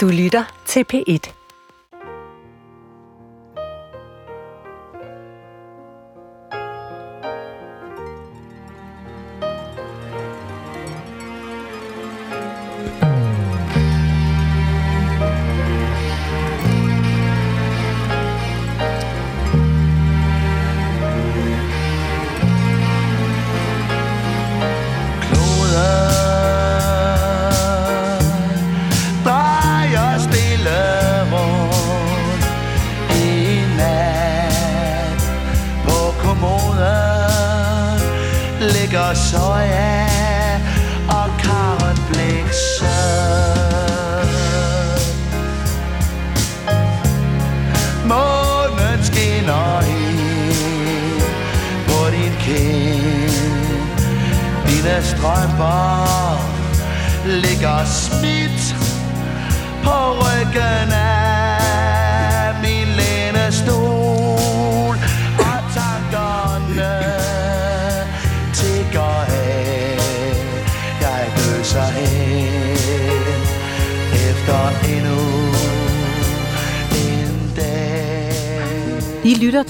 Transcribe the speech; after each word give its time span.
Du 0.00 0.08
lytter 0.08 0.44
til 0.66 0.84
P1. 0.92 1.39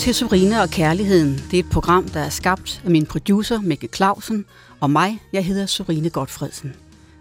Til 0.01 0.15
Surine 0.15 0.63
og 0.63 0.71
Kærligheden. 0.71 1.43
Det 1.51 1.59
er 1.59 1.63
et 1.63 1.71
program, 1.71 2.09
der 2.09 2.21
er 2.21 2.29
skabt 2.29 2.83
af 2.85 2.91
min 2.91 3.07
producer 3.07 3.61
Mikkel 3.61 3.89
Clausen 3.95 4.45
og 4.81 4.91
mig. 4.91 5.23
Jeg 5.33 5.45
hedder 5.45 5.67
Sorine 5.67 6.11
Godfredsen. 6.11 6.75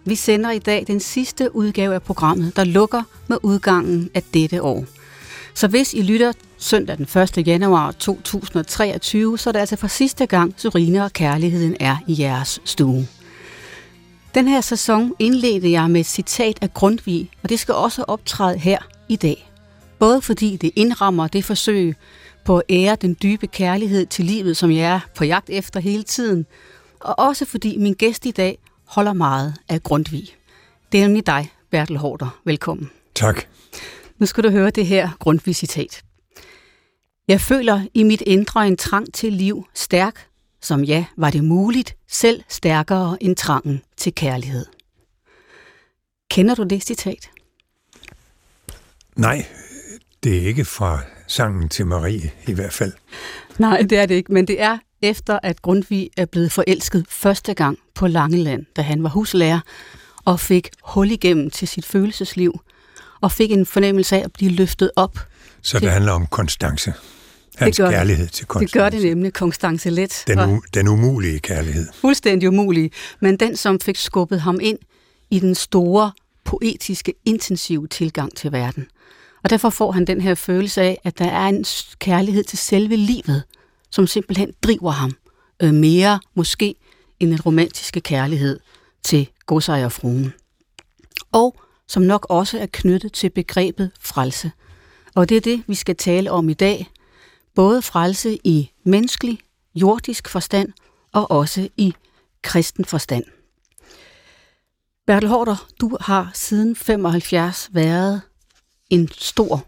Vi 0.06 0.16
sender 0.16 0.52
i 0.52 0.60
dag 0.60 0.84
den 0.88 1.00
sidste 1.00 1.56
udgave 1.56 1.94
af 1.94 2.02
programmet, 2.02 2.56
der 2.56 2.64
lukker 2.64 3.04
med 3.28 3.38
udgangen 3.44 4.10
af 4.14 4.24
dette 4.34 4.64
år. 4.64 4.86
Så 5.54 5.68
hvis 5.68 5.94
I 5.94 6.02
lytter 6.02 6.34
søndag 6.58 6.98
den 6.98 7.22
1. 7.38 7.48
januar 7.48 7.92
2023, 7.92 9.38
så 9.38 9.50
er 9.50 9.52
det 9.52 9.60
altså 9.60 9.76
for 9.76 9.88
sidste 9.88 10.26
gang 10.26 10.54
Sorine 10.58 11.04
og 11.04 11.14
Kærligheden 11.14 11.76
er 11.80 11.98
i 12.08 12.22
jeres 12.22 12.62
stue. 12.66 13.08
Den 14.36 14.48
her 14.48 14.62
sæson 14.62 15.14
indledte 15.20 15.72
jeg 15.72 15.90
med 15.90 16.02
et 16.02 16.08
citat 16.08 16.58
af 16.62 16.74
Grundtvig, 16.74 17.30
og 17.44 17.50
det 17.50 17.60
skal 17.60 17.74
også 17.74 18.04
optræde 18.04 18.58
her 18.58 18.80
i 19.10 19.16
dag. 19.16 19.52
Både 20.00 20.22
fordi 20.22 20.58
det 20.58 20.72
indrammer 20.76 21.28
det 21.28 21.46
forsøg, 21.46 21.96
på 22.46 22.58
at 22.58 22.64
ære 22.70 22.96
den 22.96 23.18
dybe 23.24 23.48
kærlighed 23.48 24.06
til 24.06 24.26
livet, 24.26 24.58
som 24.58 24.72
jeg 24.72 24.96
er 24.96 25.00
på 25.16 25.24
jagt 25.24 25.50
efter 25.50 25.80
hele 25.80 26.04
tiden, 26.04 26.46
og 27.00 27.20
også 27.20 27.46
fordi 27.46 27.78
min 27.78 27.94
gæst 27.94 28.26
i 28.26 28.32
dag 28.32 28.60
holder 28.86 29.14
meget 29.14 29.56
af 29.70 29.84
Grundtvig. 29.84 30.36
Det 30.92 30.98
er 30.98 31.08
nemlig 31.08 31.28
dig, 31.28 31.52
Bertel 31.72 31.98
Hårder. 31.98 32.40
Velkommen. 32.46 32.92
Tak. 33.16 33.44
Nu 34.18 34.26
skal 34.26 34.44
du 34.44 34.50
høre 34.50 34.70
det 34.70 34.86
her 34.86 35.10
Grundtvig-citat. 35.20 36.02
Jeg 37.28 37.42
føler 37.42 37.86
i 37.94 38.04
mit 38.04 38.22
indre 38.22 38.68
en 38.68 38.78
trang 38.78 39.14
til 39.14 39.34
liv 39.34 39.66
stærk, 39.74 40.28
som 40.62 40.84
ja, 40.84 41.06
var 41.18 41.30
det 41.30 41.44
muligt, 41.44 41.96
selv 42.08 42.44
stærkere 42.50 43.24
end 43.24 43.36
trangen 43.36 43.82
til 43.98 44.16
kærlighed. 44.16 44.66
Kender 46.30 46.56
du 46.56 46.64
det 46.64 46.84
citat? 46.84 47.30
Nej, 49.16 49.46
det 50.24 50.38
er 50.38 50.48
ikke 50.48 50.66
fra 50.66 51.02
sangen 51.30 51.70
til 51.70 51.86
Marie 51.86 52.32
i 52.48 52.54
hvert 52.54 52.74
fald. 52.74 52.94
Nej, 53.58 53.82
det 53.82 53.98
er 53.98 54.06
det 54.06 54.16
ikke, 54.16 54.34
men 54.34 54.48
det 54.48 54.62
er 54.62 54.78
efter, 55.02 55.40
at 55.44 55.62
Grundtvig 55.62 56.10
er 56.18 56.26
blevet 56.26 56.52
forelsket 56.52 57.06
første 57.10 57.54
gang 57.54 57.78
på 57.96 58.08
Langeland, 58.08 58.66
da 58.76 58.82
han 58.82 59.04
var 59.04 59.10
huslærer, 59.10 59.60
og 60.26 60.40
fik 60.40 60.70
hul 60.84 61.12
igennem 61.12 61.50
til 61.50 61.68
sit 61.68 61.86
følelsesliv, 61.86 62.60
og 63.22 63.32
fik 63.32 63.52
en 63.52 63.66
fornemmelse 63.66 64.16
af 64.16 64.22
at 64.24 64.34
blive 64.34 64.52
løftet 64.52 64.92
op. 64.96 65.20
Så 65.62 65.80
det 65.80 65.92
handler 65.92 66.12
om 66.12 66.28
Konstance. 66.28 66.94
Hans 67.58 67.78
det 67.78 67.84
gør, 67.84 67.92
kærlighed 67.92 68.28
til 68.28 68.46
Konstance. 68.46 68.74
Det 68.74 68.82
gør 68.82 68.90
det 68.90 69.04
nemlig, 69.04 69.34
Konstance 69.34 69.90
Let. 69.90 70.24
Den, 70.28 70.40
u- 70.40 70.62
den 70.74 70.88
umulige 70.88 71.40
kærlighed. 71.40 71.88
Fuldstændig 72.02 72.50
umulige, 72.50 72.92
men 73.20 73.38
den, 73.38 73.56
som 73.58 73.80
fik 73.80 73.98
skubbet 73.98 74.42
ham 74.42 74.60
ind 74.62 74.78
i 75.30 75.40
den 75.40 75.56
store, 75.56 76.12
poetiske, 76.46 77.14
intensive 77.26 77.88
tilgang 77.88 78.36
til 78.36 78.52
verden. 78.52 78.86
Og 79.44 79.50
derfor 79.50 79.70
får 79.70 79.92
han 79.92 80.06
den 80.06 80.22
her 80.22 80.36
følelse 80.36 80.82
af, 80.82 81.02
at 81.04 81.20
der 81.20 81.26
er 81.26 81.48
en 81.48 81.66
kærlighed 82.00 82.44
til 82.44 82.58
selve 82.58 82.96
livet, 82.96 83.44
som 83.92 84.08
simpelthen 84.08 84.54
driver 84.64 84.92
ham 84.92 85.12
øh, 85.64 85.74
mere 85.74 86.20
måske 86.34 86.76
end 87.20 87.34
en 87.34 87.42
romantiske 87.42 88.02
kærlighed 88.02 88.60
til 89.04 89.30
godsejerfruen. 89.46 90.34
Og 91.32 91.56
som 91.88 92.04
nok 92.04 92.26
også 92.30 92.60
er 92.60 92.66
knyttet 92.66 93.14
til 93.14 93.30
begrebet 93.30 93.92
frelse. 94.00 94.52
Og 95.16 95.30
det 95.30 95.38
er 95.38 95.42
det, 95.42 95.64
vi 95.68 95.76
skal 95.76 95.96
tale 95.96 96.32
om 96.32 96.50
i 96.50 96.54
dag. 96.54 96.88
Både 97.56 97.82
frelse 97.82 98.40
i 98.44 98.72
menneskelig, 98.84 99.40
jordisk 99.76 100.30
forstand 100.30 100.74
og 101.12 101.32
også 101.32 101.70
i 101.78 101.94
kristen 102.42 102.86
forstand. 102.86 103.24
Bertel 105.08 105.30
Hårder, 105.30 105.68
du 105.82 105.98
har 106.02 106.32
siden 106.34 106.76
75 106.76 107.70
været 107.72 108.22
en 108.90 109.10
stor 109.12 109.66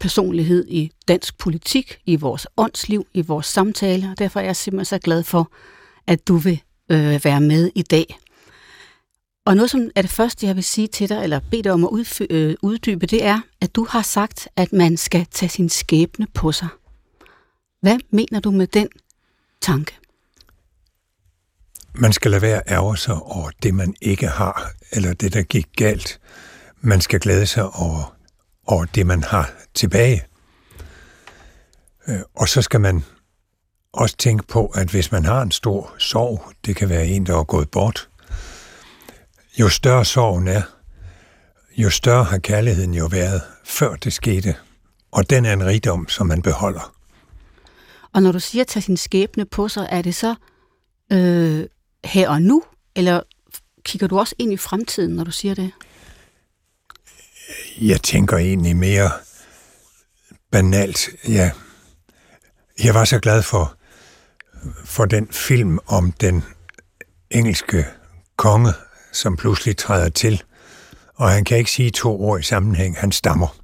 personlighed 0.00 0.68
i 0.68 0.92
dansk 1.08 1.38
politik, 1.38 1.98
i 2.06 2.16
vores 2.16 2.46
åndsliv, 2.56 3.06
i 3.14 3.20
vores 3.20 3.46
samtale, 3.46 4.10
og 4.10 4.18
derfor 4.18 4.40
er 4.40 4.44
jeg 4.44 4.56
simpelthen 4.56 4.84
så 4.84 4.98
glad 4.98 5.22
for, 5.22 5.52
at 6.06 6.28
du 6.28 6.36
vil 6.36 6.62
øh, 6.88 7.24
være 7.24 7.40
med 7.40 7.70
i 7.74 7.82
dag. 7.82 8.18
Og 9.46 9.56
noget, 9.56 9.70
som 9.70 9.90
er 9.96 10.02
det 10.02 10.10
første, 10.10 10.46
jeg 10.46 10.56
vil 10.56 10.64
sige 10.64 10.86
til 10.86 11.08
dig, 11.08 11.22
eller 11.22 11.40
bede 11.50 11.62
dig 11.62 11.72
om 11.72 11.84
at 11.84 11.90
udfø- 11.90 12.26
øh, 12.30 12.56
uddybe, 12.62 13.06
det 13.06 13.24
er, 13.24 13.40
at 13.60 13.74
du 13.74 13.86
har 13.90 14.02
sagt, 14.02 14.48
at 14.56 14.72
man 14.72 14.96
skal 14.96 15.26
tage 15.30 15.50
sin 15.50 15.68
skæbne 15.68 16.26
på 16.34 16.52
sig. 16.52 16.68
Hvad 17.80 17.98
mener 18.10 18.40
du 18.40 18.50
med 18.50 18.66
den 18.66 18.88
tanke? 19.60 19.98
Man 21.94 22.12
skal 22.12 22.30
lade 22.30 22.42
være 22.42 22.62
ærger 22.68 22.94
sig 22.94 23.14
over 23.14 23.50
det, 23.62 23.74
man 23.74 23.94
ikke 24.00 24.26
har, 24.26 24.70
eller 24.92 25.12
det, 25.12 25.32
der 25.32 25.42
gik 25.42 25.66
galt. 25.76 26.20
Man 26.80 27.00
skal 27.00 27.20
glæde 27.20 27.46
sig 27.46 27.70
over 27.70 28.16
og 28.78 28.94
det, 28.94 29.06
man 29.06 29.22
har 29.22 29.52
tilbage. 29.74 30.24
Øh, 32.08 32.20
og 32.34 32.48
så 32.48 32.62
skal 32.62 32.80
man 32.80 33.04
også 33.92 34.16
tænke 34.16 34.46
på, 34.46 34.66
at 34.66 34.88
hvis 34.88 35.12
man 35.12 35.24
har 35.24 35.42
en 35.42 35.50
stor 35.50 35.94
sorg, 35.98 36.52
det 36.66 36.76
kan 36.76 36.88
være 36.88 37.06
en, 37.06 37.26
der 37.26 37.38
er 37.38 37.44
gået 37.44 37.70
bort, 37.70 38.08
jo 39.60 39.68
større 39.68 40.04
sorgen 40.04 40.48
er, 40.48 40.62
jo 41.76 41.90
større 41.90 42.24
har 42.24 42.38
kærligheden 42.38 42.94
jo 42.94 43.06
været, 43.06 43.42
før 43.64 43.94
det 43.94 44.12
skete. 44.12 44.54
Og 45.10 45.30
den 45.30 45.44
er 45.44 45.52
en 45.52 45.66
rigdom, 45.66 46.08
som 46.08 46.26
man 46.26 46.42
beholder. 46.42 46.94
Og 48.12 48.22
når 48.22 48.32
du 48.32 48.40
siger, 48.40 48.62
at 48.62 48.68
tage 48.68 48.82
sin 48.82 48.96
skæbne 48.96 49.44
på 49.44 49.68
sig, 49.68 49.88
er 49.90 50.02
det 50.02 50.14
så 50.14 50.34
øh, 51.12 51.66
her 52.04 52.28
og 52.28 52.42
nu, 52.42 52.62
eller 52.96 53.20
kigger 53.84 54.06
du 54.06 54.18
også 54.18 54.34
ind 54.38 54.52
i 54.52 54.56
fremtiden, 54.56 55.16
når 55.16 55.24
du 55.24 55.30
siger 55.30 55.54
det? 55.54 55.72
Jeg 57.80 58.02
tænker 58.02 58.36
egentlig 58.36 58.76
mere 58.76 59.10
banalt. 60.50 61.08
Ja. 61.28 61.50
Jeg 62.84 62.94
var 62.94 63.04
så 63.04 63.18
glad 63.18 63.42
for, 63.42 63.76
for 64.84 65.04
den 65.04 65.28
film 65.32 65.78
om 65.86 66.12
den 66.12 66.44
engelske 67.30 67.86
konge, 68.36 68.72
som 69.12 69.36
pludselig 69.36 69.76
træder 69.76 70.08
til, 70.08 70.42
og 71.14 71.30
han 71.30 71.44
kan 71.44 71.58
ikke 71.58 71.70
sige 71.70 71.90
to 71.90 72.20
ord 72.20 72.40
i 72.40 72.42
sammenhæng. 72.42 72.96
Han 72.96 73.12
stammer. 73.12 73.58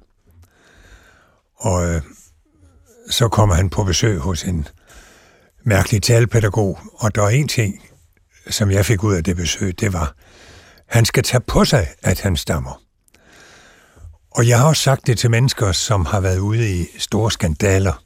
Og 1.55 1.89
øh, 1.89 2.01
så 3.09 3.27
kommer 3.27 3.55
han 3.55 3.69
på 3.69 3.83
besøg 3.83 4.19
hos 4.19 4.43
en 4.43 4.67
mærkelig 5.63 6.03
talepædagog, 6.03 6.79
og 6.93 7.15
der 7.15 7.23
er 7.23 7.29
en 7.29 7.47
ting, 7.47 7.83
som 8.49 8.71
jeg 8.71 8.85
fik 8.85 9.03
ud 9.03 9.15
af 9.15 9.23
det 9.23 9.35
besøg, 9.35 9.79
det 9.79 9.93
var, 9.93 10.15
han 10.85 11.05
skal 11.05 11.23
tage 11.23 11.41
på 11.41 11.65
sig, 11.65 11.87
at 12.03 12.21
han 12.21 12.35
stammer. 12.35 12.81
Og 14.31 14.47
jeg 14.47 14.59
har 14.59 14.67
også 14.67 14.83
sagt 14.83 15.07
det 15.07 15.17
til 15.17 15.31
mennesker, 15.31 15.71
som 15.71 16.05
har 16.05 16.19
været 16.19 16.39
ude 16.39 16.79
i 16.79 16.85
store 16.97 17.31
skandaler. 17.31 18.03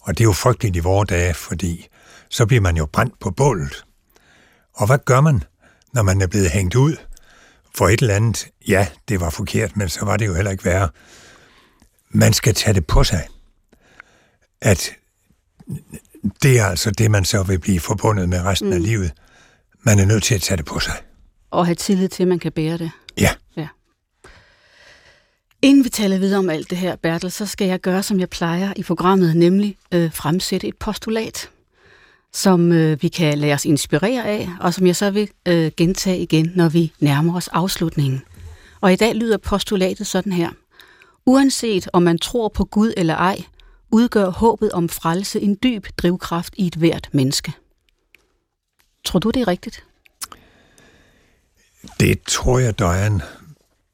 Og 0.00 0.18
det 0.18 0.24
er 0.24 0.28
jo 0.28 0.32
frygteligt 0.32 0.76
i 0.76 0.78
vore 0.78 1.04
dage, 1.04 1.34
fordi 1.34 1.88
så 2.30 2.46
bliver 2.46 2.60
man 2.60 2.76
jo 2.76 2.86
brændt 2.86 3.20
på 3.20 3.30
bålet. 3.30 3.84
Og 4.74 4.86
hvad 4.86 4.98
gør 5.04 5.20
man, 5.20 5.44
når 5.92 6.02
man 6.02 6.20
er 6.20 6.26
blevet 6.26 6.50
hængt 6.50 6.74
ud? 6.74 6.96
for 7.74 7.88
et 7.88 8.00
eller 8.00 8.14
andet, 8.14 8.46
ja, 8.68 8.86
det 9.08 9.20
var 9.20 9.30
forkert, 9.30 9.76
men 9.76 9.88
så 9.88 10.04
var 10.04 10.16
det 10.16 10.26
jo 10.26 10.34
heller 10.34 10.50
ikke 10.50 10.64
værre. 10.64 10.88
Man 12.10 12.32
skal 12.32 12.54
tage 12.54 12.74
det 12.74 12.86
på 12.86 13.04
sig, 13.04 13.26
at 14.60 14.90
det 16.42 16.58
er 16.58 16.66
altså 16.66 16.90
det, 16.90 17.10
man 17.10 17.24
så 17.24 17.42
vil 17.42 17.58
blive 17.58 17.80
forbundet 17.80 18.28
med 18.28 18.42
resten 18.42 18.68
mm. 18.68 18.74
af 18.74 18.82
livet. 18.82 19.12
Man 19.82 19.98
er 19.98 20.04
nødt 20.04 20.22
til 20.22 20.34
at 20.34 20.42
tage 20.42 20.56
det 20.56 20.64
på 20.64 20.80
sig. 20.80 20.94
Og 21.50 21.66
have 21.66 21.74
tillid 21.74 22.08
til, 22.08 22.22
at 22.22 22.28
man 22.28 22.38
kan 22.38 22.52
bære 22.52 22.78
det. 22.78 22.90
Ja. 23.18 23.30
Inden 25.64 25.84
vi 25.84 25.88
taler 25.88 26.18
videre 26.18 26.38
om 26.38 26.50
alt 26.50 26.70
det 26.70 26.78
her, 26.78 26.96
Bertel, 26.96 27.30
så 27.30 27.46
skal 27.46 27.66
jeg 27.66 27.80
gøre, 27.80 28.02
som 28.02 28.20
jeg 28.20 28.30
plejer 28.30 28.72
i 28.76 28.82
programmet, 28.82 29.36
nemlig 29.36 29.76
øh, 29.92 30.12
fremsætte 30.12 30.66
et 30.68 30.76
postulat, 30.76 31.50
som 32.32 32.72
øh, 32.72 33.02
vi 33.02 33.08
kan 33.08 33.38
lade 33.38 33.52
os 33.52 33.64
inspirere 33.64 34.26
af, 34.26 34.48
og 34.60 34.74
som 34.74 34.86
jeg 34.86 34.96
så 34.96 35.10
vil 35.10 35.28
øh, 35.48 35.72
gentage 35.76 36.18
igen, 36.18 36.52
når 36.54 36.68
vi 36.68 36.92
nærmer 37.00 37.36
os 37.36 37.48
afslutningen. 37.48 38.22
Og 38.80 38.92
i 38.92 38.96
dag 38.96 39.14
lyder 39.14 39.36
postulatet 39.36 40.06
sådan 40.06 40.32
her. 40.32 40.50
Uanset 41.26 41.88
om 41.92 42.02
man 42.02 42.18
tror 42.18 42.48
på 42.48 42.64
Gud 42.64 42.92
eller 42.96 43.14
ej, 43.14 43.44
udgør 43.90 44.30
håbet 44.30 44.72
om 44.72 44.88
frelse 44.88 45.40
en 45.40 45.58
dyb 45.62 45.86
drivkraft 45.96 46.54
i 46.56 46.66
et 46.66 46.74
hvert 46.74 47.08
menneske. 47.12 47.52
Tror 49.04 49.18
du, 49.18 49.30
det 49.30 49.40
er 49.40 49.48
rigtigt? 49.48 49.84
Det 52.00 52.22
tror 52.22 52.58
jeg, 52.58 52.78
der 52.78 52.88
er 52.88 53.06
en, 53.06 53.22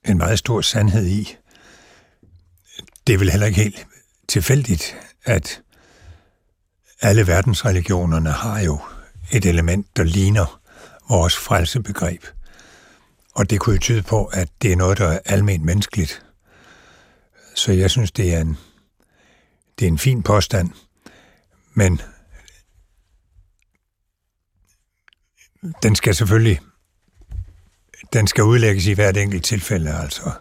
en 0.05 0.19
meget 0.19 0.38
stor 0.38 0.61
sandhed 0.61 1.06
i. 1.06 1.37
Det 3.10 3.14
er 3.14 3.18
vel 3.18 3.30
heller 3.30 3.46
ikke 3.46 3.62
helt 3.62 3.86
tilfældigt, 4.28 4.96
at 5.24 5.62
alle 7.00 7.26
verdensreligionerne 7.26 8.30
har 8.30 8.60
jo 8.60 8.80
et 9.32 9.44
element, 9.44 9.96
der 9.96 10.04
ligner 10.04 10.60
vores 11.08 11.36
frelsebegreb. 11.36 12.24
Og 13.34 13.50
det 13.50 13.60
kunne 13.60 13.74
jo 13.74 13.80
tyde 13.80 14.02
på, 14.02 14.24
at 14.24 14.48
det 14.62 14.72
er 14.72 14.76
noget, 14.76 14.98
der 14.98 15.08
er 15.08 15.18
almindeligt 15.24 15.64
menneskeligt. 15.64 16.22
Så 17.54 17.72
jeg 17.72 17.90
synes, 17.90 18.12
det 18.12 18.34
er 18.34 18.40
en, 18.40 18.58
det 19.78 19.84
er 19.84 19.88
en 19.88 19.98
fin 19.98 20.22
påstand, 20.22 20.70
men 21.74 22.00
den 25.82 25.96
skal 25.96 26.14
selvfølgelig 26.14 26.60
den 28.12 28.26
skal 28.26 28.44
udlægges 28.44 28.86
i 28.86 28.92
hvert 28.92 29.16
enkelt 29.16 29.44
tilfælde, 29.44 29.94
altså. 29.94 30.32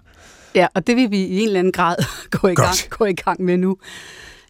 Ja, 0.56 0.68
og 0.74 0.88
det 0.88 0.96
vil 0.96 1.12
vi 1.12 1.18
i 1.18 1.40
en 1.40 1.48
eller 1.48 1.60
anden 1.60 1.74
grad 1.74 1.96
gå 2.42 2.48
i, 2.48 2.56
gang, 2.56 2.75
gå 2.90 3.06
i 3.06 3.13
gang 3.13 3.42
med 3.42 3.57
nu. 3.57 3.78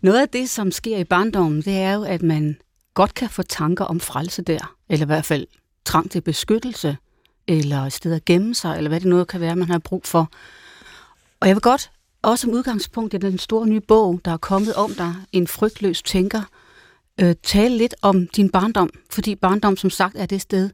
Noget 0.01 0.22
af 0.22 0.30
det, 0.30 0.50
som 0.50 0.72
sker 0.72 0.98
i 0.98 1.04
barndommen, 1.04 1.62
det 1.62 1.78
er 1.78 1.94
jo, 1.94 2.04
at 2.04 2.22
man 2.22 2.57
godt 2.94 3.13
kan 3.13 3.30
få 3.30 3.44
tanker 3.44 3.86
om 3.86 4.00
frelse 4.00 4.42
der, 4.42 4.75
eller 4.90 5.06
i 5.06 5.07
hvert 5.07 5.25
fald 5.25 5.48
trang 5.86 6.12
til 6.12 6.22
beskyttelse, 6.22 6.98
eller 7.48 7.81
et 7.81 7.94
sted 7.94 8.13
at 8.13 8.25
gemme 8.25 8.56
sig, 8.56 8.78
eller 8.78 8.90
hvad 8.90 9.00
det 9.00 9.07
noget 9.07 9.28
kan 9.28 9.40
være, 9.40 9.56
man 9.56 9.69
har 9.69 9.80
brug 9.80 10.01
for. 10.06 10.30
Og 11.40 11.48
jeg 11.48 11.56
vil 11.56 11.62
godt, 11.62 11.92
også 12.22 12.42
som 12.42 12.52
udgangspunkt 12.52 13.13
i 13.13 13.18
den 13.18 13.38
store 13.38 13.68
nye 13.68 13.80
bog, 13.80 14.22
der 14.25 14.31
er 14.31 14.38
kommet 14.38 14.74
om 14.74 14.94
dig, 14.94 15.16
En 15.31 15.48
frygtløs 15.48 16.02
tænker, 16.02 16.42
øh, 17.22 17.36
tale 17.44 17.78
lidt 17.78 17.95
om 18.02 18.28
din 18.28 18.50
barndom, 18.50 18.90
fordi 19.10 19.36
barndom 19.36 19.78
som 19.78 19.90
sagt 19.90 20.16
er 20.16 20.25
det 20.25 20.42
sted, 20.42 20.69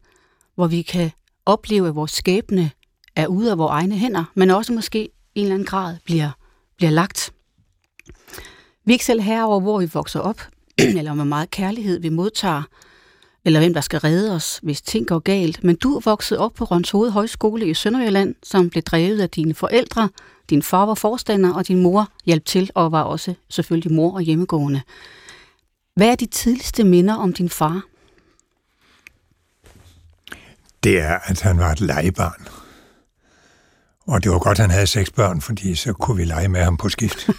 hvor 0.56 0.68
vi 0.68 0.82
kan 0.82 1.12
opleve, 1.46 1.88
at 1.88 1.96
vores 1.96 2.12
skæbne 2.12 2.72
er 3.16 3.28
ude 3.28 3.52
af 3.52 3.58
vores 3.58 3.72
egne 3.72 3.98
hænder, 3.98 4.24
men 4.34 4.50
også 4.50 4.74
måske 4.74 5.10
en 5.36 5.44
eller 5.44 5.54
anden 5.54 5.66
grad 5.66 5.96
bliver, 6.06 6.30
bliver 6.78 6.92
lagt. 6.92 7.34
Vi 8.86 8.92
er 8.92 8.94
ikke 8.94 9.06
selv 9.06 9.22
herover, 9.22 9.60
hvor 9.60 9.80
vi 9.80 9.90
vokser 9.94 10.20
op, 10.20 10.42
eller 10.98 11.14
hvor 11.14 11.24
meget 11.24 11.52
kærlighed 11.52 12.00
vi 12.00 12.10
modtager, 12.10 12.64
eller 13.46 13.60
hvem 13.60 13.74
der 13.74 13.82
skal 13.82 14.00
redde 14.00 14.36
os, 14.36 14.60
hvis 14.64 14.82
ting 14.82 15.08
går 15.08 15.20
galt. 15.20 15.64
Men 15.64 15.76
du 15.76 16.00
voksede 16.00 16.40
op 16.40 16.54
på 16.54 16.64
Rønshoved 16.64 17.12
Højskole 17.12 17.68
i 17.70 17.74
Sønderjylland, 17.74 18.36
som 18.44 18.70
blev 18.70 18.84
drevet 18.84 19.22
af 19.22 19.30
dine 19.30 19.54
forældre. 19.54 20.10
Din 20.50 20.64
far 20.64 20.86
var 20.86 20.94
forstander, 20.94 21.54
og 21.54 21.68
din 21.68 21.84
mor 21.84 22.12
hjalp 22.26 22.46
til 22.46 22.72
og 22.76 22.92
var 22.92 23.02
også 23.04 23.34
selvfølgelig 23.50 23.94
mor 23.94 24.16
og 24.16 24.22
hjemmegående. 24.22 24.82
Hvad 25.96 26.08
er 26.08 26.16
de 26.16 26.26
tidligste 26.26 26.84
minder 26.84 27.16
om 27.16 27.34
din 27.34 27.50
far? 27.50 27.82
Det 30.84 31.00
er, 31.00 31.20
at 31.24 31.42
han 31.42 31.58
var 31.58 31.72
et 31.72 31.82
legebarn. 31.82 32.48
Og 34.08 34.24
det 34.24 34.32
var 34.32 34.40
godt, 34.40 34.58
han 34.58 34.72
havde 34.72 34.88
seks 34.88 35.12
børn, 35.12 35.42
fordi 35.42 35.76
så 35.76 35.94
kunne 35.94 36.18
vi 36.18 36.26
lege 36.26 36.48
med 36.48 36.64
ham 36.64 36.78
på 36.78 36.90
skift. 36.90 37.30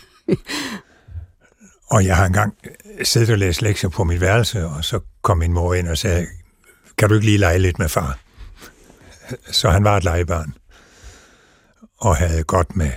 og 1.90 2.04
jeg 2.04 2.16
har 2.16 2.26
engang 2.26 2.54
siddet 3.02 3.30
og 3.30 3.38
læst 3.38 3.62
lektier 3.62 3.90
på 3.90 4.04
mit 4.04 4.20
værelse, 4.20 4.66
og 4.66 4.84
så 4.84 5.00
kom 5.22 5.38
min 5.38 5.52
mor 5.52 5.74
ind 5.74 5.88
og 5.88 5.98
sagde, 5.98 6.26
kan 6.98 7.08
du 7.08 7.14
ikke 7.14 7.26
lige 7.26 7.38
lege 7.38 7.58
lidt 7.58 7.78
med 7.78 7.88
far? 7.88 8.18
Så 9.50 9.70
han 9.70 9.84
var 9.84 9.96
et 9.96 10.04
legebarn, 10.04 10.54
og 11.98 12.16
havde 12.16 12.42
godt 12.42 12.76
med, 12.76 12.90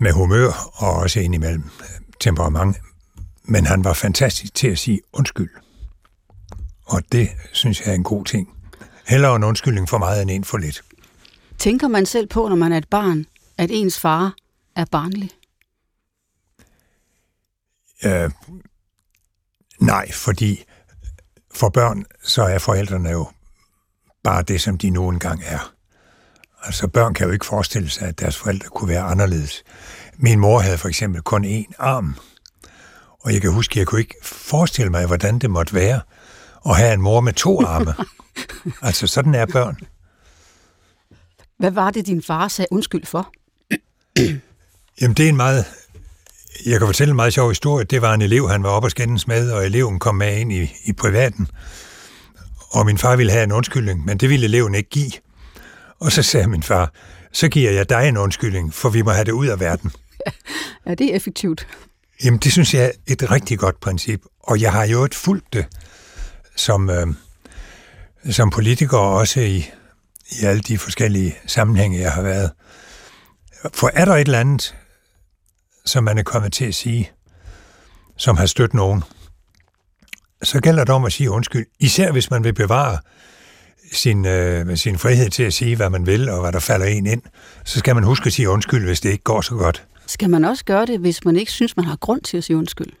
med 0.00 0.12
humør, 0.12 0.70
og 0.74 0.92
også 0.92 1.20
indimellem 1.20 1.70
temperament. 2.20 2.76
Men 3.44 3.66
han 3.66 3.84
var 3.84 3.92
fantastisk 3.92 4.54
til 4.54 4.68
at 4.68 4.78
sige 4.78 5.00
undskyld. 5.12 5.50
Og 6.84 7.02
det 7.12 7.28
synes 7.52 7.80
jeg 7.80 7.90
er 7.90 7.94
en 7.94 8.04
god 8.04 8.24
ting. 8.24 8.48
Heller 9.06 9.34
en 9.34 9.44
undskyldning 9.44 9.88
for 9.88 9.98
meget 9.98 10.22
end 10.22 10.30
en 10.30 10.44
for 10.44 10.58
lidt. 10.58 10.82
Tænker 11.58 11.88
man 11.88 12.06
selv 12.06 12.26
på, 12.26 12.48
når 12.48 12.56
man 12.56 12.72
er 12.72 12.78
et 12.78 12.88
barn, 12.88 13.26
at 13.58 13.70
ens 13.72 14.00
far 14.00 14.34
er 14.76 14.84
barnlig? 14.84 15.30
Øh, 18.04 18.30
nej, 19.80 20.12
fordi 20.12 20.64
for 21.54 21.68
børn, 21.68 22.04
så 22.24 22.42
er 22.42 22.58
forældrene 22.58 23.10
jo 23.10 23.28
bare 24.24 24.42
det, 24.42 24.60
som 24.60 24.78
de 24.78 24.90
nu 24.90 25.08
engang 25.08 25.42
er. 25.44 25.72
Altså 26.62 26.88
børn 26.88 27.14
kan 27.14 27.26
jo 27.26 27.32
ikke 27.32 27.46
forestille 27.46 27.90
sig, 27.90 28.08
at 28.08 28.20
deres 28.20 28.36
forældre 28.36 28.68
kunne 28.68 28.88
være 28.88 29.02
anderledes. 29.02 29.64
Min 30.16 30.38
mor 30.38 30.58
havde 30.58 30.78
for 30.78 30.88
eksempel 30.88 31.22
kun 31.22 31.44
én 31.44 31.72
arm. 31.78 32.16
Og 33.20 33.32
jeg 33.32 33.40
kan 33.40 33.52
huske, 33.52 33.72
at 33.72 33.76
jeg 33.76 33.86
kunne 33.86 34.00
ikke 34.00 34.14
forestille 34.22 34.90
mig, 34.90 35.06
hvordan 35.06 35.38
det 35.38 35.50
måtte 35.50 35.74
være 35.74 36.00
at 36.66 36.76
have 36.76 36.94
en 36.94 37.00
mor 37.00 37.20
med 37.20 37.32
to 37.32 37.64
arme. 37.64 37.94
altså 38.88 39.06
sådan 39.06 39.34
er 39.34 39.46
børn. 39.46 39.76
Hvad 41.58 41.70
var 41.70 41.90
det, 41.90 42.06
din 42.06 42.22
far 42.22 42.48
sagde 42.48 42.68
undskyld 42.70 43.06
for? 43.06 43.32
Jamen, 45.00 45.16
det 45.16 45.24
er 45.24 45.28
en 45.28 45.36
meget... 45.36 45.64
Jeg 46.66 46.78
kan 46.78 46.88
fortælle 46.88 47.10
en 47.10 47.16
meget 47.16 47.32
sjov 47.32 47.48
historie. 47.48 47.84
Det 47.84 48.02
var 48.02 48.14
en 48.14 48.22
elev, 48.22 48.48
han 48.48 48.62
var 48.62 48.68
oppe 48.68 48.86
og 48.86 48.90
skændes 48.90 49.26
med, 49.26 49.50
og 49.50 49.66
eleven 49.66 49.98
kom 49.98 50.14
med 50.14 50.36
ind 50.36 50.52
i, 50.52 50.72
i 50.84 50.92
privaten. 50.92 51.48
Og 52.70 52.86
min 52.86 52.98
far 52.98 53.16
ville 53.16 53.32
have 53.32 53.44
en 53.44 53.52
undskyldning, 53.52 54.04
men 54.04 54.18
det 54.18 54.30
ville 54.30 54.44
eleven 54.44 54.74
ikke 54.74 54.90
give. 54.90 55.12
Og 56.00 56.12
så 56.12 56.22
sagde 56.22 56.46
min 56.46 56.62
far, 56.62 56.92
så 57.32 57.48
giver 57.48 57.70
jeg 57.70 57.88
dig 57.88 58.08
en 58.08 58.16
undskyldning, 58.16 58.74
for 58.74 58.88
vi 58.88 59.02
må 59.02 59.10
have 59.10 59.24
det 59.24 59.32
ud 59.32 59.46
af 59.46 59.60
verden. 59.60 59.90
Ja, 60.86 60.94
det 60.94 61.10
er 61.12 61.16
effektivt. 61.16 61.66
Jamen, 62.24 62.40
det 62.40 62.52
synes 62.52 62.74
jeg 62.74 62.84
er 62.84 62.90
et 63.06 63.30
rigtig 63.30 63.58
godt 63.58 63.80
princip. 63.80 64.22
Og 64.42 64.60
jeg 64.60 64.72
har 64.72 64.84
jo 64.84 65.04
et 65.04 65.14
fuldt 65.14 65.44
det 65.52 65.66
som, 66.56 66.90
øh, 66.90 67.06
som 68.30 68.50
politiker 68.50 68.98
også 68.98 69.40
i, 69.40 69.70
i 70.30 70.44
alle 70.44 70.62
de 70.62 70.78
forskellige 70.78 71.36
sammenhænge, 71.46 72.00
jeg 72.00 72.12
har 72.12 72.22
været. 72.22 72.50
For 73.74 73.90
er 73.94 74.04
der 74.04 74.14
et 74.14 74.20
eller 74.20 74.40
andet, 74.40 74.76
som 75.84 76.04
man 76.04 76.18
er 76.18 76.22
kommet 76.22 76.52
til 76.52 76.64
at 76.64 76.74
sige, 76.74 77.10
som 78.16 78.36
har 78.36 78.46
stødt 78.46 78.74
nogen, 78.74 79.02
så 80.42 80.60
gælder 80.60 80.84
det 80.84 80.94
om 80.94 81.04
at 81.04 81.12
sige 81.12 81.30
undskyld. 81.30 81.66
Især 81.80 82.12
hvis 82.12 82.30
man 82.30 82.44
vil 82.44 82.52
bevare 82.52 82.98
sin, 83.92 84.26
øh, 84.26 84.76
sin 84.76 84.98
frihed 84.98 85.30
til 85.30 85.42
at 85.42 85.52
sige, 85.52 85.76
hvad 85.76 85.90
man 85.90 86.06
vil, 86.06 86.28
og 86.28 86.40
hvad 86.40 86.52
der 86.52 86.60
falder 86.60 86.86
en 86.86 87.06
ind, 87.06 87.22
så 87.64 87.78
skal 87.78 87.94
man 87.94 88.04
huske 88.04 88.26
at 88.26 88.32
sige 88.32 88.48
undskyld, 88.50 88.86
hvis 88.86 89.00
det 89.00 89.10
ikke 89.10 89.24
går 89.24 89.40
så 89.40 89.54
godt. 89.54 89.86
Skal 90.06 90.30
man 90.30 90.44
også 90.44 90.64
gøre 90.64 90.86
det, 90.86 91.00
hvis 91.00 91.24
man 91.24 91.36
ikke 91.36 91.52
synes, 91.52 91.76
man 91.76 91.86
har 91.86 91.96
grund 91.96 92.20
til 92.20 92.36
at 92.36 92.44
sige 92.44 92.56
undskyld? 92.56 92.92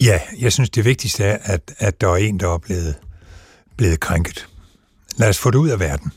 Ja, 0.00 0.20
jeg 0.38 0.52
synes, 0.52 0.70
det 0.70 0.84
vigtigste 0.84 1.24
er, 1.24 1.38
at, 1.42 1.74
at 1.78 2.00
der 2.00 2.08
er 2.08 2.16
en, 2.16 2.40
der 2.40 2.48
er 2.54 2.58
blevet, 2.58 2.94
blevet 3.76 4.00
krænket. 4.00 4.48
Lad 5.18 5.28
os 5.28 5.38
få 5.38 5.50
det 5.50 5.58
ud 5.58 5.68
af 5.68 5.80
verden. 5.80 6.12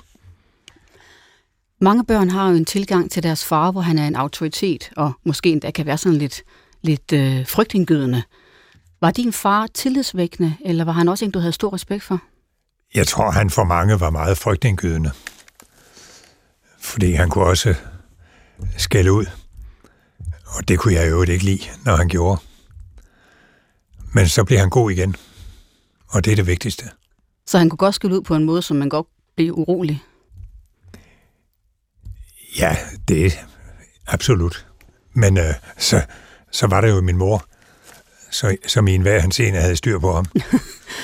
Mange 1.82 2.06
børn 2.06 2.30
har 2.30 2.50
jo 2.50 2.56
en 2.56 2.66
tilgang 2.66 3.12
til 3.12 3.24
deres 3.24 3.46
far, 3.46 3.72
hvor 3.72 3.82
han 3.82 3.98
er 3.98 4.08
en 4.08 4.16
autoritet, 4.16 4.92
og 4.98 5.14
måske 5.26 5.50
endda 5.50 5.72
kan 5.72 5.86
være 5.86 5.98
sådan 5.98 6.18
lidt, 6.18 6.44
lidt 6.82 7.14
øh, 7.14 7.48
frygtindgydende. 7.48 8.24
Var 9.02 9.12
din 9.12 9.34
far 9.34 9.68
tillidsvækkende, 9.74 10.56
eller 10.66 10.84
var 10.86 10.92
han 10.92 11.08
også 11.08 11.26
en, 11.26 11.32
du 11.32 11.40
havde 11.40 11.54
stor 11.54 11.74
respekt 11.74 12.04
for? 12.04 12.20
Jeg 12.96 13.08
tror, 13.08 13.32
han 13.32 13.50
for 13.50 13.64
mange 13.64 14.00
var 14.00 14.10
meget 14.10 14.38
frygtindgydende. 14.38 15.12
Fordi 16.80 17.12
han 17.12 17.30
kunne 17.30 17.46
også 17.46 17.76
skælde 18.78 19.12
ud. 19.12 19.26
Og 20.46 20.68
det 20.68 20.80
kunne 20.80 20.94
jeg 20.94 21.10
jo 21.10 21.22
ikke 21.22 21.46
lide, 21.46 21.64
når 21.86 21.96
han 21.96 22.08
gjorde. 22.08 22.42
Men 24.14 24.28
så 24.28 24.44
blev 24.44 24.60
han 24.60 24.70
god 24.70 24.92
igen. 24.92 25.16
Og 26.08 26.26
det 26.26 26.32
er 26.32 26.36
det 26.36 26.48
vigtigste. 26.48 26.90
Så 27.46 27.58
han 27.58 27.70
kunne 27.70 27.78
godt 27.78 27.96
skille 27.96 28.16
ud 28.16 28.22
på 28.22 28.36
en 28.36 28.44
måde, 28.44 28.62
som 28.62 28.78
man 28.78 28.90
godt 28.90 29.08
blev 29.36 29.54
urolig? 29.54 30.04
Ja, 32.60 32.78
det 33.08 33.26
er 33.26 33.32
absolut. 34.08 34.68
Men 35.14 35.38
øh, 35.38 35.54
så, 35.78 36.02
så 36.52 36.68
var 36.68 36.82
der 36.82 36.90
jo 36.90 37.02
min 37.02 37.18
mor, 37.18 37.46
så, 38.32 38.56
som 38.68 38.88
i 38.88 38.96
enhver 38.96 39.20
hans 39.20 39.40
ene 39.40 39.58
havde 39.58 39.76
styr 39.76 40.00
på 40.00 40.14
ham. 40.14 40.26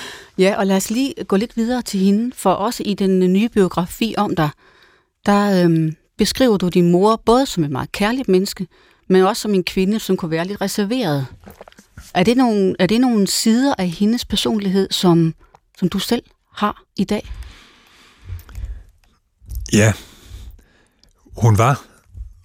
ja, 0.38 0.56
og 0.58 0.68
lad 0.68 0.76
os 0.76 0.90
lige 0.90 1.14
gå 1.28 1.36
lidt 1.36 1.58
videre 1.58 1.82
til 1.82 2.00
hende, 2.00 2.32
for 2.36 2.52
også 2.52 2.84
i 2.86 2.94
den 2.94 3.34
nye 3.34 3.50
biografi 3.50 4.16
om 4.18 4.36
dig, 4.36 4.50
der 5.26 5.64
øhm, 5.64 5.96
beskriver 6.18 6.58
du 6.58 6.68
din 6.68 6.92
mor 6.92 7.22
både 7.26 7.46
som 7.46 7.64
et 7.64 7.72
meget 7.72 7.92
kærligt 7.92 8.28
menneske, 8.28 8.68
men 9.08 9.22
også 9.22 9.42
som 9.42 9.54
en 9.54 9.64
kvinde, 9.64 10.00
som 10.00 10.18
kunne 10.18 10.32
være 10.32 10.48
lidt 10.48 10.62
reserveret. 10.62 11.28
Er 12.14 12.24
det 12.24 12.38
nogle, 12.38 12.76
er 12.80 12.86
det 12.86 13.02
nogle 13.02 13.28
sider 13.28 13.74
af 13.78 13.90
hendes 13.90 14.26
personlighed, 14.26 14.88
som, 14.92 15.34
som 15.78 15.90
du 15.90 16.00
selv 16.00 16.24
har 16.54 16.84
i 16.96 17.04
dag? 17.04 17.32
Ja, 19.74 19.94
hun 21.38 21.58
var 21.58 21.82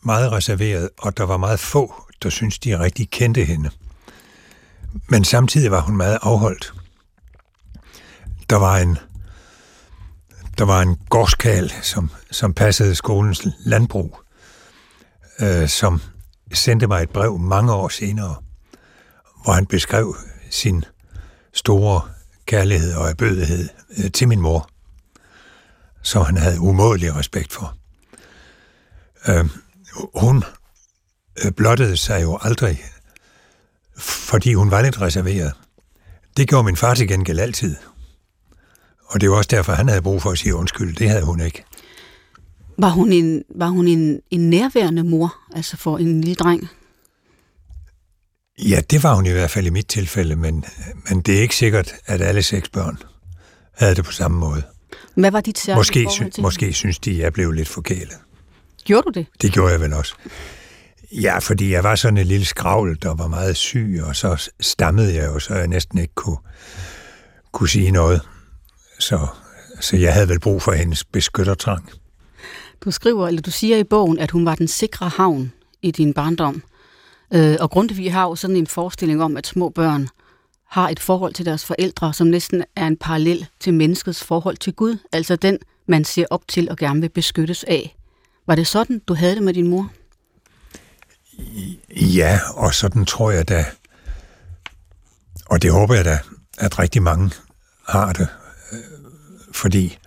meget 0.02 0.32
reserveret, 0.32 0.90
og 0.98 1.16
der 1.16 1.24
var 1.24 1.36
meget 1.36 1.60
få, 1.60 1.94
der 2.22 2.30
syntes, 2.30 2.58
de 2.58 2.78
rigtig 2.78 3.10
kendte 3.10 3.44
hende. 3.44 3.70
Men 5.08 5.24
samtidig 5.24 5.70
var 5.70 5.80
hun 5.80 5.96
meget 5.96 6.18
afholdt. 6.22 6.72
Der 8.50 8.56
var 8.56 8.78
en, 8.78 8.98
der 10.58 10.64
var 10.64 10.82
en 10.82 10.96
gårdskal, 11.08 11.72
som, 11.82 12.10
som 12.30 12.54
passede 12.54 12.94
skolens 12.94 13.46
landbrug, 13.64 14.20
øh, 15.40 15.68
som 15.68 16.00
sendte 16.52 16.86
mig 16.86 17.02
et 17.02 17.10
brev 17.10 17.38
mange 17.38 17.72
år 17.72 17.88
senere, 17.88 18.36
hvor 19.44 19.52
han 19.52 19.66
beskrev 19.66 20.16
sin 20.50 20.84
store 21.52 22.00
kærlighed 22.46 22.94
og 22.94 23.08
erbødighed 23.08 23.68
øh, 23.98 24.10
til 24.10 24.28
min 24.28 24.40
mor, 24.40 24.68
som 26.02 26.24
han 26.24 26.36
havde 26.36 26.60
umådelig 26.60 27.16
respekt 27.16 27.52
for. 27.52 27.76
Øhm, 29.28 29.38
øh, 29.38 29.46
hun 30.14 30.44
blottede 31.56 31.96
sig 31.96 32.22
jo 32.22 32.38
aldrig, 32.42 32.82
fordi 33.98 34.54
hun 34.54 34.70
var 34.70 34.82
lidt 34.82 35.00
reserveret. 35.00 35.52
Det 36.36 36.48
gjorde 36.48 36.64
min 36.64 36.76
far 36.76 36.94
til 36.94 37.08
gengæld 37.08 37.38
altid. 37.38 37.76
Og 39.06 39.20
det 39.20 39.30
var 39.30 39.36
også 39.36 39.48
derfor, 39.50 39.72
han 39.72 39.88
havde 39.88 40.02
brug 40.02 40.22
for 40.22 40.30
at 40.30 40.38
sige 40.38 40.54
undskyld. 40.54 40.96
Det 40.96 41.08
havde 41.08 41.24
hun 41.24 41.40
ikke. 41.40 41.64
Var 42.78 42.88
hun 42.88 43.12
en, 43.12 43.42
var 43.54 43.68
hun 43.68 43.88
en, 43.88 44.20
en 44.30 44.50
nærværende 44.50 45.04
mor, 45.04 45.34
altså 45.54 45.76
for 45.76 45.98
en 45.98 46.20
lille 46.20 46.34
dreng? 46.34 46.68
Ja, 48.68 48.80
det 48.90 49.02
var 49.02 49.14
hun 49.14 49.26
i 49.26 49.30
hvert 49.30 49.50
fald 49.50 49.66
i 49.66 49.70
mit 49.70 49.86
tilfælde, 49.86 50.36
men, 50.36 50.64
men 51.08 51.20
det 51.20 51.36
er 51.36 51.40
ikke 51.40 51.56
sikkert, 51.56 51.92
at 52.06 52.20
alle 52.20 52.42
seks 52.42 52.68
børn 52.68 52.98
havde 53.76 53.94
det 53.94 54.04
på 54.04 54.12
samme 54.12 54.38
måde. 54.38 54.62
Hvad 55.14 55.30
var 55.30 55.40
dit 55.40 55.58
særlige 55.58 55.78
måske, 55.78 56.06
sy- 56.10 56.40
måske 56.40 56.72
synes 56.72 56.98
de, 56.98 57.10
at 57.10 57.18
jeg 57.18 57.32
blev 57.32 57.52
lidt 57.52 57.68
forkælet. 57.68 58.12
Gjorde 58.84 59.02
du 59.02 59.10
det? 59.20 59.26
Det 59.42 59.52
gjorde 59.52 59.72
jeg 59.72 59.80
vel 59.80 59.92
også. 59.92 60.14
Ja, 61.12 61.38
fordi 61.38 61.72
jeg 61.72 61.84
var 61.84 61.94
sådan 61.94 62.18
en 62.18 62.26
lille 62.26 62.46
skravl, 62.46 62.98
der 63.02 63.14
var 63.14 63.26
meget 63.28 63.56
syg, 63.56 64.00
og 64.06 64.16
så 64.16 64.50
stammede 64.60 65.14
jeg 65.14 65.26
jo, 65.26 65.38
så 65.38 65.54
jeg 65.54 65.68
næsten 65.68 65.98
ikke 65.98 66.14
kunne, 66.14 66.36
kunne 67.52 67.68
sige 67.68 67.90
noget. 67.90 68.20
Så, 68.98 69.26
så 69.80 69.96
jeg 69.96 70.14
havde 70.14 70.28
vel 70.28 70.40
brug 70.40 70.62
for 70.62 70.72
hendes 70.72 71.04
beskyttertrang. 71.04 71.90
Du 72.84 72.90
skriver, 72.90 73.28
eller 73.28 73.40
du 73.42 73.50
siger 73.50 73.76
i 73.76 73.84
bogen, 73.84 74.18
at 74.18 74.30
hun 74.30 74.44
var 74.46 74.54
den 74.54 74.68
sikre 74.68 75.08
havn 75.08 75.52
i 75.82 75.90
din 75.90 76.14
barndom. 76.14 76.62
Øh, 77.34 77.56
og 77.60 77.70
Grundtvig 77.70 78.12
har 78.12 78.22
jo 78.22 78.34
sådan 78.34 78.56
en 78.56 78.66
forestilling 78.66 79.22
om, 79.22 79.36
at 79.36 79.46
små 79.46 79.68
børn 79.68 80.08
har 80.68 80.88
et 80.88 81.00
forhold 81.00 81.34
til 81.34 81.46
deres 81.46 81.64
forældre, 81.64 82.14
som 82.14 82.26
næsten 82.26 82.64
er 82.76 82.86
en 82.86 82.96
parallel 82.96 83.46
til 83.60 83.74
menneskets 83.74 84.24
forhold 84.24 84.56
til 84.56 84.72
Gud, 84.72 84.96
altså 85.12 85.36
den, 85.36 85.58
man 85.86 86.04
ser 86.04 86.26
op 86.30 86.48
til 86.48 86.70
og 86.70 86.76
gerne 86.76 87.00
vil 87.00 87.08
beskyttes 87.08 87.64
af. 87.64 87.96
Var 88.46 88.54
det 88.54 88.66
sådan, 88.66 88.98
du 89.08 89.14
havde 89.14 89.34
det 89.34 89.42
med 89.42 89.54
din 89.54 89.68
mor? 89.68 89.90
Ja, 91.90 92.40
og 92.54 92.74
sådan 92.74 93.04
tror 93.04 93.30
jeg 93.30 93.48
da, 93.48 93.64
og 95.46 95.62
det 95.62 95.72
håber 95.72 95.94
jeg 95.94 96.04
da, 96.04 96.18
at 96.58 96.78
rigtig 96.78 97.02
mange 97.02 97.30
har 97.88 98.12
det, 98.12 98.28
øh, 98.72 98.78
fordi 99.52 99.98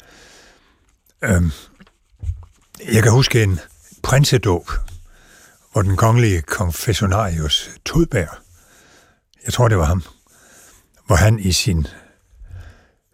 øh, 1.22 1.42
jeg 2.94 3.04
kan 3.04 3.12
huske 3.12 3.44
en 3.44 3.60
prinsedåb, 4.04 4.70
hvor 5.76 5.82
den 5.82 5.98
kongelige 5.98 6.42
konfessionarius 6.42 7.70
Tudberg, 7.86 8.38
jeg 9.46 9.54
tror 9.54 9.68
det 9.68 9.78
var 9.78 9.86
ham, 9.86 10.04
hvor 11.06 11.16
han 11.16 11.40
i 11.40 11.52
sin 11.52 11.88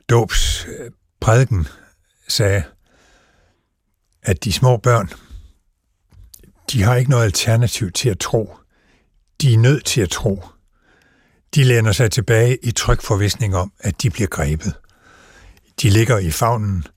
dåbs 0.09 0.67
prædiken 1.19 1.67
sagde, 2.27 2.63
at 4.23 4.43
de 4.43 4.53
små 4.53 4.77
børn, 4.77 5.09
de 6.71 6.83
har 6.83 6.95
ikke 6.95 7.11
noget 7.11 7.25
alternativ 7.25 7.91
til 7.91 8.09
at 8.09 8.19
tro. 8.19 8.55
De 9.41 9.53
er 9.53 9.57
nødt 9.57 9.85
til 9.85 10.01
at 10.01 10.09
tro. 10.09 10.43
De 11.55 11.63
læner 11.63 11.91
sig 11.91 12.11
tilbage 12.11 12.57
i 12.63 12.71
tryg 12.71 13.01
forvisning 13.01 13.55
om, 13.55 13.73
at 13.79 14.01
de 14.01 14.09
bliver 14.09 14.27
grebet. 14.27 14.73
De 15.81 15.89
ligger 15.89 16.17
i 16.17 16.31
favnen, 16.31 16.87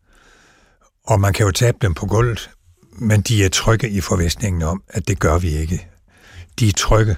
og 1.04 1.21
man 1.21 1.33
kan 1.33 1.47
jo 1.47 1.52
tabe 1.52 1.78
dem 1.83 1.94
på 1.94 2.06
gulvet, 2.06 2.50
men 2.99 3.21
de 3.21 3.45
er 3.45 3.49
trygge 3.49 3.91
i 3.91 4.01
forvisningen 4.01 4.63
om, 4.63 4.83
at 4.89 5.09
det 5.09 5.19
gør 5.19 5.39
vi 5.39 5.49
ikke. 5.49 5.89
De 6.59 6.69
er 6.69 6.73
trygge 6.73 7.17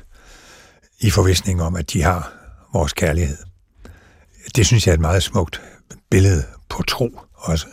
i 1.01 1.11
forvisningen 1.11 1.67
om, 1.67 1.77
at 1.77 1.93
de 1.93 2.03
har 2.03 2.33
vores 2.73 2.93
kærlighed. 2.93 3.37
Det 4.57 4.67
synes 4.67 4.87
jeg 4.87 4.93
er 4.93 4.95
et 4.95 5.01
meget 5.01 5.23
smukt 5.23 5.63
billede 6.11 6.45
på 6.69 6.83
tro 6.83 7.21
også. 7.35 7.67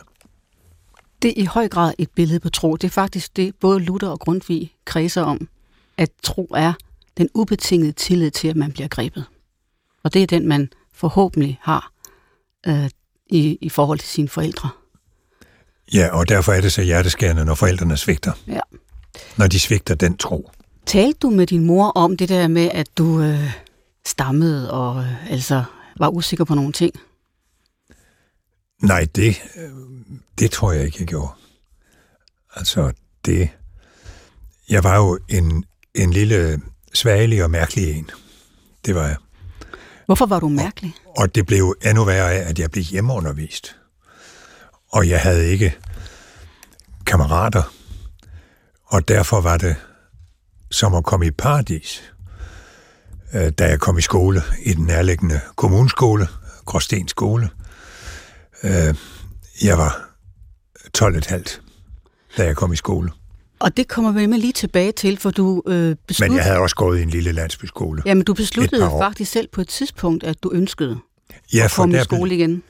Det 1.22 1.30
er 1.30 1.42
i 1.42 1.44
høj 1.44 1.68
grad 1.68 1.94
et 1.98 2.10
billede 2.10 2.40
på 2.40 2.50
tro. 2.50 2.76
Det 2.76 2.84
er 2.84 2.92
faktisk 2.92 3.36
det, 3.36 3.54
både 3.60 3.80
Luther 3.80 4.08
og 4.08 4.20
Grundtvig 4.20 4.74
kredser 4.84 5.22
om, 5.22 5.48
at 5.96 6.10
tro 6.22 6.48
er 6.56 6.72
den 7.18 7.28
ubetingede 7.34 7.92
tillid 7.92 8.30
til, 8.30 8.48
at 8.48 8.56
man 8.56 8.72
bliver 8.72 8.88
grebet. 8.88 9.24
Og 10.02 10.14
det 10.14 10.22
er 10.22 10.26
den, 10.26 10.48
man 10.48 10.68
forhåbentlig 10.92 11.58
har 11.62 11.92
øh, 12.66 12.90
i, 13.26 13.58
i 13.60 13.68
forhold 13.68 13.98
til 13.98 14.08
sine 14.08 14.28
forældre. 14.28 14.68
Ja, 15.92 16.08
og 16.08 16.28
derfor 16.28 16.52
er 16.52 16.60
det 16.60 16.72
så 16.72 16.82
hjerteskærende, 16.82 17.44
når 17.44 17.54
forældrene 17.54 17.96
svigter. 17.96 18.32
Ja. 18.46 18.60
Når 19.36 19.46
de 19.46 19.60
svigter 19.60 19.94
den 19.94 20.16
tro. 20.16 20.50
Talte 20.86 21.18
du 21.22 21.30
med 21.30 21.46
din 21.46 21.66
mor 21.66 21.90
om 21.90 22.16
det 22.16 22.28
der 22.28 22.48
med, 22.48 22.70
at 22.72 22.98
du 22.98 23.20
øh, 23.20 23.50
stammede 24.06 24.70
og 24.70 25.00
øh, 25.00 25.32
altså 25.32 25.64
var 25.96 26.08
usikker 26.08 26.44
på 26.44 26.54
nogle 26.54 26.72
ting? 26.72 26.94
Nej, 28.82 29.06
det, 29.14 29.42
det 30.38 30.50
tror 30.50 30.72
jeg 30.72 30.84
ikke, 30.84 30.96
jeg 31.00 31.06
gjorde. 31.06 31.32
Altså, 32.56 32.92
det... 33.24 33.48
Jeg 34.68 34.84
var 34.84 34.96
jo 34.96 35.18
en, 35.28 35.64
en 35.94 36.12
lille 36.12 36.60
svagelig 36.94 37.44
og 37.44 37.50
mærkelig 37.50 37.90
en. 37.90 38.10
Det 38.86 38.94
var 38.94 39.06
jeg. 39.06 39.16
Hvorfor 40.06 40.26
var 40.26 40.40
du 40.40 40.48
mærkelig? 40.48 40.94
Og, 41.06 41.18
og 41.18 41.34
det 41.34 41.46
blev 41.46 41.76
endnu 41.84 42.04
værre 42.04 42.32
af, 42.32 42.48
at 42.48 42.58
jeg 42.58 42.70
blev 42.70 42.84
hjemmeundervist. 42.84 43.76
Og 44.94 45.08
jeg 45.08 45.20
havde 45.20 45.50
ikke 45.50 45.76
kammerater. 47.06 47.74
Og 48.84 49.08
derfor 49.08 49.40
var 49.40 49.56
det 49.56 49.76
som 50.70 50.94
at 50.94 51.04
komme 51.04 51.26
i 51.26 51.30
paradis, 51.30 52.12
øh, 53.34 53.50
da 53.50 53.68
jeg 53.68 53.80
kom 53.80 53.98
i 53.98 54.02
skole 54.02 54.42
i 54.62 54.72
den 54.72 54.84
nærliggende 54.84 55.40
kommuneskole, 55.56 56.28
Gråsten 56.64 57.08
skole. 57.08 57.50
Øh, 58.62 58.94
jeg 59.62 59.78
var 59.78 60.08
12,5, 60.98 61.60
da 62.36 62.44
jeg 62.44 62.56
kom 62.56 62.72
i 62.72 62.76
skole. 62.76 63.10
Og 63.58 63.76
det 63.76 63.88
kommer 63.88 64.12
vi 64.12 64.26
med 64.26 64.38
lige 64.38 64.52
tilbage 64.52 64.92
til, 64.92 65.18
for 65.18 65.30
du 65.30 65.62
øh, 65.66 65.96
besluttede... 66.06 66.30
Men 66.30 66.36
jeg 66.36 66.44
havde 66.44 66.58
også 66.58 66.76
gået 66.76 66.98
i 66.98 67.02
en 67.02 67.10
lille 67.10 67.32
landsbyskole. 67.32 68.02
Ja, 68.06 68.14
men 68.14 68.24
du 68.24 68.34
besluttede 68.34 68.90
faktisk 68.98 69.32
selv 69.32 69.48
på 69.48 69.60
et 69.60 69.68
tidspunkt, 69.68 70.24
at 70.24 70.42
du 70.42 70.50
ønskede 70.54 70.98
ja, 71.54 71.64
at 71.64 71.72
komme 71.72 72.00
i 72.00 72.04
skole 72.04 72.34
igen. 72.34 72.62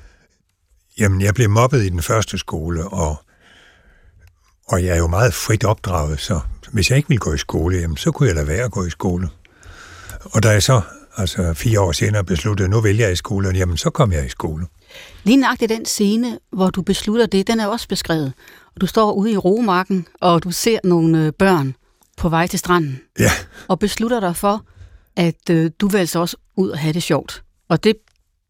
Jamen, 0.99 1.21
jeg 1.21 1.35
blev 1.35 1.51
mobbet 1.51 1.85
i 1.85 1.89
den 1.89 2.03
første 2.03 2.39
skole, 2.39 2.89
og, 2.89 3.17
og 4.69 4.85
jeg 4.85 4.95
er 4.95 4.99
jo 4.99 5.07
meget 5.07 5.35
frit 5.35 5.65
opdraget, 5.65 6.21
så 6.21 6.41
hvis 6.73 6.91
jeg 6.91 6.97
ikke 6.97 7.09
ville 7.09 7.21
gå 7.21 7.33
i 7.35 7.39
skole, 7.39 7.77
jamen, 7.77 7.97
så 7.97 8.11
kunne 8.11 8.27
jeg 8.27 8.35
lade 8.35 8.47
være 8.47 8.65
at 8.65 8.71
gå 8.71 8.85
i 8.85 8.91
skole. 8.91 9.29
Og 10.25 10.43
da 10.43 10.51
jeg 10.51 10.63
så, 10.63 10.81
altså 11.17 11.55
fire 11.55 11.81
år 11.81 11.93
senere, 11.93 12.25
besluttede, 12.25 12.69
nu 12.69 12.81
vælger 12.81 13.07
jeg 13.07 13.13
i 13.13 13.17
skole, 13.17 13.53
jamen, 13.55 13.77
så 13.77 13.91
kom 13.91 14.13
jeg 14.13 14.27
i 14.27 14.29
skole. 14.29 14.67
Lige 15.25 15.37
nøjagtigt 15.37 15.69
den 15.69 15.85
scene, 15.85 16.39
hvor 16.53 16.71
du 16.71 16.83
beslutter 16.83 17.27
det, 17.27 17.47
den 17.47 17.61
er 17.61 17.67
også 17.67 17.89
beskrevet. 17.89 18.33
Og 18.75 18.81
du 18.81 18.87
står 18.87 19.13
ude 19.13 19.33
i 19.33 19.37
romarken, 19.37 20.07
og 20.21 20.45
du 20.45 20.51
ser 20.51 20.79
nogle 20.85 21.27
øh, 21.27 21.33
børn 21.33 21.75
på 22.17 22.29
vej 22.29 22.47
til 22.47 22.59
stranden. 22.59 23.01
Ja. 23.19 23.31
Og 23.69 23.79
beslutter 23.79 24.21
dig 24.21 24.37
for, 24.37 24.65
at 25.17 25.51
øh, 25.51 25.71
du 25.81 25.89
vil 25.89 25.99
altså 25.99 26.19
også 26.19 26.37
ud 26.57 26.69
og 26.69 26.79
have 26.79 26.93
det 26.93 27.03
sjovt. 27.03 27.43
Og 27.69 27.85
det 27.85 27.97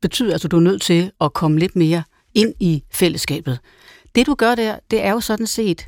betyder 0.02 0.32
altså, 0.32 0.48
at 0.48 0.52
du 0.52 0.56
er 0.56 0.60
nødt 0.60 0.82
til 0.82 1.10
at 1.20 1.32
komme 1.32 1.58
lidt 1.58 1.76
mere 1.76 2.02
ind 2.34 2.54
i 2.60 2.84
fællesskabet. 2.92 3.58
Det 4.14 4.26
du 4.26 4.34
gør 4.34 4.54
der, 4.54 4.78
det 4.90 5.04
er 5.04 5.10
jo 5.10 5.20
sådan 5.20 5.46
set 5.46 5.86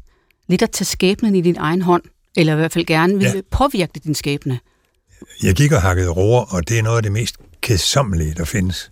lidt 0.49 0.63
at 0.63 0.71
tage 0.71 0.85
skæbnen 0.85 1.35
i 1.35 1.41
din 1.41 1.57
egen 1.57 1.83
hånd, 1.83 2.03
eller 2.37 2.53
i 2.53 2.57
hvert 2.57 2.73
fald 2.73 2.87
gerne 2.87 3.15
vil 3.19 3.33
ja. 3.35 3.41
påvirke 3.51 4.01
din 4.05 4.15
skæbne. 4.15 4.59
Jeg 5.43 5.55
gik 5.55 5.73
og 5.73 5.83
hakkede 5.83 6.09
roer, 6.11 6.55
og 6.55 6.69
det 6.69 6.79
er 6.79 6.83
noget 6.83 6.97
af 6.97 7.03
det 7.03 7.13
mest 7.13 7.37
kedsommelige, 7.61 8.35
der 8.35 8.45
findes 8.45 8.91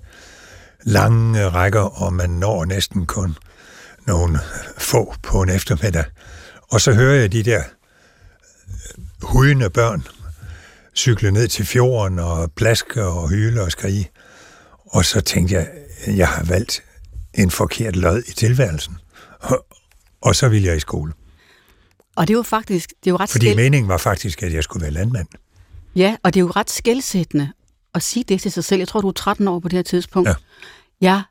lange 0.85 1.49
rækker, 1.49 2.03
og 2.03 2.13
man 2.13 2.31
når 2.31 2.65
næsten 2.65 3.07
kun 3.07 3.37
nogle 4.07 4.39
få 4.79 5.15
på 5.23 5.43
en 5.43 5.51
eftermiddag. 5.51 6.05
Og 6.71 6.81
så 6.81 6.93
hører 6.93 7.15
jeg 7.15 7.33
de 7.33 7.43
der 7.43 7.63
hujende 9.23 9.71
børn 9.71 10.05
cykle 10.95 11.31
ned 11.31 11.49
til 11.49 11.67
fjorden 11.67 12.19
og 12.19 12.53
plaske 12.53 13.05
og 13.05 13.29
hyle 13.29 13.63
og 13.63 13.71
skrige. 13.71 14.11
Og 14.87 15.05
så 15.05 15.21
tænkte 15.21 15.55
jeg, 15.55 15.69
jeg 16.07 16.29
har 16.29 16.45
valgt 16.45 16.83
en 17.35 17.51
forkert 17.51 17.97
lod 17.97 18.23
i 18.29 18.33
tilværelsen. 18.33 18.97
Og 20.21 20.37
så 20.37 20.49
ville 20.49 20.69
jeg 20.69 20.77
i 20.77 20.81
skole. 20.81 21.13
Og 22.17 22.29
det 22.29 22.37
var 22.37 22.43
faktisk, 22.43 22.93
det 23.05 23.13
var 23.13 23.21
ret 23.21 23.31
Fordi 23.31 23.47
skæld... 23.47 23.57
meningen 23.57 23.89
var 23.89 23.99
faktisk, 23.99 24.43
at 24.43 24.53
jeg 24.53 24.65
skulle 24.65 24.83
være 24.83 24.91
landmand. 24.91 25.29
Ja, 25.97 26.17
og 26.23 26.35
det 26.35 26.41
er 26.41 26.45
jo 26.45 26.51
ret 26.51 26.71
skældsættende 26.71 27.53
at 27.95 28.03
sige 28.03 28.25
det 28.25 28.41
til 28.41 28.53
sig 28.53 28.65
selv. 28.65 28.79
Jeg 28.79 28.89
tror, 28.89 29.01
du 29.01 29.09
er 29.09 29.13
13 29.13 29.49
år 29.49 29.59
på 29.61 29.69
det 29.69 29.77
her 29.77 29.83
tidspunkt. 29.83 30.29
Ja. 30.29 30.35
Jeg 31.01 31.23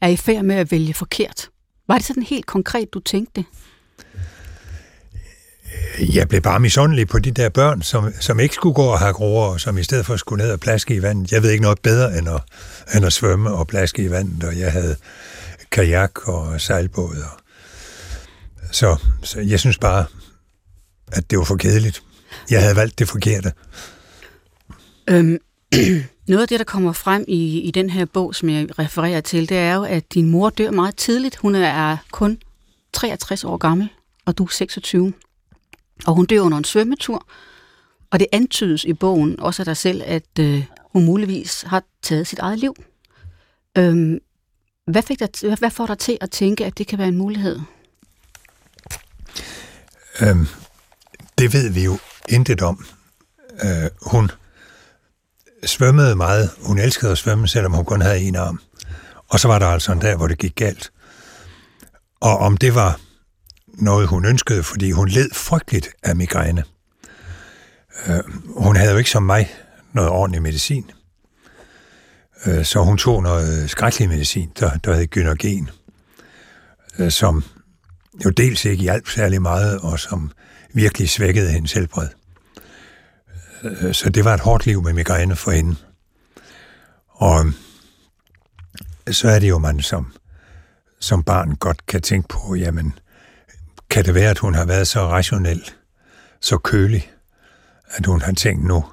er 0.00 0.08
i 0.08 0.16
færd 0.16 0.44
med 0.44 0.56
at 0.56 0.70
vælge 0.72 0.94
forkert. 0.94 1.50
Var 1.88 1.94
det 1.94 2.04
sådan 2.04 2.22
helt 2.22 2.46
konkret, 2.46 2.94
du 2.94 3.00
tænkte 3.00 3.32
det? 3.36 3.44
Jeg 6.14 6.28
blev 6.28 6.40
bare 6.40 6.60
misundelig 6.60 7.08
på 7.08 7.18
de 7.18 7.30
der 7.30 7.48
børn, 7.48 7.82
som, 7.82 8.12
som 8.20 8.40
ikke 8.40 8.54
skulle 8.54 8.74
gå 8.74 8.84
og 8.84 8.98
have 8.98 9.12
groer, 9.12 9.46
og 9.46 9.60
som 9.60 9.78
i 9.78 9.82
stedet 9.82 10.06
for 10.06 10.16
skulle 10.16 10.44
ned 10.44 10.52
og 10.52 10.60
plaske 10.60 10.94
i 10.94 11.02
vandet. 11.02 11.32
Jeg 11.32 11.42
ved 11.42 11.50
ikke 11.50 11.62
noget 11.62 11.80
bedre 11.80 12.18
end 12.18 12.28
at, 12.28 12.40
end 12.94 13.06
at 13.06 13.12
svømme 13.12 13.50
og 13.50 13.66
plaske 13.66 14.02
i 14.02 14.10
vandet, 14.10 14.44
og 14.44 14.58
jeg 14.58 14.72
havde 14.72 14.96
kajak 15.70 16.28
og 16.28 16.60
sejlbåd. 16.60 17.16
Og 17.16 17.40
så, 18.70 18.96
så 19.22 19.40
jeg 19.40 19.60
synes 19.60 19.78
bare, 19.78 20.04
at 21.12 21.30
det 21.30 21.38
var 21.38 21.44
for 21.44 21.56
kedeligt. 21.56 22.02
Jeg 22.50 22.62
havde 22.62 22.76
valgt 22.76 22.98
det 22.98 23.08
forkerte. 23.08 23.52
Øhm, 25.10 25.38
noget 26.28 26.42
af 26.42 26.48
det, 26.48 26.58
der 26.58 26.64
kommer 26.64 26.92
frem 26.92 27.24
i, 27.28 27.60
i 27.60 27.70
den 27.70 27.90
her 27.90 28.04
bog, 28.04 28.34
som 28.34 28.48
jeg 28.48 28.78
refererer 28.78 29.20
til, 29.20 29.48
det 29.48 29.56
er 29.56 29.74
jo, 29.74 29.84
at 29.84 30.14
din 30.14 30.30
mor 30.30 30.50
dør 30.50 30.70
meget 30.70 30.96
tidligt. 30.96 31.36
Hun 31.36 31.54
er 31.54 31.96
kun 32.12 32.38
63 32.92 33.44
år 33.44 33.56
gammel, 33.56 33.88
og 34.26 34.38
du 34.38 34.44
er 34.44 34.48
26. 34.48 35.12
Og 36.06 36.14
hun 36.14 36.26
dør 36.26 36.40
under 36.40 36.58
en 36.58 36.64
svømmetur. 36.64 37.26
Og 38.10 38.18
det 38.18 38.26
antydes 38.32 38.84
i 38.84 38.92
bogen 38.92 39.40
også 39.40 39.62
af 39.62 39.66
dig 39.66 39.76
selv, 39.76 40.02
at 40.06 40.38
øh, 40.40 40.64
hun 40.92 41.04
muligvis 41.04 41.62
har 41.62 41.82
taget 42.02 42.26
sit 42.26 42.38
eget 42.38 42.58
liv. 42.58 42.74
Øhm, 43.78 44.18
hvad, 44.86 45.02
fik 45.02 45.18
dig, 45.18 45.28
hvad, 45.42 45.58
hvad 45.58 45.70
får 45.70 45.86
dig 45.86 45.98
til 45.98 46.18
at 46.20 46.30
tænke, 46.30 46.66
at 46.66 46.78
det 46.78 46.86
kan 46.86 46.98
være 46.98 47.08
en 47.08 47.16
mulighed? 47.16 47.60
Øhm, 50.20 50.46
det 51.38 51.52
ved 51.52 51.70
vi 51.70 51.84
jo 51.84 51.98
intet 52.28 52.62
om. 52.62 52.86
Øh, 53.64 53.90
hun 54.02 54.30
svømmede 55.66 56.16
meget. 56.16 56.50
Hun 56.62 56.78
elskede 56.78 57.12
at 57.12 57.18
svømme, 57.18 57.48
selvom 57.48 57.72
hun 57.72 57.84
kun 57.84 58.00
havde 58.00 58.20
en 58.20 58.36
arm. 58.36 58.60
Og 59.28 59.40
så 59.40 59.48
var 59.48 59.58
der 59.58 59.66
altså 59.66 59.92
en 59.92 59.98
dag, 59.98 60.16
hvor 60.16 60.28
det 60.28 60.38
gik 60.38 60.54
galt. 60.54 60.92
Og 62.20 62.38
om 62.38 62.56
det 62.56 62.74
var 62.74 63.00
noget, 63.78 64.08
hun 64.08 64.24
ønskede, 64.24 64.62
fordi 64.62 64.90
hun 64.90 65.08
led 65.08 65.30
frygteligt 65.34 65.88
af 66.02 66.16
migræne. 66.16 66.64
Øh, 68.06 68.20
hun 68.56 68.76
havde 68.76 68.92
jo 68.92 68.98
ikke 68.98 69.10
som 69.10 69.22
mig 69.22 69.50
noget 69.92 70.10
ordentlig 70.10 70.42
medicin. 70.42 70.90
Øh, 72.46 72.64
så 72.64 72.80
hun 72.80 72.98
tog 72.98 73.22
noget 73.22 73.70
skrækkelig 73.70 74.08
medicin, 74.08 74.52
der, 74.58 74.78
der 74.78 74.94
hed 74.94 75.06
gynogen, 75.06 75.70
øh, 76.98 77.10
som 77.10 77.44
jo 78.24 78.30
dels 78.30 78.64
ikke 78.64 78.82
hjalp 78.82 79.08
særlig 79.08 79.42
meget, 79.42 79.78
og 79.78 79.98
som 79.98 80.30
virkelig 80.74 81.10
svækkede 81.10 81.52
hendes 81.52 81.72
helbred. 81.72 82.08
Øh, 83.62 83.94
Så 83.94 84.10
det 84.10 84.24
var 84.24 84.34
et 84.34 84.40
hårdt 84.40 84.66
liv 84.66 84.82
med 84.82 84.92
migræne 84.92 85.36
for 85.36 85.50
hende. 85.50 85.76
Og 87.08 87.46
øh, 87.46 89.14
så 89.14 89.28
er 89.28 89.38
det 89.38 89.48
jo, 89.48 89.58
man 89.58 89.80
som, 89.80 90.12
som 91.00 91.22
barn 91.22 91.56
godt 91.56 91.86
kan 91.86 92.02
tænke 92.02 92.28
på, 92.28 92.54
jamen, 92.54 92.94
kan 93.90 94.04
det 94.04 94.14
være, 94.14 94.30
at 94.30 94.38
hun 94.38 94.54
har 94.54 94.64
været 94.64 94.88
så 94.88 95.00
rationel, 95.00 95.70
så 96.40 96.58
kølig, 96.58 97.12
at 97.86 98.06
hun 98.06 98.20
har 98.20 98.32
tænkt, 98.32 98.64
nu, 98.64 98.84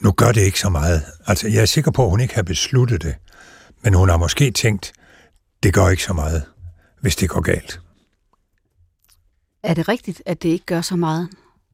nu 0.00 0.12
gør 0.12 0.32
det 0.32 0.40
ikke 0.40 0.60
så 0.60 0.68
meget. 0.68 1.02
Altså, 1.26 1.48
jeg 1.48 1.62
er 1.62 1.66
sikker 1.66 1.90
på, 1.90 2.04
at 2.04 2.10
hun 2.10 2.20
ikke 2.20 2.34
har 2.34 2.42
besluttet 2.42 3.02
det, 3.02 3.14
men 3.82 3.94
hun 3.94 4.08
har 4.08 4.16
måske 4.16 4.50
tænkt, 4.50 4.92
det 5.62 5.74
gør 5.74 5.88
ikke 5.88 6.02
så 6.02 6.12
meget, 6.12 6.44
hvis 7.00 7.16
det 7.16 7.28
går 7.28 7.40
galt. 7.40 7.80
Er 9.62 9.74
det 9.74 9.88
rigtigt, 9.88 10.22
at 10.26 10.42
det 10.42 10.48
ikke 10.48 10.66
gør 10.66 10.80
så 10.80 10.96
meget, 10.96 11.28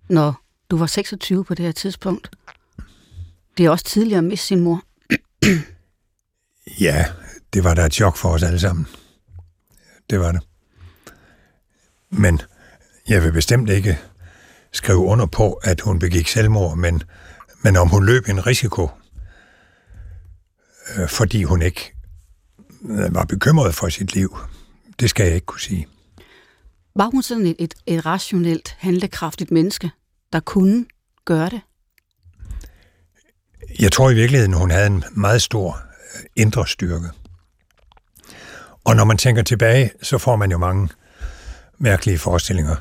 når 0.09 0.43
du 0.71 0.77
var 0.77 0.87
26 0.87 1.45
på 1.45 1.55
det 1.55 1.65
her 1.65 1.73
tidspunkt? 1.73 2.31
Det 3.59 3.67
er 3.67 3.71
også 3.71 3.85
tidligere 3.85 4.19
at 4.19 4.25
miste 4.25 4.47
sin 4.47 4.61
mor. 4.61 4.83
Ja, 6.81 7.05
det 7.53 7.65
var 7.65 7.75
da 7.75 7.87
et 7.87 7.95
chok 7.95 8.17
for 8.17 8.29
os 8.29 8.43
alle 8.43 8.61
sammen. 8.61 8.87
Det 10.11 10.21
var 10.21 10.33
det. 10.33 10.48
Men 12.11 12.41
jeg 13.09 13.23
vil 13.25 13.33
bestemt 13.33 13.71
ikke 13.71 13.99
skrive 14.73 14.99
under 14.99 15.27
på, 15.27 15.53
at 15.53 15.81
hun 15.81 15.99
begik 15.99 16.29
selvmord, 16.29 16.77
men, 16.77 17.03
men 17.63 17.77
om 17.77 17.89
hun 17.89 18.07
løb 18.07 18.29
en 18.29 18.47
risiko, 18.47 18.91
øh, 20.97 21.09
fordi 21.09 21.43
hun 21.43 21.63
ikke 21.63 21.95
øh, 22.89 23.15
var 23.15 23.25
bekymret 23.25 23.75
for 23.75 23.89
sit 23.89 24.15
liv, 24.15 24.39
det 25.01 25.11
skal 25.11 25.27
jeg 25.27 25.35
ikke 25.35 25.47
kunne 25.47 25.61
sige. 25.61 25.87
Var 26.97 27.11
hun 27.11 27.23
sådan 27.23 27.47
et, 27.47 27.57
et, 27.59 27.75
et 27.87 28.07
rationelt, 28.07 28.77
handlekraftigt 28.79 29.51
menneske, 29.51 29.91
der 30.33 30.41
kunne 30.41 30.87
gøre 31.25 31.51
det? 31.51 31.61
Jeg 33.81 33.93
tror 33.93 34.11
i 34.11 34.15
virkeligheden, 34.15 34.53
hun 34.53 34.71
havde 34.71 34.87
en 34.87 35.05
meget 35.17 35.43
stor 35.43 35.81
øh, 36.15 36.25
indre 36.37 36.67
styrke. 36.67 37.09
Og 38.85 38.97
når 38.97 39.05
man 39.05 39.17
tænker 39.17 39.43
tilbage, 39.43 39.91
så 40.03 40.19
får 40.19 40.37
man 40.37 40.51
jo 40.51 40.59
mange 40.59 40.89
mærkelige 41.79 42.19
forestillinger. 42.19 42.77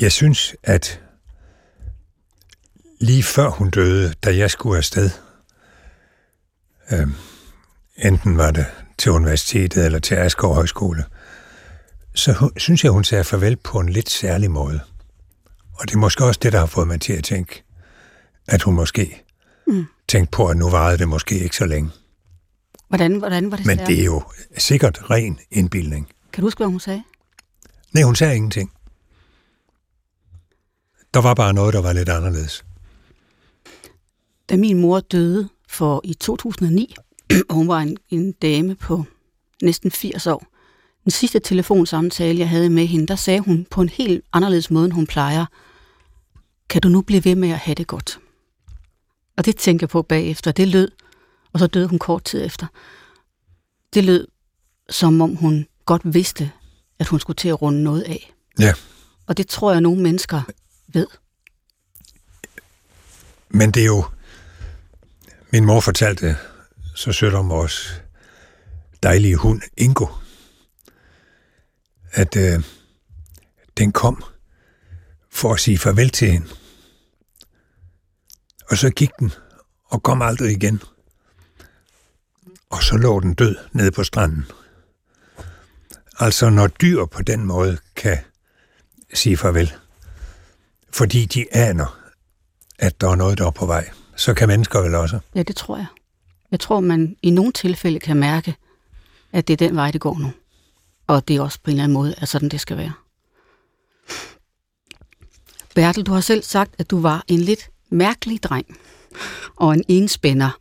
Jeg 0.00 0.12
synes, 0.12 0.56
at 0.62 1.00
lige 3.00 3.22
før 3.22 3.48
hun 3.48 3.70
døde, 3.70 4.14
da 4.24 4.36
jeg 4.36 4.50
skulle 4.50 4.78
afsted, 4.78 5.10
øh, 6.90 7.08
enten 7.96 8.36
var 8.36 8.50
det 8.50 8.66
til 8.98 9.12
universitetet 9.12 9.86
eller 9.86 9.98
til 9.98 10.14
Asgaard 10.14 10.54
Højskole, 10.54 11.04
så 12.14 12.50
synes 12.56 12.84
jeg, 12.84 12.92
hun 12.92 13.04
sagde 13.04 13.24
farvel 13.24 13.56
på 13.56 13.80
en 13.80 13.88
lidt 13.88 14.10
særlig 14.10 14.50
måde. 14.50 14.80
Og 15.74 15.88
det 15.88 15.94
er 15.94 15.98
måske 15.98 16.24
også 16.24 16.40
det, 16.42 16.52
der 16.52 16.58
har 16.58 16.66
fået 16.66 16.88
mig 16.88 17.00
til 17.00 17.12
at 17.12 17.24
tænke, 17.24 17.64
at 18.48 18.62
hun 18.62 18.74
måske 18.74 19.24
mm. 19.66 19.86
tænkte 20.08 20.30
på, 20.30 20.46
at 20.48 20.56
nu 20.56 20.70
varede 20.70 20.98
det 20.98 21.08
måske 21.08 21.38
ikke 21.38 21.56
så 21.56 21.66
længe. 21.66 21.90
Hvordan, 22.88 23.16
hvordan 23.16 23.50
var 23.50 23.56
det 23.56 23.66
Men 23.66 23.78
særligt? 23.78 23.96
det 23.96 24.00
er 24.00 24.04
jo 24.04 24.22
sikkert 24.58 25.10
ren 25.10 25.38
indbildning. 25.50 26.08
Kan 26.32 26.40
du 26.40 26.46
huske, 26.46 26.58
hvad 26.58 26.66
hun 26.66 26.80
sagde? 26.80 27.02
Nej, 27.94 28.02
hun 28.02 28.16
sagde 28.16 28.36
ingenting. 28.36 28.72
Der 31.14 31.20
var 31.20 31.34
bare 31.34 31.52
noget, 31.52 31.74
der 31.74 31.82
var 31.82 31.92
lidt 31.92 32.08
anderledes. 32.08 32.64
Da 34.48 34.56
min 34.56 34.80
mor 34.80 35.00
døde 35.00 35.48
for 35.68 36.00
i 36.04 36.14
2009, 36.14 36.94
og 37.48 37.54
hun 37.54 37.68
var 37.68 37.80
en, 37.80 37.96
en 38.10 38.32
dame 38.32 38.74
på 38.74 39.04
næsten 39.62 39.90
80 39.90 40.26
år, 40.26 40.46
den 41.04 41.10
sidste 41.10 41.38
telefonsamtale, 41.38 42.38
jeg 42.38 42.48
havde 42.48 42.70
med 42.70 42.86
hende, 42.86 43.06
der 43.06 43.16
sagde 43.16 43.40
hun 43.40 43.66
på 43.70 43.80
en 43.82 43.88
helt 43.88 44.24
anderledes 44.32 44.70
måde, 44.70 44.84
end 44.84 44.92
hun 44.92 45.06
plejer, 45.06 45.46
kan 46.68 46.82
du 46.82 46.88
nu 46.88 47.02
blive 47.02 47.24
ved 47.24 47.34
med 47.34 47.50
at 47.50 47.58
have 47.58 47.74
det 47.74 47.86
godt? 47.86 48.18
Og 49.36 49.44
det 49.44 49.56
tænker 49.56 49.84
jeg 49.84 49.90
på 49.90 50.02
bagefter. 50.02 50.52
Det 50.52 50.68
lød, 50.68 50.90
og 51.52 51.58
så 51.58 51.66
døde 51.66 51.86
hun 51.86 51.98
kort 51.98 52.24
tid 52.24 52.44
efter. 52.44 52.66
Det 53.94 54.04
lød, 54.04 54.26
som 54.90 55.20
om 55.20 55.34
hun 55.34 55.66
godt 55.84 56.14
vidste, 56.14 56.50
at 56.98 57.06
hun 57.06 57.20
skulle 57.20 57.36
til 57.36 57.48
at 57.48 57.62
runde 57.62 57.82
noget 57.82 58.02
af. 58.02 58.32
Ja, 58.58 58.72
Og 59.26 59.36
det 59.36 59.48
tror 59.48 59.72
jeg, 59.72 59.80
nogle 59.80 60.02
mennesker 60.02 60.42
ved. 60.86 61.06
men 63.48 63.70
det 63.70 63.80
er 63.82 63.86
jo... 63.86 64.04
Min 65.52 65.64
mor 65.64 65.80
fortalte 65.80 66.36
så 66.94 67.12
sødt 67.12 67.34
om 67.34 67.48
vores 67.48 68.02
dejlige 69.02 69.36
hund, 69.36 69.62
Ingo, 69.76 70.06
at 72.12 72.36
øh, 72.36 72.64
den 73.76 73.92
kom 73.92 74.24
for 75.30 75.54
at 75.54 75.60
sige 75.60 75.78
farvel 75.78 76.10
til 76.10 76.32
hende. 76.32 76.46
Og 78.70 78.76
så 78.76 78.90
gik 78.90 79.10
den 79.18 79.32
og 79.84 80.02
kom 80.02 80.22
aldrig 80.22 80.52
igen. 80.52 80.82
Og 82.70 82.82
så 82.82 82.96
lå 82.96 83.20
den 83.20 83.34
død 83.34 83.56
nede 83.72 83.90
på 83.90 84.04
stranden. 84.04 84.46
Altså 86.18 86.50
når 86.50 86.66
dyr 86.66 87.04
på 87.04 87.22
den 87.22 87.46
måde 87.46 87.78
kan 87.96 88.18
sige 89.14 89.36
farvel, 89.36 89.72
fordi 90.90 91.24
de 91.24 91.46
aner, 91.52 91.98
at 92.78 93.00
der 93.00 93.08
er 93.08 93.14
noget, 93.14 93.38
der 93.38 93.46
er 93.46 93.50
på 93.50 93.66
vej, 93.66 93.90
så 94.16 94.34
kan 94.34 94.48
mennesker 94.48 94.80
vel 94.80 94.94
også. 94.94 95.18
Ja, 95.34 95.42
det 95.42 95.56
tror 95.56 95.76
jeg. 95.76 95.86
Jeg 96.50 96.60
tror, 96.60 96.80
man 96.80 97.16
i 97.22 97.30
nogle 97.30 97.52
tilfælde 97.52 98.00
kan 98.00 98.16
mærke, 98.16 98.56
at 99.32 99.48
det 99.48 99.52
er 99.52 99.68
den 99.68 99.76
vej, 99.76 99.90
det 99.90 100.00
går 100.00 100.18
nu. 100.18 100.32
Og 101.06 101.28
det 101.28 101.36
er 101.36 101.40
også 101.40 101.58
på 101.62 101.70
en 101.70 101.72
eller 101.72 101.84
anden 101.84 101.94
måde, 101.94 102.14
at 102.18 102.28
sådan 102.28 102.48
det 102.48 102.60
skal 102.60 102.76
være. 102.76 102.92
Bertel, 105.74 106.02
du 106.02 106.12
har 106.12 106.20
selv 106.20 106.42
sagt, 106.42 106.74
at 106.78 106.90
du 106.90 107.00
var 107.00 107.24
en 107.28 107.40
lidt 107.40 107.70
mærkelig 107.90 108.42
dreng 108.42 108.78
og 109.56 109.74
en 109.74 109.84
enspænder. 109.88 110.58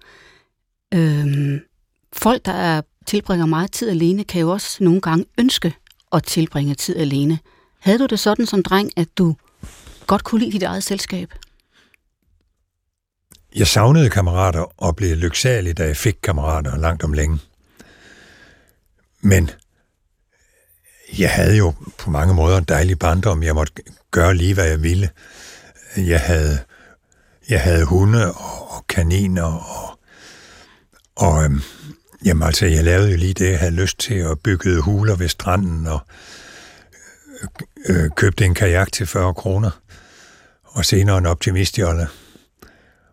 Øhm, 0.93 1.59
folk, 2.13 2.45
der 2.45 2.51
er, 2.51 2.81
tilbringer 3.05 3.45
meget 3.45 3.71
tid 3.71 3.89
alene, 3.89 4.23
kan 4.23 4.41
jo 4.41 4.51
også 4.51 4.83
nogle 4.83 5.01
gange 5.01 5.25
ønske 5.37 5.75
at 6.13 6.23
tilbringe 6.23 6.75
tid 6.75 6.97
alene. 6.97 7.39
Havde 7.79 7.99
du 7.99 8.05
det 8.05 8.19
sådan 8.19 8.45
som 8.45 8.63
dreng, 8.63 8.91
at 8.97 9.07
du 9.17 9.35
godt 10.07 10.23
kunne 10.23 10.39
lide 10.39 10.51
dit 10.51 10.63
eget 10.63 10.83
selskab? 10.83 11.33
Jeg 13.55 13.67
savnede 13.67 14.09
kammerater 14.09 14.81
og 14.81 14.95
blev 14.95 15.17
lyksalig, 15.17 15.77
da 15.77 15.85
jeg 15.85 15.97
fik 15.97 16.17
kammerater 16.23 16.77
langt 16.77 17.03
om 17.03 17.13
længe. 17.13 17.39
Men 19.21 19.49
jeg 21.17 21.31
havde 21.31 21.57
jo 21.57 21.73
på 21.97 22.09
mange 22.09 22.33
måder 22.33 22.57
en 22.57 22.63
dejlig 22.63 22.99
barndom. 22.99 23.43
Jeg 23.43 23.55
måtte 23.55 23.73
gøre 24.11 24.35
lige, 24.35 24.53
hvad 24.53 24.67
jeg 24.67 24.83
ville. 24.83 25.09
Jeg 25.97 26.19
havde, 26.19 26.59
jeg 27.49 27.61
havde 27.61 27.85
hunde 27.85 28.33
og, 28.33 28.71
og 28.71 28.87
kaniner 28.87 29.43
og, 29.43 29.99
og 31.15 31.43
øhm, 31.43 31.61
jamen 32.25 32.47
altså, 32.47 32.65
jeg 32.65 32.83
lavede 32.83 33.11
jo 33.11 33.17
lige 33.17 33.33
det, 33.33 33.51
jeg 33.51 33.59
havde 33.59 33.75
lyst 33.75 33.99
til, 33.99 34.13
at 34.13 34.39
bygge 34.39 34.81
huler 34.81 35.15
ved 35.15 35.29
stranden 35.29 35.87
og 35.87 35.99
øh, 37.85 38.09
købte 38.15 38.45
en 38.45 38.53
kajak 38.53 38.91
til 38.91 39.07
40 39.07 39.33
kroner, 39.33 39.71
og 40.63 40.85
senere 40.85 41.17
en 41.17 41.25
optimistjolle 41.25 42.07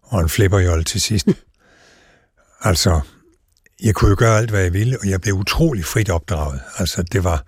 og 0.02 0.20
en 0.20 0.28
flipperjolle 0.28 0.84
til 0.84 1.00
sidst. 1.00 1.28
altså, 2.60 3.00
jeg 3.82 3.94
kunne 3.94 4.10
jo 4.10 4.16
gøre 4.18 4.38
alt, 4.38 4.50
hvad 4.50 4.62
jeg 4.62 4.72
ville, 4.72 4.98
og 5.00 5.08
jeg 5.08 5.20
blev 5.20 5.34
utrolig 5.34 5.84
frit 5.84 6.10
opdraget. 6.10 6.60
Altså, 6.78 7.02
det 7.02 7.24
var, 7.24 7.44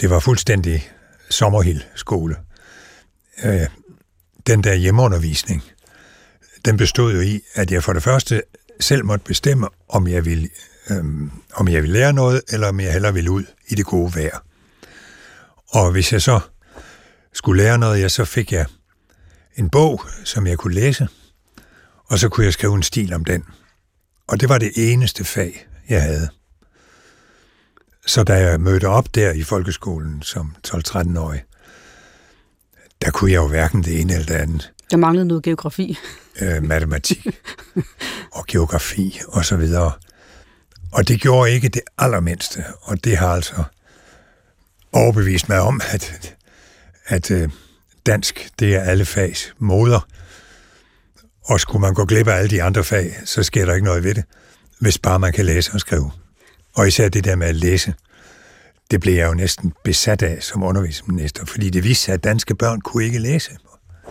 det 0.00 0.10
var 0.10 0.18
fuldstændig 0.18 0.90
sommerhild-skole. 1.30 2.36
Øh, 3.44 3.66
den 4.46 4.64
der 4.64 4.74
hjemmeundervisning, 4.74 5.62
den 6.64 6.76
bestod 6.76 7.14
jo 7.14 7.20
i, 7.20 7.40
at 7.54 7.70
jeg 7.70 7.84
for 7.84 7.92
det 7.92 8.02
første 8.02 8.42
selv 8.80 9.04
måtte 9.04 9.24
bestemme, 9.24 9.68
om 9.88 10.08
jeg 10.08 10.24
ville, 10.24 10.48
øh, 10.90 11.04
om 11.54 11.68
jeg 11.68 11.82
ville 11.82 11.98
lære 11.98 12.12
noget, 12.12 12.42
eller 12.48 12.68
om 12.68 12.80
jeg 12.80 12.92
hellere 12.92 13.14
ville 13.14 13.30
ud 13.30 13.44
i 13.68 13.74
det 13.74 13.86
gode 13.86 14.14
vejr. 14.14 14.38
Og 15.68 15.92
hvis 15.92 16.12
jeg 16.12 16.22
så 16.22 16.40
skulle 17.32 17.62
lære 17.62 17.78
noget, 17.78 18.00
ja, 18.00 18.08
så 18.08 18.24
fik 18.24 18.52
jeg 18.52 18.66
en 19.56 19.70
bog, 19.70 20.02
som 20.24 20.46
jeg 20.46 20.58
kunne 20.58 20.74
læse, 20.74 21.08
og 22.06 22.18
så 22.18 22.28
kunne 22.28 22.44
jeg 22.44 22.52
skrive 22.52 22.74
en 22.74 22.82
stil 22.82 23.12
om 23.12 23.24
den. 23.24 23.44
Og 24.28 24.40
det 24.40 24.48
var 24.48 24.58
det 24.58 24.72
eneste 24.76 25.24
fag, 25.24 25.66
jeg 25.88 26.02
havde. 26.02 26.28
Så 28.06 28.22
da 28.22 28.34
jeg 28.34 28.60
mødte 28.60 28.88
op 28.88 29.14
der 29.14 29.32
i 29.32 29.42
folkeskolen 29.42 30.22
som 30.22 30.54
12-13-årig, 30.68 31.42
der 33.02 33.10
kunne 33.10 33.30
jeg 33.30 33.36
jo 33.36 33.48
hverken 33.48 33.82
det 33.82 34.00
ene 34.00 34.12
eller 34.12 34.26
det 34.26 34.34
andet. 34.34 34.72
Der 34.90 34.96
manglede 34.96 35.28
noget 35.28 35.42
geografi. 35.42 35.98
Øh, 36.40 36.62
matematik 36.62 37.26
og 38.36 38.46
geografi 38.46 39.20
og 39.28 39.44
så 39.44 39.56
videre. 39.56 39.92
Og 40.92 41.08
det 41.08 41.20
gjorde 41.20 41.50
ikke 41.50 41.68
det 41.68 41.82
allermindste, 41.98 42.64
og 42.82 43.04
det 43.04 43.16
har 43.16 43.28
altså 43.28 43.64
overbevist 44.92 45.48
mig 45.48 45.60
om, 45.60 45.80
at, 45.90 46.34
at 47.06 47.30
øh, 47.30 47.48
dansk, 48.06 48.50
det 48.58 48.74
er 48.74 48.80
alle 48.80 49.04
fags 49.04 49.54
moder. 49.58 50.06
Og 51.44 51.60
skulle 51.60 51.80
man 51.80 51.94
gå 51.94 52.04
glip 52.04 52.28
af 52.28 52.34
alle 52.34 52.50
de 52.50 52.62
andre 52.62 52.84
fag, 52.84 53.16
så 53.24 53.42
sker 53.42 53.66
der 53.66 53.74
ikke 53.74 53.84
noget 53.84 54.04
ved 54.04 54.14
det, 54.14 54.24
hvis 54.80 54.98
bare 54.98 55.18
man 55.18 55.32
kan 55.32 55.44
læse 55.44 55.70
og 55.74 55.80
skrive. 55.80 56.10
Og 56.76 56.88
især 56.88 57.08
det 57.08 57.24
der 57.24 57.36
med 57.36 57.46
at 57.46 57.56
læse, 57.56 57.94
det 58.90 59.00
blev 59.00 59.14
jeg 59.14 59.28
jo 59.28 59.34
næsten 59.34 59.72
besat 59.84 60.22
af 60.22 60.42
som 60.42 60.62
undervisningsminister, 60.62 61.44
fordi 61.44 61.70
det 61.70 61.84
viste 61.84 62.04
sig, 62.04 62.14
at 62.14 62.24
danske 62.24 62.54
børn 62.54 62.80
kunne 62.80 63.04
ikke 63.04 63.18
læse. 63.18 63.50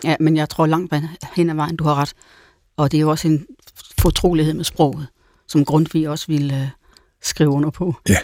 Ja, 0.04 0.16
men 0.20 0.38
jeg 0.38 0.50
tror 0.50 0.66
langt 0.66 0.94
hen 1.36 1.50
ad 1.50 1.56
vejen, 1.56 1.76
du 1.76 1.84
har 1.84 1.96
ret. 1.96 2.14
Og 2.78 2.92
det 2.92 2.98
er 2.98 3.02
jo 3.02 3.10
også 3.10 3.28
en 3.28 3.46
fortrolighed 4.00 4.54
med 4.54 4.64
sproget, 4.64 5.08
som 5.50 5.66
Grundtvig 5.66 6.10
også 6.10 6.28
ville 6.28 6.62
øh, 6.62 6.68
skrive 7.22 7.50
under 7.50 7.70
på. 7.70 7.96
Ja. 8.10 8.18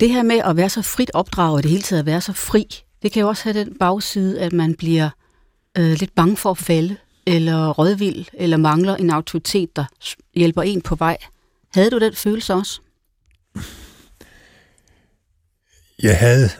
Det 0.00 0.10
her 0.10 0.22
med 0.22 0.38
at 0.44 0.56
være 0.56 0.68
så 0.68 0.82
frit 0.82 1.10
opdraget, 1.14 1.62
det 1.62 1.70
hele 1.70 1.82
taget 1.82 2.00
at 2.00 2.06
være 2.06 2.20
så 2.20 2.32
fri, 2.32 2.66
det 3.02 3.12
kan 3.12 3.20
jo 3.20 3.28
også 3.28 3.44
have 3.44 3.58
den 3.58 3.78
bagside, 3.78 4.40
at 4.40 4.52
man 4.52 4.74
bliver 4.74 5.10
øh, 5.78 5.92
lidt 5.92 6.14
bange 6.14 6.36
for 6.36 6.50
at 6.50 6.58
falde, 6.58 6.96
eller 7.26 7.70
rødvild, 7.70 8.26
eller 8.32 8.56
mangler 8.56 8.96
en 8.96 9.10
autoritet, 9.10 9.76
der 9.76 9.84
hjælper 10.34 10.62
en 10.62 10.82
på 10.82 10.94
vej. 10.94 11.16
Havde 11.74 11.90
du 11.90 11.98
den 11.98 12.14
følelse 12.14 12.54
også? 12.54 12.80
Jeg 16.02 16.18
havde, 16.18 16.50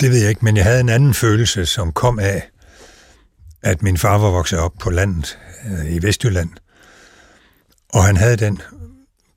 det 0.00 0.10
ved 0.10 0.20
jeg 0.20 0.28
ikke, 0.28 0.44
men 0.44 0.56
jeg 0.56 0.64
havde 0.64 0.80
en 0.80 0.88
anden 0.88 1.14
følelse, 1.14 1.66
som 1.66 1.92
kom 1.92 2.18
af, 2.18 2.50
at 3.62 3.82
min 3.82 3.98
far 3.98 4.18
var 4.18 4.30
vokset 4.30 4.58
op 4.58 4.72
på 4.80 4.90
landet 4.90 5.38
øh, 5.66 5.92
i 5.94 6.02
Vestjylland, 6.02 6.50
og 7.92 8.04
han 8.04 8.16
havde 8.16 8.36
den 8.36 8.62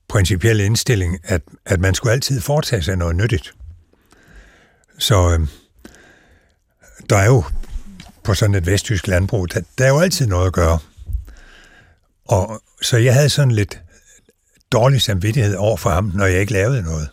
principielle 0.08 0.66
indstilling, 0.66 1.20
at, 1.24 1.42
at 1.66 1.80
man 1.80 1.96
skulle 1.96 2.14
altid 2.14 2.42
foretage 2.42 2.82
sig 2.82 2.96
noget 2.96 3.16
nyttigt. 3.16 3.54
Så 4.98 5.32
øh, 5.32 5.48
der 7.10 7.18
er 7.18 7.26
jo 7.26 7.44
på 8.24 8.34
sådan 8.34 8.56
et 8.56 8.66
vestjysk 8.66 9.08
landbrug, 9.08 9.54
der, 9.54 9.62
der 9.78 9.86
er 9.86 9.90
jo 9.90 10.00
altid 10.00 10.28
noget 10.28 10.48
at 10.48 10.54
gøre. 10.54 10.80
Og 12.26 12.62
så 12.82 12.98
jeg 12.98 13.14
havde 13.14 13.30
sådan 13.30 13.52
lidt 13.52 13.82
dårlig 14.72 15.02
samvittighed 15.02 15.56
over 15.56 15.78
for 15.78 15.90
ham, 15.90 16.12
når 16.16 16.26
jeg 16.26 16.40
ikke 16.40 16.54
lavede 16.54 16.82
noget. 16.82 17.10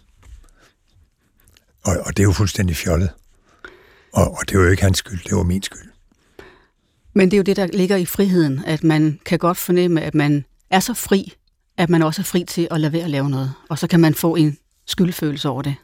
Og, 1.84 1.96
og 2.06 2.16
det 2.16 2.22
er 2.22 2.26
jo 2.26 2.32
fuldstændig 2.32 2.76
fjollet. 2.76 3.10
Og, 4.12 4.30
og 4.30 4.48
det 4.48 4.58
var 4.58 4.64
jo 4.64 4.70
ikke 4.70 4.82
hans 4.82 4.98
skyld, 4.98 5.24
det 5.24 5.36
var 5.36 5.42
min 5.42 5.62
skyld. 5.62 5.90
Men 7.14 7.30
det 7.30 7.36
er 7.36 7.38
jo 7.38 7.42
det, 7.42 7.56
der 7.56 7.66
ligger 7.66 7.96
i 7.96 8.06
friheden, 8.06 8.64
at 8.66 8.84
man 8.84 9.20
kan 9.26 9.38
godt 9.38 9.58
fornemme, 9.58 10.02
at 10.02 10.14
man 10.14 10.44
er 10.70 10.80
så 10.80 10.94
fri, 10.94 11.32
at 11.78 11.90
man 11.90 12.02
også 12.02 12.22
er 12.22 12.24
fri 12.24 12.44
til 12.44 12.68
at 12.70 12.80
lade 12.80 12.92
være 12.92 13.04
at 13.04 13.10
lave 13.10 13.30
noget. 13.30 13.54
Og 13.70 13.78
så 13.78 13.86
kan 13.86 14.00
man 14.00 14.14
få 14.14 14.36
en 14.36 14.58
skyldfølelse 14.86 15.48
over 15.48 15.62
det. 15.62 15.74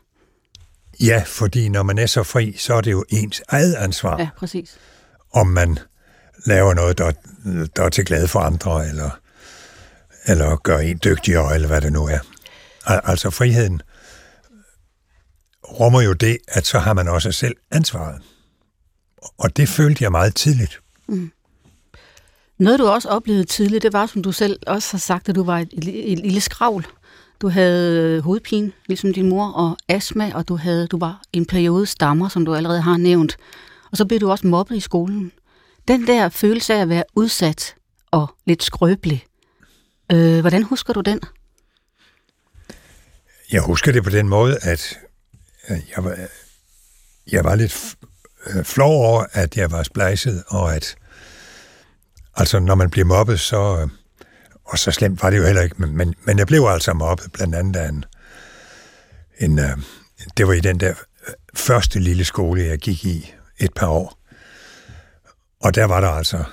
Ja, 1.00 1.22
fordi 1.26 1.68
når 1.68 1.82
man 1.82 1.98
er 1.98 2.06
så 2.06 2.22
fri, 2.22 2.54
så 2.58 2.74
er 2.74 2.80
det 2.80 2.92
jo 2.92 3.04
ens 3.08 3.42
eget 3.48 3.74
ansvar. 3.74 4.18
Ja, 4.18 4.28
præcis. 4.36 4.78
Om 5.32 5.46
man 5.46 5.78
laver 6.46 6.74
noget, 6.74 6.98
der, 6.98 7.12
der 7.76 7.82
er 7.82 7.88
til 7.88 8.04
glæde 8.04 8.28
for 8.28 8.40
andre, 8.40 8.88
eller, 8.88 9.10
eller 10.26 10.56
gør 10.56 10.78
en 10.78 11.00
dygtigere, 11.04 11.54
eller 11.54 11.68
hvad 11.68 11.80
det 11.80 11.92
nu 11.92 12.06
er. 12.06 12.18
Altså 12.84 13.30
friheden 13.30 13.82
rummer 15.64 16.02
jo 16.02 16.12
det, 16.12 16.38
at 16.48 16.66
så 16.66 16.78
har 16.78 16.94
man 16.94 17.08
også 17.08 17.32
selv 17.32 17.56
ansvaret. 17.70 18.22
Og 19.38 19.56
det 19.56 19.68
følte 19.68 20.04
jeg 20.04 20.12
meget 20.12 20.34
tidligt. 20.34 20.80
Mm. 21.08 21.32
Noget, 22.58 22.78
du 22.78 22.86
også 22.86 23.08
oplevede 23.08 23.44
tidligt, 23.44 23.82
det 23.82 23.92
var, 23.92 24.06
som 24.06 24.22
du 24.22 24.32
selv 24.32 24.58
også 24.66 24.92
har 24.92 24.98
sagt, 24.98 25.28
at 25.28 25.34
du 25.34 25.44
var 25.44 25.58
et, 25.58 25.68
et, 25.72 26.12
et 26.12 26.18
lille 26.18 26.40
skravl. 26.40 26.86
Du 27.40 27.48
havde 27.48 28.00
øh, 28.00 28.22
hovedpine, 28.24 28.72
ligesom 28.86 29.12
din 29.12 29.28
mor, 29.28 29.52
og 29.52 29.76
astma, 29.88 30.32
og 30.34 30.48
du, 30.48 30.56
havde, 30.56 30.86
du 30.86 30.98
var 30.98 31.22
en 31.32 31.46
periode 31.46 31.86
stammer, 31.86 32.28
som 32.28 32.44
du 32.44 32.54
allerede 32.54 32.80
har 32.80 32.96
nævnt. 32.96 33.36
Og 33.90 33.96
så 33.96 34.04
blev 34.04 34.20
du 34.20 34.30
også 34.30 34.46
mobbet 34.46 34.76
i 34.76 34.80
skolen. 34.80 35.32
Den 35.88 36.06
der 36.06 36.28
følelse 36.28 36.74
af 36.74 36.80
at 36.80 36.88
være 36.88 37.04
udsat 37.14 37.74
og 38.10 38.34
lidt 38.46 38.62
skrøbelig, 38.62 39.24
øh, 40.12 40.40
hvordan 40.40 40.62
husker 40.62 40.92
du 40.92 41.00
den? 41.00 41.20
Jeg 43.52 43.62
husker 43.62 43.92
det 43.92 44.04
på 44.04 44.10
den 44.10 44.28
måde, 44.28 44.58
at 44.62 44.98
jeg 45.68 46.04
var, 46.04 46.16
jeg 47.32 47.44
var 47.44 47.54
lidt 47.54 47.96
øh, 48.46 48.64
flov 48.64 49.04
over, 49.04 49.24
at 49.32 49.56
jeg 49.56 49.70
var 49.70 49.82
splejset, 49.82 50.44
og 50.48 50.76
at 50.76 50.96
altså, 52.36 52.58
når 52.58 52.74
man 52.74 52.90
bliver 52.90 53.04
mobbet, 53.04 53.40
så, 53.40 53.78
øh, 53.80 53.88
og 54.64 54.78
så 54.78 54.90
slemt 54.90 55.22
var 55.22 55.30
det 55.30 55.38
jo 55.38 55.44
heller 55.44 55.62
ikke, 55.62 55.76
men, 55.78 55.96
men, 55.96 56.14
men 56.24 56.38
jeg 56.38 56.46
blev 56.46 56.66
altså 56.68 56.92
mobbet, 56.92 57.32
blandt 57.32 57.54
andet 57.54 57.80
af 57.80 57.88
en, 57.88 58.04
en 59.38 59.58
øh, 59.58 59.78
det 60.36 60.46
var 60.46 60.52
i 60.52 60.60
den 60.60 60.80
der 60.80 60.94
øh, 61.28 61.34
første 61.54 61.98
lille 61.98 62.24
skole, 62.24 62.62
jeg 62.62 62.78
gik 62.78 63.04
i 63.04 63.34
et 63.58 63.74
par 63.74 63.86
år. 63.86 64.18
Og 65.60 65.74
der 65.74 65.84
var 65.84 66.00
der 66.00 66.08
altså, 66.08 66.44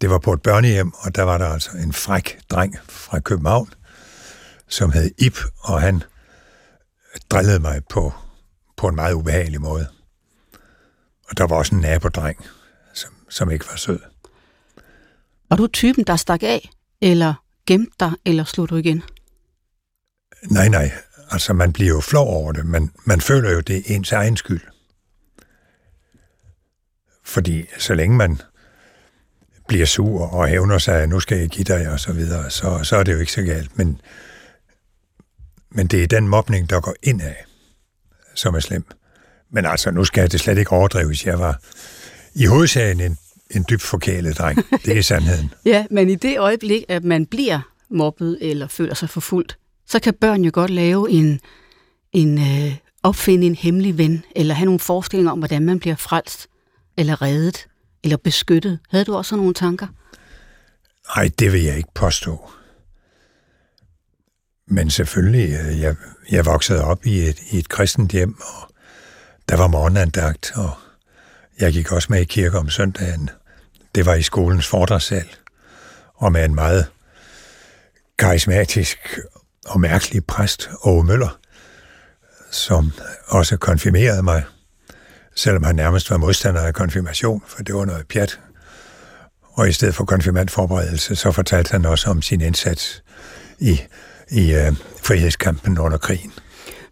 det 0.00 0.10
var 0.10 0.18
på 0.18 0.32
et 0.32 0.42
børnehjem, 0.42 0.92
og 0.94 1.14
der 1.14 1.22
var 1.22 1.38
der 1.38 1.46
altså 1.46 1.70
en 1.70 1.92
fræk 1.92 2.38
dreng 2.50 2.76
fra 2.88 3.20
København, 3.20 3.72
som 4.68 4.92
hed 4.92 5.10
Ip, 5.18 5.38
og 5.58 5.80
han 5.80 6.02
drillede 7.30 7.58
mig 7.58 7.82
på, 7.90 8.12
på 8.76 8.88
en 8.88 8.94
meget 8.96 9.14
ubehagelig 9.14 9.60
måde. 9.60 9.88
Og 11.28 11.38
der 11.38 11.46
var 11.46 11.56
også 11.56 11.74
en 11.74 11.80
nabodreng, 11.80 12.46
som, 12.94 13.12
som 13.28 13.50
ikke 13.50 13.64
var 13.70 13.76
sød. 13.76 14.09
Var 15.50 15.56
du 15.56 15.66
typen, 15.66 16.04
der 16.04 16.16
stak 16.16 16.42
af, 16.42 16.70
eller 17.00 17.34
gemte 17.66 17.92
dig, 18.00 18.12
eller 18.24 18.44
slog 18.44 18.70
du 18.70 18.76
igen? 18.76 19.02
Nej, 20.50 20.68
nej. 20.68 20.90
Altså, 21.30 21.52
man 21.52 21.72
bliver 21.72 21.88
jo 21.88 22.00
flov 22.00 22.28
over 22.28 22.52
det, 22.52 22.66
men 22.66 22.92
man 23.04 23.20
føler 23.20 23.50
jo, 23.50 23.60
det 23.60 23.76
er 23.76 23.94
ens 23.94 24.12
egen 24.12 24.36
skyld. 24.36 24.60
Fordi 27.24 27.66
så 27.78 27.94
længe 27.94 28.16
man 28.16 28.40
bliver 29.68 29.86
sur 29.86 30.26
og 30.26 30.48
hævner 30.48 30.78
sig, 30.78 31.02
at 31.02 31.08
nu 31.08 31.20
skal 31.20 31.38
jeg 31.38 31.48
give 31.48 31.64
dig, 31.64 31.90
og 31.90 32.00
så 32.00 32.12
videre, 32.12 32.50
så, 32.50 32.80
så 32.82 32.96
er 32.96 33.02
det 33.02 33.12
jo 33.12 33.18
ikke 33.18 33.32
så 33.32 33.42
galt. 33.42 33.78
Men, 33.78 34.00
men 35.70 35.86
det 35.86 36.02
er 36.02 36.06
den 36.06 36.28
mobning, 36.28 36.70
der 36.70 36.80
går 36.80 36.94
ind 37.02 37.22
af, 37.22 37.44
som 38.34 38.54
er 38.54 38.60
slem. 38.60 38.84
Men 39.50 39.66
altså, 39.66 39.90
nu 39.90 40.04
skal 40.04 40.30
det 40.30 40.40
slet 40.40 40.58
ikke 40.58 40.72
overdrives. 40.72 41.26
Jeg 41.26 41.38
var 41.38 41.60
i 42.34 42.46
hovedsagen 42.46 43.00
en 43.00 43.18
en 43.50 43.64
dybt 43.70 43.82
forkælet 43.82 44.38
dreng. 44.38 44.70
Det 44.84 44.98
er 44.98 45.02
sandheden. 45.02 45.54
ja, 45.64 45.86
men 45.90 46.10
i 46.10 46.14
det 46.14 46.38
øjeblik, 46.38 46.84
at 46.88 47.04
man 47.04 47.26
bliver 47.26 47.60
mobbet 47.90 48.38
eller 48.40 48.68
føler 48.68 48.94
sig 48.94 49.10
forfulgt, 49.10 49.58
så 49.86 50.00
kan 50.00 50.14
børn 50.14 50.44
jo 50.44 50.50
godt 50.54 50.70
lave 50.70 51.10
en, 51.10 51.40
en 52.12 52.38
øh, 52.38 52.76
opfinde 53.02 53.46
en 53.46 53.54
hemmelig 53.54 53.98
ven, 53.98 54.24
eller 54.36 54.54
have 54.54 54.64
nogle 54.64 54.80
forestillinger 54.80 55.32
om, 55.32 55.38
hvordan 55.38 55.62
man 55.62 55.80
bliver 55.80 55.96
frelst, 55.96 56.46
eller 56.96 57.22
reddet, 57.22 57.66
eller 58.04 58.16
beskyttet. 58.16 58.78
Havde 58.90 59.04
du 59.04 59.16
også 59.16 59.36
nogle 59.36 59.54
tanker? 59.54 59.86
Nej, 61.16 61.30
det 61.38 61.52
vil 61.52 61.62
jeg 61.62 61.76
ikke 61.76 61.94
påstå. 61.94 62.50
Men 64.66 64.90
selvfølgelig, 64.90 65.58
øh, 65.60 65.80
jeg, 65.80 65.96
jeg 66.30 66.46
voksede 66.46 66.84
op 66.84 67.06
i 67.06 67.18
et, 67.18 67.38
i 67.50 67.58
et 67.58 67.68
kristent 67.68 68.12
hjem, 68.12 68.36
og 68.40 68.74
der 69.48 69.56
var 69.56 69.66
morgenandagt, 69.66 70.52
og 70.54 70.70
jeg 71.60 71.72
gik 71.72 71.92
også 71.92 72.08
med 72.10 72.20
i 72.20 72.24
kirke 72.24 72.58
om 72.58 72.68
søndagen. 72.68 73.30
Det 73.94 74.06
var 74.06 74.14
i 74.14 74.22
skolens 74.22 74.66
fordragssal, 74.66 75.28
og 76.14 76.32
med 76.32 76.44
en 76.44 76.54
meget 76.54 76.86
karismatisk 78.18 79.18
og 79.66 79.80
mærkelig 79.80 80.24
præst, 80.24 80.70
Åge 80.84 81.04
Møller, 81.04 81.38
som 82.50 82.92
også 83.28 83.56
konfirmerede 83.56 84.22
mig, 84.22 84.44
selvom 85.34 85.62
han 85.62 85.74
nærmest 85.74 86.10
var 86.10 86.16
modstander 86.16 86.60
af 86.60 86.74
konfirmation, 86.74 87.42
for 87.46 87.62
det 87.62 87.74
var 87.74 87.84
noget 87.84 88.06
pjat. 88.08 88.40
Og 89.52 89.68
i 89.68 89.72
stedet 89.72 89.94
for 89.94 90.04
konfirmandforberedelse, 90.04 91.16
så 91.16 91.32
fortalte 91.32 91.72
han 91.72 91.86
også 91.86 92.10
om 92.10 92.22
sin 92.22 92.40
indsats 92.40 93.02
i, 93.58 93.80
i 94.30 94.54
øh, 94.54 94.72
frihedskampen 95.02 95.78
under 95.78 95.98
krigen. 95.98 96.32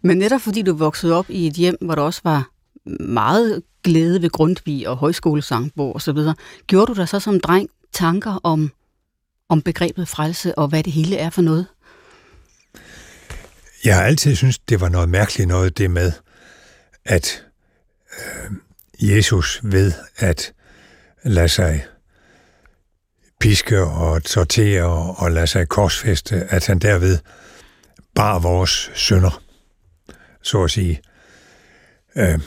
Men 0.01 0.17
netop 0.17 0.41
fordi 0.41 0.61
du 0.61 0.73
voksede 0.73 1.13
op 1.13 1.25
i 1.29 1.47
et 1.47 1.53
hjem, 1.53 1.77
hvor 1.81 1.95
der 1.95 2.01
også 2.01 2.21
var 2.23 2.49
meget 2.99 3.61
glæde 3.83 4.21
ved 4.21 4.29
Grundtvig 4.29 4.87
og 4.87 4.97
højskolesangbog 4.97 5.95
osv., 5.95 6.17
gjorde 6.67 6.93
du 6.93 6.93
dig 6.93 7.09
så 7.09 7.19
som 7.19 7.39
dreng 7.39 7.69
tanker 7.93 8.39
om, 8.43 8.71
om 9.49 9.61
begrebet 9.61 10.07
frelse 10.07 10.57
og 10.57 10.67
hvad 10.67 10.83
det 10.83 10.93
hele 10.93 11.17
er 11.17 11.29
for 11.29 11.41
noget? 11.41 11.67
Jeg 13.85 13.95
har 13.95 14.03
altid 14.03 14.35
syntes, 14.35 14.59
det 14.59 14.81
var 14.81 14.89
noget 14.89 15.09
mærkeligt 15.09 15.47
noget, 15.47 15.77
det 15.77 15.91
med, 15.91 16.11
at 17.05 17.45
øh, 18.19 18.51
Jesus 18.99 19.59
ved 19.63 19.93
at 20.17 20.53
lade 21.23 21.47
sig 21.47 21.85
piske 23.39 23.81
og 23.81 24.21
sortere 24.25 25.15
og 25.15 25.31
lade 25.31 25.47
sig 25.47 25.67
korsfeste, 25.67 26.35
at 26.35 26.67
han 26.67 26.79
derved 26.79 27.17
bar 28.15 28.39
vores 28.39 28.91
sønder, 28.95 29.41
så 30.41 30.63
at 30.63 30.71
sige, 30.71 31.01
øh, 32.15 32.39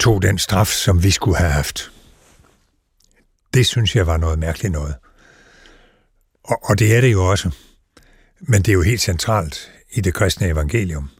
tog 0.00 0.22
den 0.22 0.38
straf, 0.38 0.68
som 0.68 1.02
vi 1.02 1.10
skulle 1.10 1.36
have 1.36 1.50
haft. 1.50 1.92
Det 3.54 3.66
synes 3.66 3.96
jeg 3.96 4.06
var 4.06 4.16
noget 4.16 4.38
mærkeligt 4.38 4.72
noget. 4.72 4.94
Og, 6.44 6.58
og 6.62 6.78
det 6.78 6.96
er 6.96 7.00
det 7.00 7.12
jo 7.12 7.30
også. 7.30 7.50
Men 8.40 8.62
det 8.62 8.68
er 8.68 8.72
jo 8.72 8.82
helt 8.82 9.00
centralt 9.00 9.72
i 9.90 10.00
det 10.00 10.14
kristne 10.14 10.46
evangelium. 10.46 11.10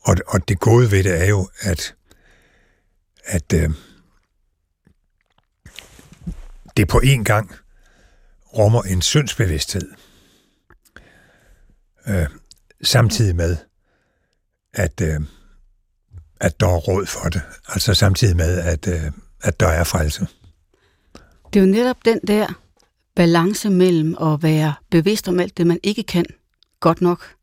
Og, 0.00 0.16
og 0.26 0.48
det 0.48 0.60
gode 0.60 0.90
ved 0.90 1.04
det 1.04 1.22
er 1.22 1.26
jo, 1.26 1.50
at, 1.60 1.94
at 3.24 3.52
øh, 3.52 3.70
det 6.76 6.88
på 6.88 6.98
en 6.98 7.24
gang 7.24 7.54
rummer 8.56 8.82
en 8.82 9.02
syndsbevidsthed, 9.02 9.92
øh, 12.08 12.26
samtidig 12.82 13.36
med, 13.36 13.56
at, 14.72 15.00
øh, 15.00 15.20
at 16.40 16.60
der 16.60 16.66
er 16.66 16.76
råd 16.76 17.06
for 17.06 17.28
det. 17.28 17.42
Altså 17.68 17.94
samtidig 17.94 18.36
med, 18.36 18.58
at, 18.58 18.88
øh, 18.88 19.12
at 19.42 19.60
der 19.60 19.68
er 19.68 19.84
frelse. 19.84 20.26
Det 21.52 21.60
er 21.60 21.64
jo 21.64 21.72
netop 21.72 22.04
den 22.04 22.20
der 22.26 22.46
balance 23.16 23.70
mellem 23.70 24.16
at 24.20 24.42
være 24.42 24.74
bevidst 24.90 25.28
om 25.28 25.40
alt 25.40 25.58
det, 25.58 25.66
man 25.66 25.80
ikke 25.82 26.02
kan 26.02 26.24
godt 26.80 27.00
nok, 27.00 27.34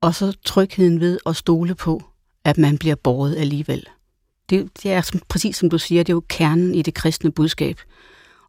og 0.00 0.14
så 0.14 0.32
trygheden 0.44 1.00
ved 1.00 1.18
at 1.26 1.36
stole 1.36 1.74
på, 1.74 2.02
at 2.44 2.58
man 2.58 2.78
bliver 2.78 2.94
båret 2.94 3.36
alligevel. 3.36 3.86
Det, 4.50 4.70
det 4.82 4.92
er 4.92 5.00
som, 5.00 5.20
præcis 5.28 5.56
som 5.56 5.70
du 5.70 5.78
siger, 5.78 6.02
det 6.02 6.12
er 6.12 6.16
jo 6.16 6.22
kernen 6.28 6.74
i 6.74 6.82
det 6.82 6.94
kristne 6.94 7.32
budskab. 7.32 7.80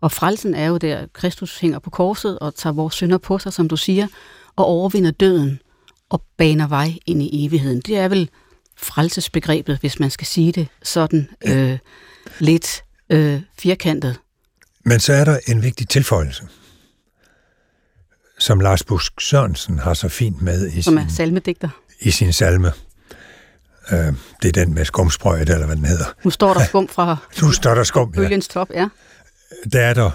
Og 0.02 0.12
frelsen 0.12 0.54
er 0.54 0.66
jo 0.66 0.78
der, 0.78 1.08
Kristus 1.14 1.60
hænger 1.60 1.80
på 1.80 1.90
korset 1.90 2.40
og 2.40 2.56
tager 2.56 2.74
vores 2.74 2.94
synder 2.94 3.18
på 3.18 3.40
sig, 3.40 3.54
som 3.54 3.68
du 3.68 3.78
siger, 3.78 4.08
og 4.56 4.66
overvinder 4.66 5.12
døden 5.12 5.60
og 6.10 6.24
baner 6.38 6.68
vej 6.68 6.94
ind 7.06 7.24
i 7.24 7.46
evigheden. 7.46 7.82
Det 7.82 7.98
er 7.98 8.08
vel 8.08 8.30
frelsesbegrebet, 8.78 9.80
hvis 9.80 10.00
man 10.00 10.10
skal 10.10 10.28
sige 10.28 10.52
det 10.52 10.68
sådan 10.84 11.30
øh, 11.48 11.78
lidt 12.40 12.84
øh, 13.10 13.42
firkantet. 13.60 14.20
Men 14.86 15.00
så 15.00 15.14
er 15.14 15.26
der 15.26 15.40
en 15.48 15.64
vigtig 15.64 15.90
tilføjelse, 15.90 16.48
som 18.40 18.60
Lars 18.60 18.84
Busk 18.84 19.22
Sørensen 19.22 19.80
har 19.80 19.94
så 19.94 20.10
fint 20.10 20.42
med 20.42 20.68
i 20.68 20.82
som 20.82 20.92
sin, 20.92 20.98
er 20.98 21.10
salmedigter. 21.10 21.70
i 22.00 22.12
sin 22.12 22.34
salme. 22.34 22.72
Øh, 23.92 24.14
det 24.42 24.58
er 24.58 24.66
den 24.66 24.74
med 24.74 24.86
skumsprøjt, 24.86 25.50
eller 25.50 25.66
hvad 25.66 25.76
den 25.76 25.86
hedder. 25.86 26.06
Nu 26.24 26.30
står 26.30 26.54
der 26.54 26.66
skum 26.70 26.88
fra 26.88 27.18
nu 27.42 27.52
står 27.52 27.76
der 27.76 27.84
skum, 27.84 28.14
ja. 28.16 28.22
bølgens 28.22 28.48
top, 28.48 28.70
ja. 28.74 28.88
Der 29.72 29.82
er 29.82 29.94
der 29.94 30.12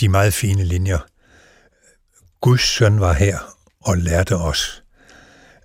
de 0.00 0.08
meget 0.08 0.34
fine 0.34 0.64
linjer. 0.64 0.98
Guds 2.40 2.62
søn 2.62 3.00
var 3.00 3.12
her 3.12 3.38
og 3.80 3.96
lærte 3.96 4.36
os, 4.36 4.81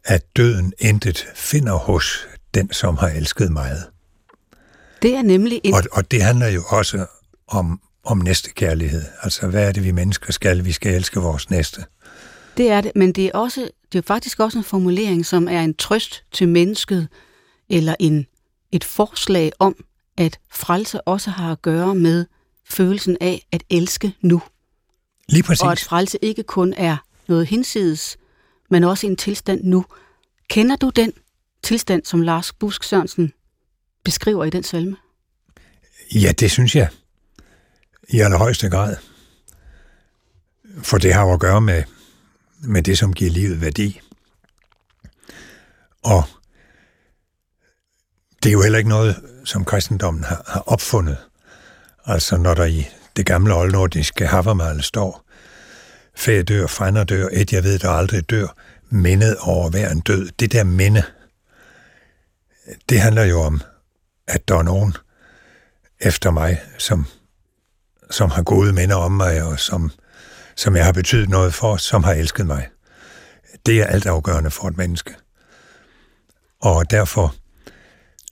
at 0.08 0.36
døden 0.36 0.74
intet 0.80 1.28
finder 1.36 1.74
hos 1.74 2.28
den, 2.54 2.74
som 2.74 2.98
har 2.98 3.08
elsket 3.08 3.52
meget. 3.52 3.84
Det 5.02 5.16
er 5.16 5.22
nemlig 5.22 5.62
en... 5.64 5.74
Og, 5.74 5.84
og 5.92 6.12
det 6.12 6.24
handler 6.24 6.48
jo 6.48 6.64
også 6.68 7.06
om, 7.48 7.82
om 8.04 8.18
næste 8.18 8.50
kærlighed. 8.50 9.04
Altså, 9.22 9.48
hvad 9.48 9.68
er 9.68 9.72
det, 9.72 9.84
vi 9.84 9.92
mennesker 9.92 10.34
skal? 10.34 10.66
Vi 10.66 10.72
skal 10.72 10.94
elske 10.94 11.20
vores 11.20 11.50
næste. 11.50 11.86
Det 12.58 12.70
er 12.70 12.82
det, 12.82 12.92
men 12.96 13.12
det 13.12 13.26
er, 13.26 13.32
også, 13.34 13.70
det 13.92 13.98
er 13.98 14.04
faktisk 14.08 14.40
også 14.40 14.58
en 14.58 14.64
formulering, 14.64 15.26
som 15.26 15.48
er 15.48 15.62
en 15.62 15.74
trøst 15.74 16.24
til 16.32 16.48
mennesket, 16.50 17.08
eller 17.70 17.96
en, 18.00 18.26
et 18.72 18.84
forslag 18.84 19.52
om, 19.60 19.76
at 20.18 20.40
frelse 20.52 21.02
også 21.02 21.30
har 21.30 21.52
at 21.52 21.62
gøre 21.62 21.96
med 21.96 22.26
følelsen 22.70 23.18
af 23.22 23.48
at 23.52 23.64
elske 23.70 24.14
nu. 24.22 24.42
Lige 25.30 25.44
præcis. 25.44 25.62
Og 25.62 25.72
at 25.72 25.80
frelse 25.80 26.18
ikke 26.22 26.44
kun 26.44 26.74
er 26.78 26.98
noget 27.28 27.48
hinsides, 27.48 28.18
men 28.70 28.84
også 28.84 29.08
en 29.08 29.16
tilstand 29.16 29.64
nu. 29.64 29.86
Kender 30.50 30.76
du 30.76 30.90
den 30.90 31.14
tilstand, 31.64 32.06
som 32.06 32.22
Lars 32.22 32.54
Busk 32.54 32.84
Sørensen 32.84 33.34
beskriver 34.04 34.46
i 34.46 34.50
den 34.50 34.64
salme? 34.64 34.98
Ja, 36.16 36.32
det 36.32 36.52
synes 36.52 36.76
jeg. 36.76 36.90
I 38.10 38.20
allerhøjeste 38.20 38.70
grad. 38.70 38.96
For 40.84 40.98
det 40.98 41.14
har 41.14 41.24
jo 41.24 41.34
at 41.34 41.40
gøre 41.40 41.62
med, 41.62 41.84
med 42.60 42.84
det, 42.84 42.98
som 42.98 43.14
giver 43.14 43.32
livet 43.32 43.62
værdi. 43.62 44.00
Og 46.04 46.24
det 48.44 48.50
er 48.50 48.54
jo 48.54 48.62
heller 48.62 48.78
ikke 48.78 48.90
noget, 48.90 49.16
som 49.46 49.66
kristendommen 49.66 50.24
har, 50.24 50.44
har 50.48 50.64
opfundet. 50.68 51.18
Altså 52.06 52.38
når 52.38 52.54
der 52.54 52.66
i 52.66 52.88
det 53.16 53.26
gamle 53.26 53.56
oldnordiske 53.56 54.28
Havamal 54.28 54.84
står, 54.84 55.27
Fæ 56.18 56.42
dør, 56.42 56.68
frænder 56.68 57.04
dør, 57.04 57.28
et 57.32 57.54
jeg 57.54 57.64
ved, 57.64 57.80
der 57.80 57.90
aldrig 57.90 58.30
dør, 58.30 58.48
mindet 58.90 59.38
over 59.42 59.70
hver 59.70 59.92
en 59.92 60.00
død. 60.00 60.30
Det 60.40 60.52
der 60.52 60.64
minde, 60.64 61.04
det 62.90 63.00
handler 63.00 63.24
jo 63.24 63.42
om, 63.42 63.62
at 64.28 64.48
der 64.48 64.58
er 64.58 64.64
nogen 64.64 64.94
efter 66.00 66.32
mig, 66.32 66.62
som, 66.78 67.06
som 68.12 68.32
har 68.32 68.44
gode 68.44 68.74
minder 68.74 68.96
om 68.96 69.12
mig, 69.12 69.44
og 69.44 69.60
som, 69.60 69.92
som 70.56 70.76
jeg 70.76 70.86
har 70.86 70.92
betydet 70.92 71.30
noget 71.30 71.54
for, 71.54 71.78
som 71.78 72.04
har 72.04 72.14
elsket 72.14 72.46
mig. 72.46 72.68
Det 73.66 73.82
er 73.82 73.86
altafgørende 73.86 74.52
for 74.52 74.68
et 74.68 74.78
menneske. 74.78 75.16
Og 76.62 76.92
derfor 76.92 77.36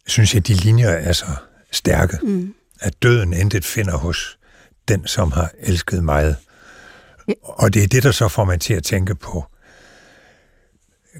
synes 0.07 0.33
jeg, 0.33 0.39
at 0.39 0.47
de 0.47 0.53
linjer 0.53 0.89
er 0.89 1.13
så 1.13 1.25
stærke, 1.71 2.19
mm. 2.23 2.53
at 2.79 3.03
døden 3.03 3.33
intet 3.33 3.65
finder 3.65 3.97
hos 3.97 4.37
den, 4.87 5.07
som 5.07 5.31
har 5.31 5.51
elsket 5.59 6.03
meget. 6.03 6.35
Og 7.41 7.73
det 7.73 7.83
er 7.83 7.87
det, 7.87 8.03
der 8.03 8.11
så 8.11 8.27
får 8.27 8.45
man 8.45 8.59
til 8.59 8.73
at 8.73 8.83
tænke 8.83 9.15
på 9.15 9.45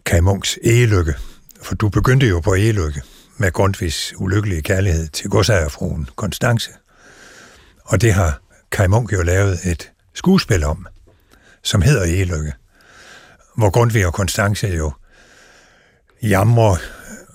Kai 0.06 0.20
Munks 0.20 0.58
Egelykke. 0.64 1.16
For 1.62 1.76
du 1.76 1.90
begyndte 1.90 2.28
jo 2.28 2.40
på 2.40 2.54
Egelykke 2.54 3.02
med 3.38 3.52
Grundtvigs 3.52 4.14
ulykkelige 4.18 4.62
kærlighed 4.62 5.08
til 5.08 5.30
godsejerfruen 5.30 6.10
Konstance. 6.16 6.72
Og 7.84 8.02
det 8.02 8.14
har 8.14 8.42
Kai 8.72 8.88
Munk 8.88 9.14
jo 9.14 9.22
lavet 9.22 9.66
et 9.66 9.92
skuespil 10.14 10.64
om, 10.64 10.88
som 11.64 11.82
hedder 11.82 12.04
Egelykke. 12.04 12.54
Hvor 13.58 13.70
Grundtvig 13.70 14.08
og 14.08 14.14
Konstance 14.14 14.68
jo 14.68 14.92
jamrer, 16.24 16.78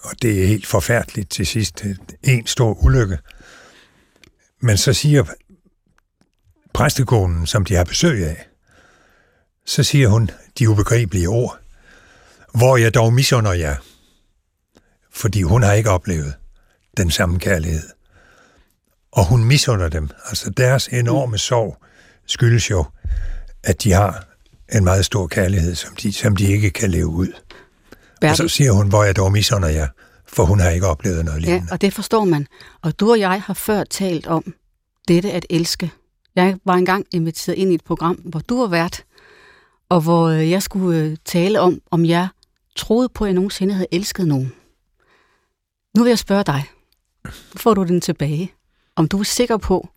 og 0.03 0.23
det 0.23 0.43
er 0.43 0.47
helt 0.47 0.67
forfærdeligt 0.67 1.31
til 1.31 1.47
sidst, 1.47 1.85
en 2.23 2.47
stor 2.47 2.85
ulykke. 2.85 3.19
Men 4.61 4.77
så 4.77 4.93
siger 4.93 5.25
præstekonen, 6.75 7.47
som 7.47 7.65
de 7.65 7.75
har 7.75 7.85
besøg 7.85 8.27
af, 8.27 8.50
så 9.71 9.83
siger 9.83 10.09
hun 10.09 10.31
de 10.59 10.71
ubegribelige 10.71 11.29
ord, 11.29 11.59
hvor 12.55 12.77
jeg 12.77 12.95
dog 12.95 13.13
misunder 13.13 13.53
jer, 13.53 13.77
fordi 15.11 15.43
hun 15.43 15.63
har 15.63 15.73
ikke 15.73 15.91
oplevet 15.91 16.35
den 16.97 17.11
samme 17.11 17.39
kærlighed. 17.39 17.89
Og 19.13 19.27
hun 19.27 19.45
misunder 19.45 19.89
dem. 19.89 20.09
Altså 20.29 20.51
deres 20.51 20.89
enorme 20.89 21.39
sorg 21.39 21.77
skyldes 22.27 22.71
jo, 22.71 22.85
at 23.63 23.83
de 23.83 23.93
har 23.93 24.25
en 24.73 24.85
meget 24.85 25.05
stor 25.05 25.27
kærlighed, 25.27 25.75
som 25.75 25.97
de, 25.97 26.13
som 26.13 26.37
de 26.37 26.45
ikke 26.45 26.71
kan 26.71 26.91
leve 26.91 27.07
ud. 27.07 27.33
Bertel. 28.21 28.31
Og 28.31 28.37
så 28.37 28.49
siger 28.49 28.73
hun, 28.73 28.89
hvor 28.89 29.05
jeg 29.05 29.17
dog 29.17 29.33
misunder 29.33 29.69
jer, 29.69 29.89
for 30.27 30.45
hun 30.45 30.61
har 30.61 30.71
ikke 30.71 30.87
oplevet 30.87 31.25
noget 31.25 31.43
lignende. 31.43 31.67
Ja, 31.69 31.73
og 31.73 31.81
det 31.81 31.95
forstår 31.95 32.25
man. 32.25 32.47
Og 32.83 33.01
du 33.01 33.11
og 33.11 33.21
jeg 33.21 33.43
har 33.43 33.55
før 33.55 33.85
talt 33.85 34.27
om 34.27 34.55
dette 35.09 35.33
at 35.33 35.47
elske. 35.51 35.91
Jeg 36.37 36.57
var 36.65 36.75
engang 36.75 37.07
inviteret 37.13 37.57
ind 37.57 37.73
i 37.73 37.75
et 37.75 37.85
program, 37.85 38.15
hvor 38.15 38.41
du 38.41 38.61
var 38.61 38.69
vært, 38.69 39.05
og 39.91 40.01
hvor 40.01 40.29
øh, 40.29 40.51
jeg 40.51 40.63
skulle 40.63 40.99
øh, 40.99 41.17
tale 41.25 41.61
om, 41.61 41.83
om 41.91 42.05
jeg 42.05 42.29
troede 42.77 43.09
på, 43.09 43.25
at 43.25 43.29
jeg 43.29 43.35
nogensinde 43.35 43.75
havde 43.75 43.89
elsket 43.93 44.29
nogen. 44.29 44.53
Nu 45.97 46.03
vil 46.03 46.11
jeg 46.11 46.19
spørge 46.19 46.45
dig. 46.45 46.65
Nu 47.25 47.57
får 47.57 47.75
du 47.75 47.85
den 47.85 48.01
tilbage. 48.01 48.53
Om 48.97 49.09
du 49.09 49.19
er 49.19 49.25
sikker 49.25 49.57
på, 49.57 49.89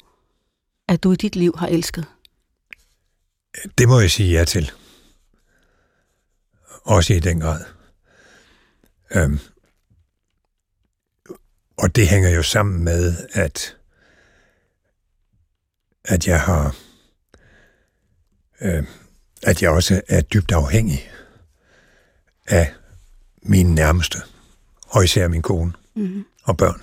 at 0.88 1.04
du 1.04 1.12
i 1.12 1.16
dit 1.16 1.36
liv 1.36 1.54
har 1.58 1.68
elsket? 1.68 2.06
Det 3.78 3.88
må 3.88 4.00
jeg 4.00 4.12
sige 4.12 4.32
ja 4.32 4.46
til. 4.46 4.72
Også 6.84 7.14
i 7.14 7.20
den 7.20 7.40
grad. 7.40 7.66
Øhm. 9.16 9.40
Og 11.78 11.96
det 11.96 12.08
hænger 12.08 12.30
jo 12.30 12.44
sammen 12.44 12.84
med, 12.84 13.28
at, 13.34 13.78
at 16.06 16.28
jeg 16.28 16.42
har 16.42 16.76
øh, 18.62 18.84
at 19.46 19.62
jeg 19.62 19.70
også 19.70 20.02
er 20.08 20.22
dybt 20.22 20.52
afhængig 20.52 21.10
af 22.46 22.74
min 23.42 23.76
nærmeste, 23.76 24.18
og 24.88 25.04
især 25.04 25.28
min 25.28 25.42
kone 25.42 25.74
mm. 25.96 26.26
og 26.44 26.58
børn. 26.58 26.82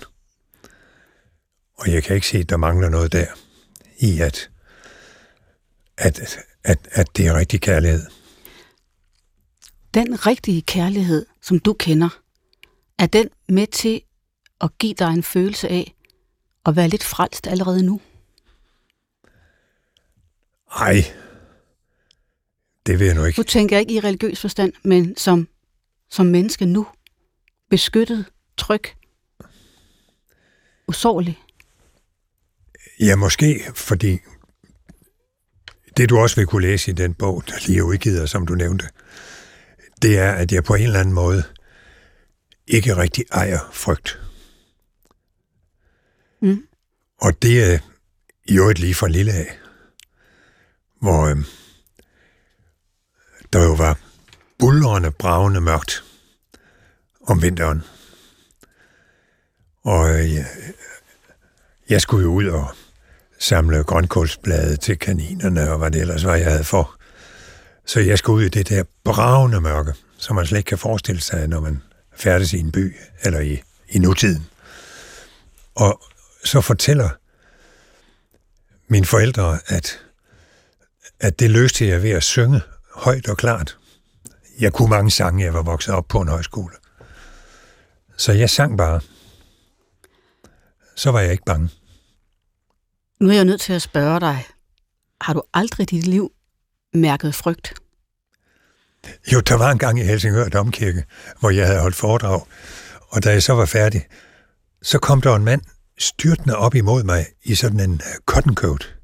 Og 1.77 1.91
jeg 1.91 2.03
kan 2.03 2.15
ikke 2.15 2.27
se, 2.27 2.37
at 2.37 2.49
der 2.49 2.57
mangler 2.57 2.89
noget 2.89 3.11
der 3.11 3.25
i, 3.99 4.19
at, 4.19 4.49
at, 5.97 6.39
at, 6.63 6.87
at 6.91 7.17
det 7.17 7.27
er 7.27 7.33
rigtig 7.33 7.61
kærlighed. 7.61 8.05
Den 9.93 10.27
rigtige 10.27 10.61
kærlighed, 10.61 11.25
som 11.41 11.59
du 11.59 11.73
kender, 11.73 12.19
er 12.99 13.05
den 13.05 13.29
med 13.49 13.67
til 13.67 14.01
at 14.61 14.69
give 14.77 14.93
dig 14.93 15.07
en 15.07 15.23
følelse 15.23 15.67
af 15.67 15.95
at 16.65 16.75
være 16.75 16.87
lidt 16.87 17.03
frelst 17.03 17.47
allerede 17.47 17.83
nu? 17.83 18.01
Nej, 20.79 21.03
det 22.85 22.99
vil 22.99 23.07
jeg 23.07 23.15
nu 23.15 23.25
ikke. 23.25 23.37
Du 23.37 23.43
tænker 23.43 23.77
ikke 23.77 23.93
i 23.93 23.99
religiøs 23.99 24.41
forstand, 24.41 24.73
men 24.83 25.17
som, 25.17 25.47
som 26.09 26.25
menneske 26.25 26.65
nu. 26.65 26.87
Beskyttet, 27.69 28.25
tryg, 28.57 28.83
usårlig. 30.87 31.39
Ja, 32.99 33.15
måske, 33.15 33.63
fordi 33.75 34.19
det 35.97 36.09
du 36.09 36.17
også 36.17 36.35
vil 36.35 36.45
kunne 36.45 36.61
læse 36.61 36.91
i 36.91 36.93
den 36.93 37.13
bog, 37.13 37.43
der 37.47 37.53
lige 37.67 37.79
er 37.79 37.83
udgivet, 37.83 38.29
som 38.29 38.47
du 38.47 38.55
nævnte, 38.55 38.85
det 40.01 40.17
er, 40.17 40.31
at 40.31 40.51
jeg 40.51 40.63
på 40.63 40.75
en 40.75 40.83
eller 40.83 40.99
anden 40.99 41.13
måde 41.13 41.43
ikke 42.67 42.97
rigtig 42.97 43.25
ejer 43.31 43.69
frygt. 43.73 44.19
Mm. 46.41 46.67
Og 47.17 47.41
det 47.41 47.63
er 47.63 47.79
i 48.45 48.57
øvrigt 48.57 48.79
lige 48.79 48.93
fra 48.95 49.07
lille 49.07 49.31
af, 49.31 49.59
hvor 51.01 51.25
øh, 51.25 51.37
der 53.53 53.63
jo 53.63 53.73
var 53.73 53.97
bullerende, 54.59 55.11
bravende 55.11 55.61
mørkt 55.61 56.03
om 57.27 57.41
vinteren. 57.41 57.83
Og 59.83 60.09
øh, 60.09 60.33
jeg, 60.33 60.45
jeg 61.89 62.01
skulle 62.01 62.23
jo 62.23 62.33
ud 62.33 62.45
og 62.45 62.67
samle 63.39 63.83
grønkålsblade 63.83 64.77
til 64.77 64.97
kaninerne, 64.97 65.71
og 65.71 65.77
hvad 65.77 65.91
det 65.91 66.01
ellers 66.01 66.25
var, 66.25 66.35
jeg 66.35 66.51
havde 66.51 66.63
for. 66.63 66.95
Så 67.85 67.99
jeg 67.99 68.17
skulle 68.17 68.37
ud 68.37 68.43
i 68.43 68.49
det 68.49 68.69
der 68.69 68.83
bravende 69.03 69.61
mørke, 69.61 69.93
som 70.17 70.35
man 70.35 70.45
slet 70.45 70.57
ikke 70.57 70.67
kan 70.67 70.77
forestille 70.77 71.21
sig, 71.21 71.47
når 71.47 71.59
man 71.59 71.81
færdes 72.15 72.53
i 72.53 72.59
en 72.59 72.71
by, 72.71 72.95
eller 73.23 73.39
i, 73.39 73.61
i 73.89 73.99
nutiden. 73.99 74.45
Og 75.75 76.01
så 76.43 76.61
fortæller 76.61 77.09
mine 78.87 79.05
forældre, 79.05 79.59
at, 79.67 79.99
at 81.19 81.39
det 81.39 81.49
løste 81.49 81.87
jeg 81.87 82.03
ved 82.03 82.09
at 82.09 82.23
synge 82.23 82.61
højt 82.95 83.27
og 83.27 83.37
klart. 83.37 83.77
Jeg 84.59 84.73
kunne 84.73 84.89
mange 84.89 85.11
sange, 85.11 85.43
jeg 85.43 85.53
var 85.53 85.61
vokset 85.63 85.93
op 85.93 86.07
på 86.07 86.21
en 86.21 86.27
højskole. 86.27 86.73
Så 88.17 88.31
jeg 88.31 88.49
sang 88.49 88.77
bare. 88.77 89.01
Så 90.95 91.11
var 91.11 91.19
jeg 91.19 91.31
ikke 91.31 91.45
bange. 91.45 91.69
Nu 93.19 93.29
er 93.29 93.33
jeg 93.33 93.45
nødt 93.45 93.61
til 93.61 93.73
at 93.73 93.81
spørge 93.81 94.19
dig, 94.19 94.45
har 95.21 95.33
du 95.33 95.43
aldrig 95.53 95.93
i 95.93 95.95
dit 95.95 96.07
liv 96.07 96.31
mærket 96.93 97.35
frygt? 97.35 97.73
Jo, 99.33 99.39
der 99.39 99.55
var 99.55 99.71
en 99.71 99.77
gang 99.77 99.99
i 99.99 100.03
Helsingør 100.03 100.49
Domkirke, 100.49 101.05
hvor 101.39 101.49
jeg 101.49 101.67
havde 101.67 101.81
holdt 101.81 101.95
foredrag, 101.95 102.41
og 103.09 103.23
da 103.23 103.31
jeg 103.31 103.43
så 103.43 103.53
var 103.53 103.65
færdig, 103.65 104.05
så 104.81 104.99
kom 104.99 105.21
der 105.21 105.35
en 105.35 105.45
mand 105.45 105.61
styrtende 105.97 106.57
op 106.57 106.75
imod 106.75 107.03
mig 107.03 107.25
i 107.43 107.55
sådan 107.55 107.79
en 107.79 108.01
cotton 108.25 108.55
coat. 108.55 108.95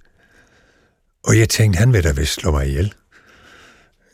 Og 1.23 1.39
jeg 1.39 1.50
tænkte, 1.50 1.78
han 1.78 1.93
vil 1.93 2.04
da 2.04 2.12
vist 2.12 2.34
slå 2.34 2.52
mig 2.52 2.67
ihjel. 2.67 2.93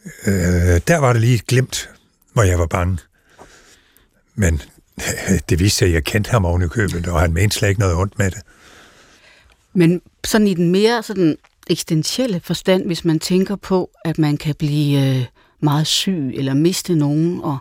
Øh, 0.05 0.81
der 0.87 0.97
var 0.97 1.13
det 1.13 1.21
lige 1.21 1.41
glemt, 1.47 1.89
hvor 2.33 2.43
jeg 2.43 2.59
var 2.59 2.65
bange. 2.65 2.97
Men 4.35 4.61
det 5.49 5.59
viste 5.59 5.77
sig, 5.77 5.87
at 5.87 5.93
jeg 5.93 6.03
kendte 6.03 6.31
ham 6.31 6.45
oven 6.45 6.61
i 6.61 6.67
købet, 6.67 7.07
og 7.07 7.19
han 7.19 7.33
mente 7.33 7.55
slet 7.55 7.69
ikke 7.69 7.81
noget 7.81 7.95
ondt 7.95 8.17
med 8.17 8.31
det. 8.31 8.41
Men 9.73 10.01
sådan 10.25 10.47
i 10.47 10.53
den 10.53 10.71
mere 10.71 11.03
sådan 11.03 11.37
eksistentielle 11.69 12.39
forstand, 12.43 12.85
hvis 12.85 13.05
man 13.05 13.19
tænker 13.19 13.55
på, 13.55 13.91
at 14.05 14.17
man 14.17 14.37
kan 14.37 14.55
blive 14.55 15.17
øh, 15.17 15.25
meget 15.59 15.87
syg 15.87 16.31
eller 16.33 16.53
miste 16.53 16.95
nogen, 16.95 17.41
og 17.43 17.57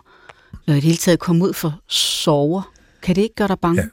øh, 0.67 0.73
i 0.73 0.75
det 0.75 0.83
hele 0.83 0.97
taget 0.97 1.19
komme 1.19 1.45
ud 1.45 1.53
for 1.53 1.81
sover, 1.87 2.73
kan 3.01 3.15
det 3.15 3.21
ikke 3.21 3.35
gøre 3.35 3.47
dig 3.47 3.59
bange? 3.59 3.81
Ja. 3.81 3.87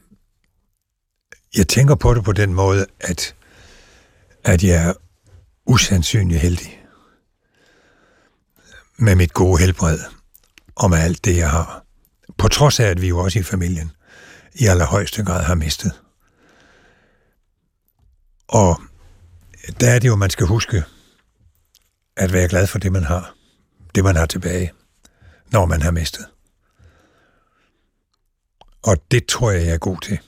Jeg 1.57 1.67
tænker 1.67 1.95
på 1.95 2.13
det 2.13 2.23
på 2.23 2.31
den 2.31 2.53
måde, 2.53 2.85
at, 2.99 3.35
at 4.43 4.63
jeg 4.63 4.87
er 4.87 4.93
usandsynlig 5.65 6.39
heldig 6.39 6.80
med 9.01 9.15
mit 9.15 9.33
gode 9.33 9.61
helbred 9.61 9.99
og 10.75 10.89
med 10.89 10.97
alt 10.97 11.25
det, 11.25 11.37
jeg 11.37 11.49
har. 11.49 11.85
På 12.37 12.47
trods 12.47 12.79
af, 12.79 12.85
at 12.85 13.01
vi 13.01 13.07
jo 13.07 13.17
også 13.17 13.39
i 13.39 13.43
familien 13.43 13.91
i 14.53 14.65
allerhøjeste 14.65 15.23
grad 15.23 15.43
har 15.43 15.55
mistet. 15.55 16.01
Og 18.47 18.81
der 19.79 19.89
er 19.89 19.99
det 19.99 20.07
jo, 20.07 20.15
man 20.15 20.29
skal 20.29 20.47
huske 20.47 20.83
at 22.17 22.33
være 22.33 22.47
glad 22.47 22.67
for 22.67 22.79
det, 22.79 22.91
man 22.91 23.03
har. 23.03 23.33
Det, 23.95 24.03
man 24.03 24.15
har 24.15 24.25
tilbage, 24.25 24.71
når 25.51 25.65
man 25.65 25.81
har 25.81 25.91
mistet. 25.91 26.25
Og 28.83 28.97
det 29.11 29.25
tror 29.25 29.51
jeg, 29.51 29.65
jeg 29.65 29.73
er 29.73 29.77
god 29.77 29.97
til. 30.01 30.19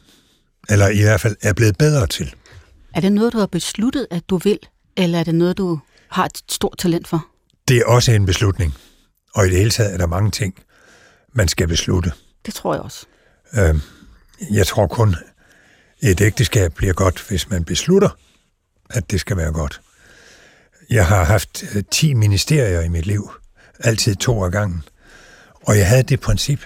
Eller 0.70 0.88
i 0.88 1.02
hvert 1.02 1.22
fald 1.22 1.36
er 1.42 1.54
blevet 1.54 1.78
bedre 1.78 2.08
til. 2.08 2.36
Er 2.94 3.02
det 3.02 3.12
noget, 3.12 3.34
du 3.34 3.38
har 3.38 3.48
besluttet, 3.48 4.08
at 4.12 4.30
du 4.30 4.38
vil? 4.38 4.60
Eller 4.98 5.20
er 5.20 5.24
det 5.24 5.36
noget, 5.36 5.58
du 5.58 5.80
har 6.10 6.26
et 6.26 6.42
stort 6.50 6.78
talent 6.78 7.08
for? 7.08 7.33
Det 7.68 7.78
er 7.78 7.86
også 7.86 8.12
en 8.12 8.26
beslutning. 8.26 8.74
Og 9.34 9.46
i 9.46 9.50
det 9.50 9.58
hele 9.58 9.72
taget 9.72 9.94
er 9.94 9.98
der 9.98 10.06
mange 10.06 10.32
ting, 10.32 10.56
man 11.34 11.48
skal 11.48 11.68
beslutte. 11.68 12.12
Det 12.46 12.54
tror 12.54 12.74
jeg 12.74 12.82
også. 12.82 13.06
Øh, 13.54 13.76
jeg 14.52 14.68
tror 14.68 14.88
kun, 14.88 15.16
et 16.02 16.22
ægteskab 16.22 16.74
bliver 16.74 16.94
godt, 16.94 17.26
hvis 17.30 17.50
man 17.50 17.64
beslutter, 17.66 18.10
at 18.90 19.12
det 19.12 19.20
skal 19.20 19.38
være 19.38 19.52
godt. 19.52 19.82
Jeg 20.90 21.08
har 21.08 21.24
haft 21.24 21.64
10 21.92 22.12
øh, 22.12 22.18
ministerier 22.18 22.82
i 22.82 22.88
mit 22.90 23.06
liv, 23.06 23.32
altid 23.80 24.16
to 24.16 24.44
af 24.44 24.52
gangen. 24.52 24.84
Og 25.62 25.78
jeg 25.78 25.88
havde 25.88 26.04
det 26.04 26.20
princip, 26.20 26.60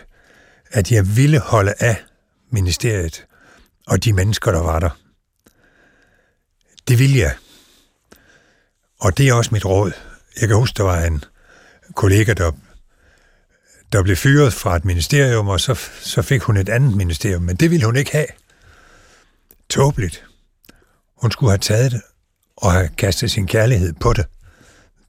at 0.71 0.91
jeg 0.91 1.15
ville 1.15 1.39
holde 1.39 1.73
af 1.79 2.03
ministeriet 2.51 3.25
og 3.87 4.03
de 4.03 4.13
mennesker, 4.13 4.51
der 4.51 4.61
var 4.61 4.79
der. 4.79 4.89
Det 6.87 6.99
ville 6.99 7.17
jeg. 7.17 7.35
Og 8.99 9.17
det 9.17 9.27
er 9.27 9.33
også 9.33 9.49
mit 9.53 9.65
råd 9.65 9.91
jeg 10.41 10.47
kan 10.47 10.57
huske, 10.57 10.77
der 10.77 10.83
var 10.83 11.03
en 11.03 11.23
kollega, 11.93 12.33
der, 12.33 12.51
der 13.91 14.03
blev 14.03 14.15
fyret 14.15 14.53
fra 14.53 14.75
et 14.75 14.85
ministerium, 14.85 15.47
og 15.47 15.59
så, 15.59 15.73
så 16.01 16.21
fik 16.21 16.41
hun 16.41 16.57
et 16.57 16.69
andet 16.69 16.97
ministerium, 16.97 17.41
men 17.41 17.55
det 17.55 17.71
ville 17.71 17.85
hun 17.85 17.95
ikke 17.95 18.11
have. 18.11 18.27
Tåbeligt. 19.69 20.25
Hun 21.17 21.31
skulle 21.31 21.51
have 21.51 21.57
taget 21.57 21.91
det 21.91 22.01
og 22.57 22.71
have 22.71 22.89
kastet 22.97 23.31
sin 23.31 23.47
kærlighed 23.47 23.93
på 23.93 24.13
det. 24.13 24.25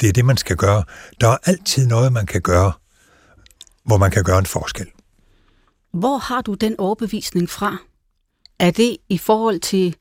Det 0.00 0.08
er 0.08 0.12
det, 0.12 0.24
man 0.24 0.36
skal 0.36 0.56
gøre. 0.56 0.84
Der 1.20 1.28
er 1.28 1.36
altid 1.44 1.86
noget, 1.86 2.12
man 2.12 2.26
kan 2.26 2.40
gøre, 2.40 2.72
hvor 3.84 3.96
man 3.96 4.10
kan 4.10 4.24
gøre 4.24 4.38
en 4.38 4.46
forskel. 4.46 4.86
Hvor 5.92 6.18
har 6.18 6.40
du 6.40 6.54
den 6.54 6.74
overbevisning 6.78 7.50
fra? 7.50 7.76
Er 8.58 8.70
det 8.70 8.96
i 9.08 9.18
forhold 9.18 9.60
til, 9.60 9.96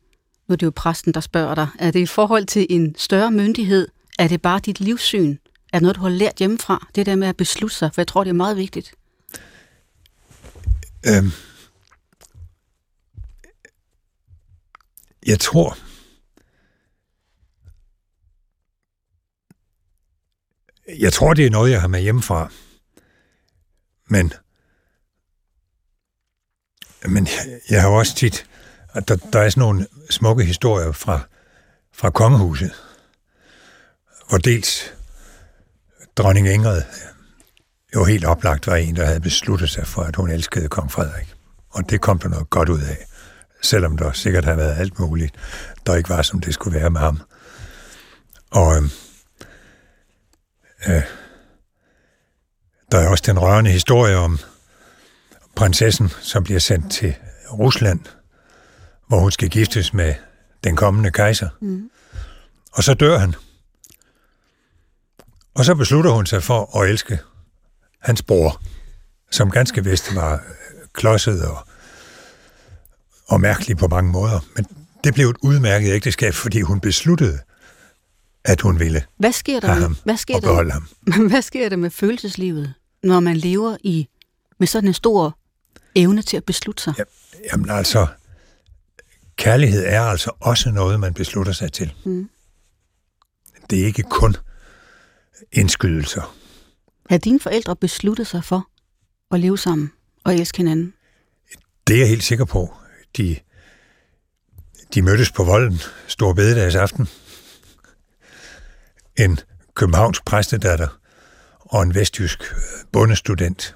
nu 0.47 0.53
er 0.53 0.55
det 0.55 0.65
jo 0.65 0.71
præsten, 0.75 1.13
der 1.13 1.19
spørger 1.19 1.55
dig, 1.55 1.67
er 1.79 1.91
det 1.91 1.99
i 1.99 2.05
forhold 2.05 2.45
til 2.45 2.67
en 2.69 2.95
større 2.97 3.31
myndighed, 3.31 3.87
er 4.17 4.27
det 4.27 4.41
bare 4.41 4.59
dit 4.59 4.79
livssyn? 4.79 5.37
Er 5.73 5.77
det 5.77 5.81
noget, 5.81 5.95
du 5.95 6.01
har 6.01 6.09
lært 6.09 6.35
hjemmefra? 6.35 6.87
Det 6.95 7.05
der 7.05 7.15
med 7.15 7.27
at 7.27 7.37
beslutte 7.37 7.75
sig, 7.75 7.93
for 7.93 8.01
jeg 8.01 8.07
tror, 8.07 8.23
det 8.23 8.29
er 8.29 8.33
meget 8.33 8.57
vigtigt. 8.57 8.93
Øhm, 11.07 11.31
jeg 15.25 15.39
tror, 15.39 15.77
jeg 20.99 21.13
tror, 21.13 21.33
det 21.33 21.45
er 21.45 21.49
noget, 21.49 21.71
jeg 21.71 21.81
har 21.81 21.87
med 21.87 22.01
hjemmefra. 22.01 22.51
Men, 24.09 24.33
men 27.05 27.27
jeg 27.69 27.81
har 27.81 27.89
også 27.89 28.15
tit, 28.15 28.45
at 28.93 29.07
der, 29.07 29.15
der 29.15 29.39
er 29.39 29.49
sådan 29.49 29.61
nogle 29.61 29.87
smukke 30.09 30.43
historier 30.43 30.91
fra, 30.91 31.19
fra 31.91 32.09
kongehuset, 32.09 32.71
hvor 34.29 34.37
dels 34.37 34.93
dronning 36.15 36.49
Ingrid 36.49 36.81
jo 37.95 38.03
helt 38.03 38.25
oplagt 38.25 38.67
var 38.67 38.75
en, 38.75 38.95
der 38.95 39.05
havde 39.05 39.19
besluttet 39.19 39.69
sig 39.69 39.87
for, 39.87 40.01
at 40.01 40.15
hun 40.15 40.29
elskede 40.29 40.67
kong 40.67 40.91
Frederik. 40.91 41.35
Og 41.69 41.89
det 41.89 42.01
kom 42.01 42.19
der 42.19 42.29
noget 42.29 42.49
godt 42.49 42.69
ud 42.69 42.81
af, 42.81 42.97
selvom 43.61 43.97
der 43.97 44.11
sikkert 44.11 44.45
havde 44.45 44.57
været 44.57 44.79
alt 44.79 44.99
muligt, 44.99 45.35
der 45.85 45.95
ikke 45.95 46.09
var, 46.09 46.21
som 46.21 46.39
det 46.39 46.53
skulle 46.53 46.79
være 46.79 46.89
med 46.89 47.01
ham. 47.01 47.21
Og 48.51 48.75
øh, 48.75 48.83
øh, 50.87 51.03
der 52.91 52.99
er 52.99 53.07
også 53.07 53.23
den 53.27 53.39
rørende 53.39 53.71
historie 53.71 54.15
om 54.15 54.39
prinsessen, 55.55 56.09
som 56.21 56.43
bliver 56.43 56.59
sendt 56.59 56.91
til 56.91 57.15
Rusland, 57.51 57.99
hvor 59.07 59.19
hun 59.19 59.31
skal 59.31 59.49
giftes 59.49 59.93
med 59.93 60.13
den 60.63 60.75
kommende 60.75 61.11
kejser. 61.11 61.49
Mm. 61.61 61.89
Og 62.73 62.83
så 62.83 62.93
dør 62.93 63.17
han. 63.17 63.35
Og 65.57 65.65
så 65.65 65.75
beslutter 65.75 66.11
hun 66.11 66.25
sig 66.25 66.43
for 66.43 66.81
at 66.81 66.89
elske 66.89 67.19
hans 67.99 68.21
bror, 68.21 68.61
som 69.31 69.51
ganske 69.51 69.83
vist 69.83 70.15
var 70.15 70.43
klodset 70.93 71.45
og, 71.45 71.67
og 73.27 73.41
mærkelig 73.41 73.77
på 73.77 73.87
mange 73.87 74.11
måder. 74.11 74.39
Men 74.55 74.65
det 75.03 75.13
blev 75.13 75.29
et 75.29 75.37
udmærket 75.41 75.93
ægteskab, 75.93 76.33
fordi 76.33 76.61
hun 76.61 76.79
besluttede, 76.79 77.39
at 78.45 78.61
hun 78.61 78.79
ville 78.79 79.03
hvad 79.17 79.31
sker 79.31 79.59
der 79.59 79.67
ham 79.67 79.97
hvad 80.03 80.17
sker 80.17 80.35
og 80.35 80.41
der, 80.41 80.47
beholde 80.47 80.71
ham. 80.71 80.87
hvad 81.29 81.41
sker 81.41 81.69
der 81.69 81.75
med 81.75 81.89
følelseslivet, 81.89 82.73
når 83.03 83.19
man 83.19 83.37
lever 83.37 83.77
i 83.83 84.07
med 84.59 84.67
sådan 84.67 84.87
en 84.87 84.93
stor 84.93 85.37
evne 85.95 86.21
til 86.21 86.37
at 86.37 86.43
beslutte 86.43 86.83
sig? 86.83 86.93
Ja, 86.97 87.03
jamen 87.51 87.69
altså, 87.69 88.07
kærlighed 89.35 89.85
er 89.85 90.01
altså 90.01 90.31
også 90.39 90.71
noget, 90.71 90.99
man 90.99 91.13
beslutter 91.13 91.53
sig 91.53 91.73
til. 91.73 91.93
Mm. 92.05 92.29
Det 93.69 93.81
er 93.81 93.85
ikke 93.85 94.03
kun 94.03 94.35
indskydelser. 95.51 96.35
Har 97.09 97.17
dine 97.17 97.39
forældre 97.39 97.75
besluttet 97.75 98.27
sig 98.27 98.43
for 98.43 98.69
at 99.31 99.39
leve 99.39 99.57
sammen 99.57 99.91
og 100.23 100.35
elske 100.35 100.57
hinanden? 100.57 100.93
Det 101.87 101.95
er 101.95 101.99
jeg 101.99 102.09
helt 102.09 102.23
sikker 102.23 102.45
på. 102.45 102.73
De, 103.17 103.35
de 104.93 105.01
mødtes 105.01 105.31
på 105.31 105.43
volden 105.43 105.79
stor 106.07 106.33
bededags 106.33 106.75
aften. 106.75 107.07
En 109.17 109.39
københavnsk 109.75 110.25
præstedatter 110.25 110.87
og 111.59 111.83
en 111.83 111.95
vestjysk 111.95 112.41
øh, 112.41 112.57
bondestudent. 112.91 113.75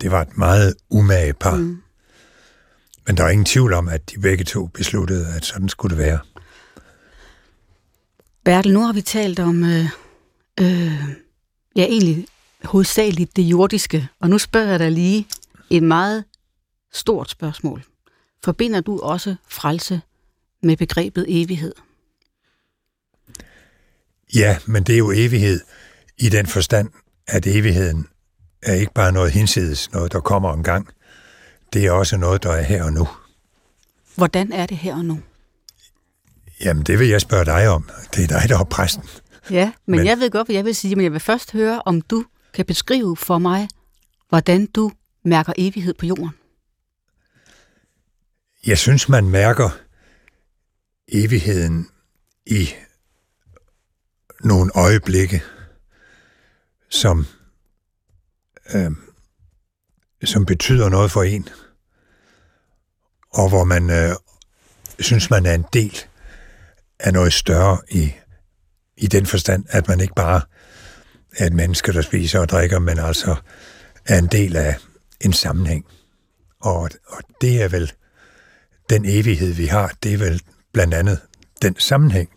Det 0.00 0.10
var 0.10 0.22
et 0.22 0.38
meget 0.38 0.74
umage 0.90 1.34
par. 1.34 1.56
Mm. 1.56 1.82
Men 3.06 3.16
der 3.16 3.24
er 3.24 3.28
ingen 3.28 3.44
tvivl 3.44 3.72
om, 3.72 3.88
at 3.88 4.10
de 4.10 4.20
begge 4.20 4.44
to 4.44 4.66
besluttede, 4.66 5.34
at 5.36 5.44
sådan 5.44 5.68
skulle 5.68 5.96
det 5.96 6.04
være. 6.04 6.18
Bertel, 8.44 8.72
nu 8.72 8.80
har 8.80 8.92
vi 8.92 9.00
talt 9.00 9.38
om, 9.38 9.64
øh, 9.64 9.88
øh, 10.60 11.02
ja 11.76 11.84
egentlig 11.84 12.26
hovedsageligt 12.64 13.36
det 13.36 13.42
jordiske, 13.42 14.08
og 14.20 14.30
nu 14.30 14.38
spørger 14.38 14.70
jeg 14.70 14.78
dig 14.78 14.92
lige 14.92 15.26
et 15.70 15.82
meget 15.82 16.24
stort 16.92 17.30
spørgsmål. 17.30 17.84
Forbinder 18.44 18.80
du 18.80 19.00
også 19.00 19.36
frelse 19.48 20.00
med 20.62 20.76
begrebet 20.76 21.26
evighed? 21.28 21.74
Ja, 24.34 24.58
men 24.66 24.82
det 24.82 24.92
er 24.92 24.98
jo 24.98 25.10
evighed 25.10 25.60
i 26.18 26.28
den 26.28 26.46
forstand, 26.46 26.90
at 27.26 27.46
evigheden 27.46 28.08
er 28.62 28.74
ikke 28.74 28.92
bare 28.94 29.12
noget 29.12 29.32
hinsides, 29.32 29.92
noget 29.92 30.12
der 30.12 30.20
kommer 30.20 30.52
en 30.52 30.62
gang. 30.62 30.88
Det 31.72 31.86
er 31.86 31.90
også 31.90 32.16
noget, 32.16 32.42
der 32.42 32.52
er 32.52 32.62
her 32.62 32.84
og 32.84 32.92
nu. 32.92 33.08
Hvordan 34.14 34.52
er 34.52 34.66
det 34.66 34.76
her 34.76 34.94
og 34.94 35.04
nu? 35.04 35.20
Jamen, 36.60 36.82
det 36.82 36.98
vil 36.98 37.08
jeg 37.08 37.20
spørge 37.20 37.44
dig 37.44 37.68
om. 37.68 37.90
Det 38.14 38.24
er 38.24 38.40
dig, 38.40 38.48
der 38.48 38.58
er 38.58 38.64
præsten. 38.64 39.04
Ja, 39.50 39.72
men, 39.86 39.98
Men- 39.98 40.06
jeg 40.06 40.18
ved 40.18 40.30
godt, 40.30 40.46
hvad 40.46 40.56
jeg 40.56 40.64
vil 40.64 40.74
sige, 40.74 40.96
men 40.96 41.04
jeg 41.04 41.12
vil 41.12 41.20
først 41.20 41.52
høre, 41.52 41.82
om 41.86 42.00
du 42.00 42.24
kan 42.54 42.64
beskrive 42.66 43.16
for 43.16 43.38
mig, 43.38 43.68
hvordan 44.28 44.66
du 44.66 44.92
mærker 45.24 45.52
evighed 45.58 45.94
på 45.94 46.06
jorden. 46.06 46.30
Jeg 48.66 48.78
synes, 48.78 49.08
man 49.08 49.28
mærker 49.28 49.70
evigheden 51.08 51.88
i 52.46 52.68
nogle 54.40 54.70
øjeblikke, 54.74 55.42
som, 56.90 57.26
øh, 58.74 58.90
som 60.24 60.46
betyder 60.46 60.88
noget 60.88 61.10
for 61.10 61.22
en, 61.22 61.48
og 63.30 63.48
hvor 63.48 63.64
man 63.64 63.90
øh, 63.90 64.16
synes, 65.00 65.30
man 65.30 65.46
er 65.46 65.54
en 65.54 65.64
del 65.72 65.98
af 66.98 67.12
noget 67.12 67.32
større 67.32 67.78
i, 67.90 68.12
i 68.96 69.06
den 69.06 69.26
forstand, 69.26 69.64
at 69.68 69.88
man 69.88 70.00
ikke 70.00 70.14
bare 70.14 70.40
er 71.36 71.46
et 71.46 71.52
menneske, 71.52 71.92
der 71.92 72.02
spiser 72.02 72.40
og 72.40 72.48
drikker, 72.48 72.78
men 72.78 72.98
altså 72.98 73.36
er 74.06 74.18
en 74.18 74.26
del 74.26 74.56
af 74.56 74.76
en 75.20 75.32
sammenhæng. 75.32 75.86
Og, 76.60 76.90
og 77.06 77.22
det 77.40 77.62
er 77.62 77.68
vel 77.68 77.92
den 78.90 79.04
evighed, 79.04 79.52
vi 79.52 79.66
har, 79.66 79.92
det 80.02 80.14
er 80.14 80.18
vel 80.18 80.42
blandt 80.72 80.94
andet 80.94 81.20
den 81.62 81.76
sammenhæng, 81.78 82.30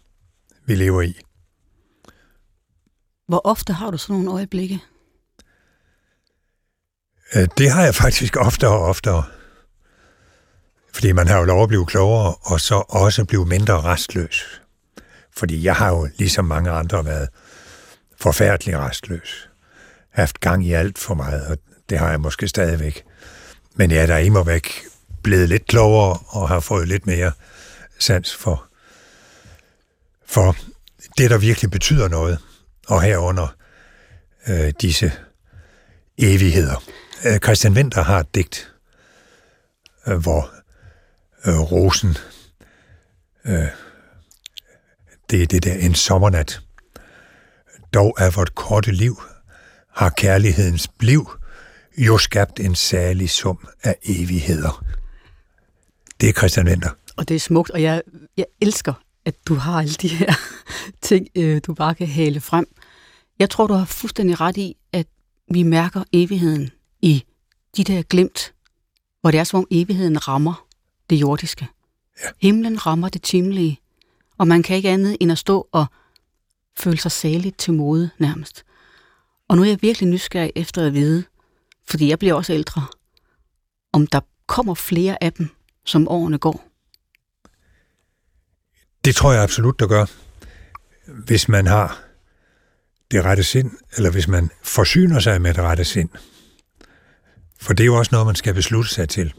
vi 0.65 0.75
lever 0.75 1.01
i. 1.01 1.19
Hvor 3.27 3.41
ofte 3.43 3.73
har 3.73 3.91
du 3.91 3.97
sådan 3.97 4.13
nogle 4.13 4.31
øjeblikke? 4.31 4.79
Øh, 7.35 7.47
Det 7.57 7.71
har 7.71 7.83
jeg 7.83 7.95
faktisk 8.05 8.35
oftere 8.37 8.71
og 8.71 8.85
oftere. 8.85 9.23
Fordi 10.93 11.11
man 11.11 11.27
har 11.27 11.37
jo 11.37 11.43
lov 11.43 11.63
at 11.63 11.67
blive 11.67 11.85
klogere, 11.85 12.35
og 12.35 12.61
så 12.61 12.83
også 12.89 13.25
blive 13.25 13.45
mindre 13.45 13.81
restløs. 13.81 14.61
Fordi 15.37 15.63
jeg 15.63 15.75
har 15.75 15.89
jo, 15.89 16.09
ligesom 16.17 16.45
mange 16.45 16.71
andre, 16.71 17.05
været 17.05 17.29
forfærdelig 18.19 18.77
restløs. 18.79 19.49
Haft 20.09 20.39
gang 20.39 20.65
i 20.65 20.73
alt 20.73 20.97
for 20.97 21.13
meget, 21.13 21.47
og 21.47 21.57
det 21.89 21.99
har 21.99 22.09
jeg 22.09 22.19
måske 22.19 22.47
stadigvæk. 22.47 23.03
Men 23.75 23.91
jeg 23.91 24.01
er 24.01 24.05
der 24.05 24.17
imod 24.17 24.45
væk 24.45 24.83
blevet 25.23 25.49
lidt 25.49 25.67
klogere, 25.67 26.19
og 26.27 26.49
har 26.49 26.59
fået 26.59 26.87
lidt 26.87 27.07
mere 27.07 27.31
sans 27.99 28.35
for, 28.35 28.65
for 30.25 30.55
det, 31.17 31.29
der 31.29 31.37
virkelig 31.37 31.71
betyder 31.71 32.07
noget, 32.07 32.39
og 32.87 33.01
herunder 33.01 33.55
øh, 34.47 34.73
disse 34.81 35.11
evigheder. 36.17 36.83
Øh, 37.25 37.39
Christian 37.39 37.73
Winter 37.73 38.03
har 38.03 38.19
et 38.19 38.35
digt, 38.35 38.73
øh, 40.07 40.17
hvor 40.17 40.51
øh, 41.45 41.59
rosen, 41.59 42.17
øh, 43.45 43.67
det 45.29 45.41
er 45.41 45.47
det 45.47 45.63
der 45.63 45.73
en 45.73 45.95
sommernat. 45.95 46.61
Dog 47.93 48.15
er 48.17 48.35
vort 48.35 48.55
korte 48.55 48.91
liv, 48.91 49.21
har 49.95 50.09
kærlighedens 50.09 50.87
bliv 50.87 51.29
jo 51.97 52.17
skabt 52.17 52.59
en 52.59 52.75
særlig 52.75 53.29
sum 53.29 53.67
af 53.83 53.95
evigheder. 54.03 54.85
Det 56.21 56.29
er 56.29 56.33
Christian 56.33 56.67
Winter. 56.67 56.89
Og 57.15 57.29
det 57.29 57.35
er 57.35 57.39
smukt, 57.39 57.69
og 57.69 57.81
jeg, 57.81 58.01
jeg 58.37 58.45
elsker, 58.61 58.93
at 59.25 59.35
du 59.47 59.55
har 59.55 59.79
alle 59.79 59.93
de 59.93 60.07
her 60.07 60.33
ting, 61.01 61.27
øh, 61.35 61.61
du 61.67 61.73
bare 61.73 61.95
kan 61.95 62.07
hale 62.07 62.41
frem. 62.41 62.67
Jeg 63.39 63.49
tror, 63.49 63.67
du 63.67 63.73
har 63.73 63.85
fuldstændig 63.85 64.41
ret 64.41 64.57
i, 64.57 64.77
at 64.93 65.07
vi 65.51 65.63
mærker 65.63 66.03
evigheden 66.13 66.69
i 67.01 67.23
de 67.77 67.83
der 67.83 68.01
glemt, 68.01 68.53
hvor 69.21 69.31
det 69.31 69.39
er 69.39 69.43
som 69.43 69.57
om 69.57 69.67
evigheden 69.71 70.27
rammer 70.27 70.65
det 71.09 71.15
jordiske. 71.15 71.67
Ja. 72.23 72.29
Himlen 72.41 72.85
rammer 72.85 73.09
det 73.09 73.21
timlige, 73.21 73.79
og 74.37 74.47
man 74.47 74.63
kan 74.63 74.75
ikke 74.75 74.89
andet 74.89 75.17
end 75.19 75.31
at 75.31 75.37
stå 75.37 75.67
og 75.71 75.85
føle 76.77 76.97
sig 76.97 77.11
særligt 77.11 77.57
til 77.57 77.73
mode 77.73 78.09
nærmest. 78.17 78.65
Og 79.47 79.55
nu 79.55 79.63
er 79.63 79.67
jeg 79.67 79.81
virkelig 79.81 80.09
nysgerrig 80.09 80.51
efter 80.55 80.85
at 80.85 80.93
vide, 80.93 81.23
fordi 81.89 82.09
jeg 82.09 82.19
bliver 82.19 82.33
også 82.33 82.53
ældre, 82.53 82.85
om 83.93 84.07
der 84.07 84.19
kommer 84.47 84.73
flere 84.73 85.23
af 85.23 85.33
dem, 85.33 85.49
som 85.85 86.07
årene 86.07 86.37
går. 86.37 86.63
Det 89.05 89.15
tror 89.15 89.33
jeg 89.33 89.43
absolut, 89.43 89.79
der 89.79 89.87
gør. 89.87 90.05
Hvis 91.25 91.49
man 91.49 91.67
har 91.67 91.99
det 93.11 93.25
rette 93.25 93.43
sind, 93.43 93.71
eller 93.97 94.11
hvis 94.11 94.27
man 94.27 94.49
forsyner 94.63 95.19
sig 95.19 95.41
med 95.41 95.53
det 95.53 95.63
rette 95.63 95.83
sind. 95.83 96.09
For 97.59 97.73
det 97.73 97.83
er 97.83 97.85
jo 97.85 97.97
også 97.97 98.09
noget, 98.11 98.25
man 98.27 98.35
skal 98.35 98.53
beslutte 98.53 98.89
sig 98.89 99.09
til. 99.09 99.33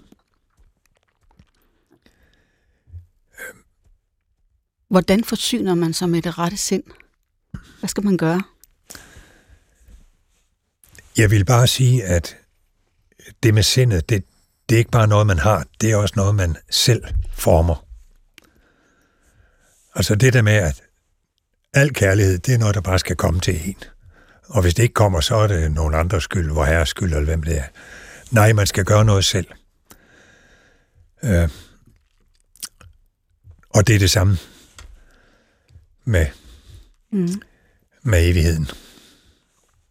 Hvordan 4.88 5.24
forsyner 5.24 5.74
man 5.74 5.92
sig 5.92 6.08
med 6.08 6.22
det 6.22 6.38
rette 6.38 6.56
sind? 6.56 6.82
Hvad 7.78 7.88
skal 7.88 8.04
man 8.04 8.16
gøre? 8.16 8.42
Jeg 11.16 11.30
vil 11.30 11.44
bare 11.44 11.66
sige, 11.66 12.04
at 12.04 12.36
det 13.42 13.54
med 13.54 13.62
sindet, 13.62 14.08
det, 14.08 14.24
det 14.68 14.74
er 14.74 14.78
ikke 14.78 14.90
bare 14.90 15.06
noget, 15.06 15.26
man 15.26 15.38
har, 15.38 15.66
det 15.80 15.90
er 15.90 15.96
også 15.96 16.14
noget, 16.16 16.34
man 16.34 16.56
selv 16.70 17.04
former. 17.32 17.84
Altså 19.94 20.14
det 20.14 20.32
der 20.32 20.42
med, 20.42 20.52
at 20.52 20.82
al 21.74 21.94
kærlighed, 21.94 22.38
det 22.38 22.54
er 22.54 22.58
noget, 22.58 22.74
der 22.74 22.80
bare 22.80 22.98
skal 22.98 23.16
komme 23.16 23.40
til 23.40 23.68
en. 23.68 23.76
Og 24.48 24.62
hvis 24.62 24.74
det 24.74 24.82
ikke 24.82 24.94
kommer, 24.94 25.20
så 25.20 25.34
er 25.34 25.46
det 25.46 25.72
nogen 25.72 25.94
andres 25.94 26.24
skyld, 26.24 26.52
hvor 26.52 26.64
herres 26.64 26.88
skyld, 26.88 27.12
eller 27.12 27.24
hvem 27.24 27.42
det 27.42 27.58
er. 27.58 27.64
Nej, 28.30 28.52
man 28.52 28.66
skal 28.66 28.84
gøre 28.84 29.04
noget 29.04 29.24
selv. 29.24 29.46
Øh, 31.22 31.48
og 33.70 33.86
det 33.86 33.94
er 33.94 33.98
det 33.98 34.10
samme 34.10 34.38
med, 36.08 36.26
Mm. 37.12 37.28
med 38.02 38.28
evigheden. 38.30 38.68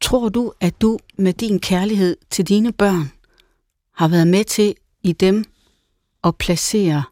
Tror 0.01 0.29
du, 0.29 0.53
at 0.61 0.81
du 0.81 0.99
med 1.17 1.33
din 1.33 1.59
kærlighed 1.59 2.17
til 2.29 2.47
dine 2.47 2.73
børn 2.73 3.11
har 3.95 4.07
været 4.07 4.27
med 4.27 4.43
til 4.43 4.75
i 5.03 5.11
dem 5.11 5.43
at 6.23 6.35
placere 6.35 7.03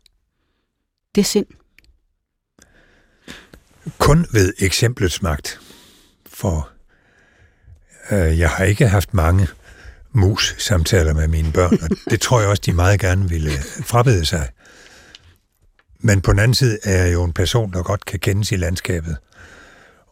det 1.16 1.26
sind? 1.26 1.46
Kun 3.98 4.26
ved 4.34 4.54
eksemplets 4.60 5.22
magt. 5.22 5.60
For 6.26 6.70
øh, 8.12 8.40
jeg 8.40 8.50
har 8.50 8.64
ikke 8.66 8.88
haft 8.88 9.14
mange 9.14 9.48
mus-samtaler 10.12 11.14
med 11.14 11.28
mine 11.28 11.52
børn, 11.52 11.78
og 11.82 11.90
det 12.10 12.22
tror 12.22 12.40
jeg 12.40 12.50
også, 12.50 12.62
de 12.66 12.74
meget 12.74 13.00
gerne 13.00 13.30
ville 13.30 13.52
frabede 13.84 14.26
sig. 14.26 14.50
Men 16.06 16.22
på 16.22 16.32
den 16.32 16.40
anden 16.40 16.56
side 16.56 16.80
er 16.84 17.04
jeg 17.04 17.14
jo 17.14 17.24
en 17.24 17.34
person, 17.34 17.74
der 17.74 17.84
godt 17.84 18.06
kan 18.06 18.20
kendes 18.20 18.52
i 18.52 18.56
landskabet, 18.56 19.18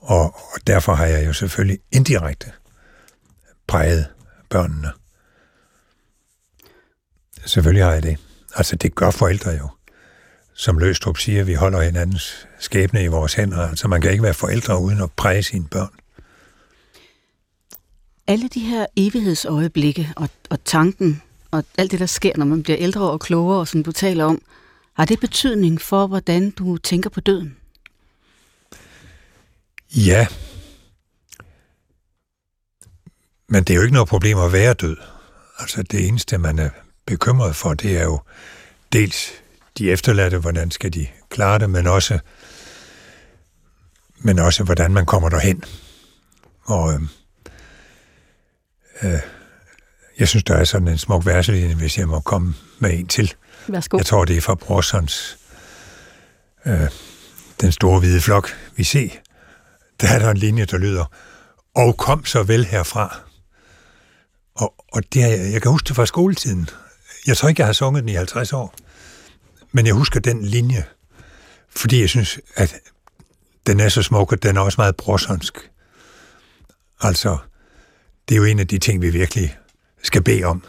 og, 0.01 0.23
og 0.23 0.67
derfor 0.67 0.93
har 0.93 1.05
jeg 1.05 1.27
jo 1.27 1.33
selvfølgelig 1.33 1.79
indirekte 1.91 2.51
præget 3.67 4.07
børnene. 4.49 4.91
Selvfølgelig 7.45 7.83
har 7.83 7.93
jeg 7.93 8.03
det. 8.03 8.17
Altså, 8.55 8.75
det 8.75 8.95
gør 8.95 9.11
forældre 9.11 9.51
jo. 9.51 9.69
Som 10.53 10.77
Løstrup 10.77 11.17
siger, 11.17 11.43
vi 11.43 11.53
holder 11.53 11.81
hinandens 11.81 12.47
skæbne 12.59 13.03
i 13.03 13.07
vores 13.07 13.33
hænder. 13.33 13.69
Altså, 13.69 13.87
man 13.87 14.01
kan 14.01 14.11
ikke 14.11 14.23
være 14.23 14.33
forældre 14.33 14.81
uden 14.81 15.01
at 15.01 15.11
præge 15.11 15.43
sine 15.43 15.67
børn. 15.67 15.93
Alle 18.27 18.47
de 18.47 18.59
her 18.59 18.85
evighedsøjeblikke 18.97 20.09
og, 20.15 20.29
og 20.49 20.63
tanken 20.65 21.21
og 21.51 21.63
alt 21.77 21.91
det, 21.91 21.99
der 21.99 22.05
sker, 22.05 22.31
når 22.37 22.45
man 22.45 22.63
bliver 22.63 22.77
ældre 22.79 23.11
og 23.11 23.19
klogere, 23.19 23.59
og 23.59 23.67
som 23.67 23.83
du 23.83 23.91
taler 23.91 24.25
om, 24.25 24.41
har 24.93 25.05
det 25.05 25.19
betydning 25.19 25.81
for, 25.81 26.07
hvordan 26.07 26.51
du 26.51 26.77
tænker 26.77 27.09
på 27.09 27.21
døden? 27.21 27.57
Ja. 29.95 30.27
Men 33.47 33.63
det 33.63 33.69
er 33.69 33.75
jo 33.75 33.81
ikke 33.81 33.93
noget 33.93 34.09
problem 34.09 34.37
at 34.37 34.53
være 34.53 34.73
død. 34.73 34.97
Altså 35.59 35.83
det 35.83 36.07
eneste, 36.07 36.37
man 36.37 36.59
er 36.59 36.69
bekymret 37.05 37.55
for, 37.55 37.73
det 37.73 37.97
er 37.97 38.03
jo 38.03 38.19
dels 38.93 39.31
de 39.77 39.91
efterladte, 39.91 40.37
hvordan 40.37 40.71
skal 40.71 40.93
de 40.93 41.07
klare 41.29 41.59
det, 41.59 41.69
men 41.69 41.87
også, 41.87 42.19
men 44.17 44.39
også 44.39 44.63
hvordan 44.63 44.93
man 44.93 45.05
kommer 45.05 45.29
derhen. 45.29 45.63
Og 46.63 46.93
øh, 46.93 47.01
øh, 49.03 49.19
jeg 50.19 50.27
synes, 50.27 50.43
der 50.43 50.55
er 50.55 50.63
sådan 50.63 50.87
en 50.87 50.97
smuk 50.97 51.25
verselinje, 51.25 51.75
hvis 51.75 51.97
jeg 51.97 52.07
må 52.07 52.19
komme 52.19 52.53
med 52.79 52.99
en 52.99 53.07
til. 53.07 53.33
Værsgo. 53.67 53.97
Jeg 53.97 54.05
tror, 54.05 54.25
det 54.25 54.37
er 54.37 54.41
fra 54.41 54.55
Brorsons 54.55 55.37
øh, 56.65 56.89
Den 57.61 57.71
store 57.71 57.99
hvide 57.99 58.21
flok, 58.21 58.49
vi 58.75 58.83
ser. 58.83 59.09
Der 60.01 60.07
er 60.07 60.19
der 60.19 60.31
en 60.31 60.37
linje, 60.37 60.65
der 60.65 60.77
lyder, 60.77 61.05
og 61.75 61.97
kom 61.97 62.25
så 62.25 62.43
vel 62.43 62.65
herfra. 62.65 63.19
Og, 64.55 64.73
og 64.91 65.03
det 65.13 65.21
jeg 65.53 65.61
kan 65.61 65.71
huske 65.71 65.87
det 65.87 65.95
fra 65.95 66.05
skoletiden. 66.05 66.69
Jeg 67.27 67.37
tror 67.37 67.49
ikke, 67.49 67.59
jeg 67.59 67.67
har 67.67 67.73
sunget 67.73 68.01
den 68.01 68.09
i 68.09 68.13
50 68.13 68.53
år. 68.53 68.75
Men 69.71 69.85
jeg 69.85 69.93
husker 69.93 70.19
den 70.19 70.45
linje, 70.45 70.85
fordi 71.75 72.01
jeg 72.01 72.09
synes, 72.09 72.39
at 72.55 72.75
den 73.67 73.79
er 73.79 73.89
så 73.89 74.01
smuk, 74.01 74.31
og 74.31 74.43
den 74.43 74.57
er 74.57 74.61
også 74.61 74.81
meget 74.81 74.95
brorsonsk. 74.95 75.71
Altså, 77.01 77.37
det 78.29 78.35
er 78.35 78.39
jo 78.39 78.45
en 78.45 78.59
af 78.59 78.67
de 78.67 78.77
ting, 78.77 79.01
vi 79.01 79.09
virkelig 79.09 79.57
skal 80.03 80.23
bede 80.23 80.43
om, 80.43 80.63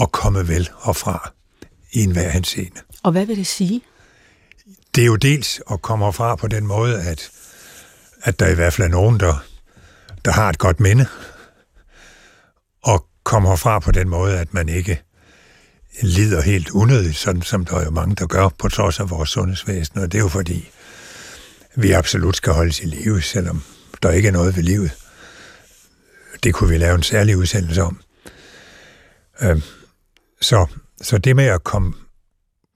at 0.00 0.12
komme 0.12 0.48
vel 0.48 0.68
herfra 0.84 1.32
i 1.92 2.02
enhver 2.02 2.28
henseende. 2.28 2.80
Og 3.02 3.12
hvad 3.12 3.26
vil 3.26 3.36
det 3.36 3.46
sige? 3.46 3.82
Det 4.94 5.02
er 5.02 5.06
jo 5.06 5.16
dels 5.16 5.60
at 5.70 5.82
komme 5.82 6.12
fra 6.12 6.36
på 6.36 6.48
den 6.48 6.66
måde, 6.66 7.02
at, 7.02 7.30
at 8.22 8.40
der 8.40 8.48
i 8.48 8.54
hvert 8.54 8.72
fald 8.72 8.86
er 8.86 8.90
nogen, 8.90 9.20
der, 9.20 9.44
der 10.24 10.30
har 10.30 10.48
et 10.48 10.58
godt 10.58 10.80
minde, 10.80 11.06
og 12.82 13.06
kommer 13.24 13.56
fra 13.56 13.78
på 13.78 13.92
den 13.92 14.08
måde, 14.08 14.38
at 14.38 14.54
man 14.54 14.68
ikke 14.68 15.02
lider 16.02 16.42
helt 16.42 16.70
unødigt, 16.70 17.16
sådan 17.16 17.42
som 17.42 17.64
der 17.64 17.76
er 17.76 17.84
jo 17.84 17.90
mange, 17.90 18.14
der 18.14 18.26
gør, 18.26 18.48
på 18.48 18.68
trods 18.68 19.00
af 19.00 19.10
vores 19.10 19.30
sundhedsvæsen, 19.30 19.98
og 19.98 20.12
det 20.12 20.18
er 20.18 20.22
jo 20.22 20.28
fordi, 20.28 20.70
vi 21.76 21.92
absolut 21.92 22.36
skal 22.36 22.52
holdes 22.52 22.80
i 22.80 22.84
live, 22.84 23.22
selvom 23.22 23.62
der 24.02 24.10
ikke 24.10 24.28
er 24.28 24.32
noget 24.32 24.56
ved 24.56 24.62
livet. 24.62 24.90
Det 26.42 26.54
kunne 26.54 26.70
vi 26.70 26.78
lave 26.78 26.94
en 26.94 27.02
særlig 27.02 27.36
udsendelse 27.36 27.82
om. 27.82 28.00
Øh, 29.42 29.62
så, 30.40 30.66
så 31.00 31.18
det 31.18 31.36
med 31.36 31.44
at 31.44 31.64
komme, 31.64 31.94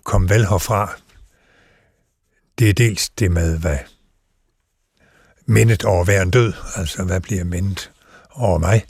komme 0.05 0.29
vel 0.29 0.47
herfra, 0.47 0.97
det 2.59 2.69
er 2.69 2.73
dels 2.73 3.09
det 3.09 3.31
med, 3.31 3.59
hvad 3.59 3.79
mindet 5.47 5.85
over 5.85 6.01
at 6.01 6.07
være 6.07 6.23
en 6.23 6.31
død, 6.31 6.53
altså 6.77 7.05
hvad 7.05 7.21
bliver 7.21 7.45
mindet 7.45 7.91
over 8.35 8.59
mig, 8.59 8.85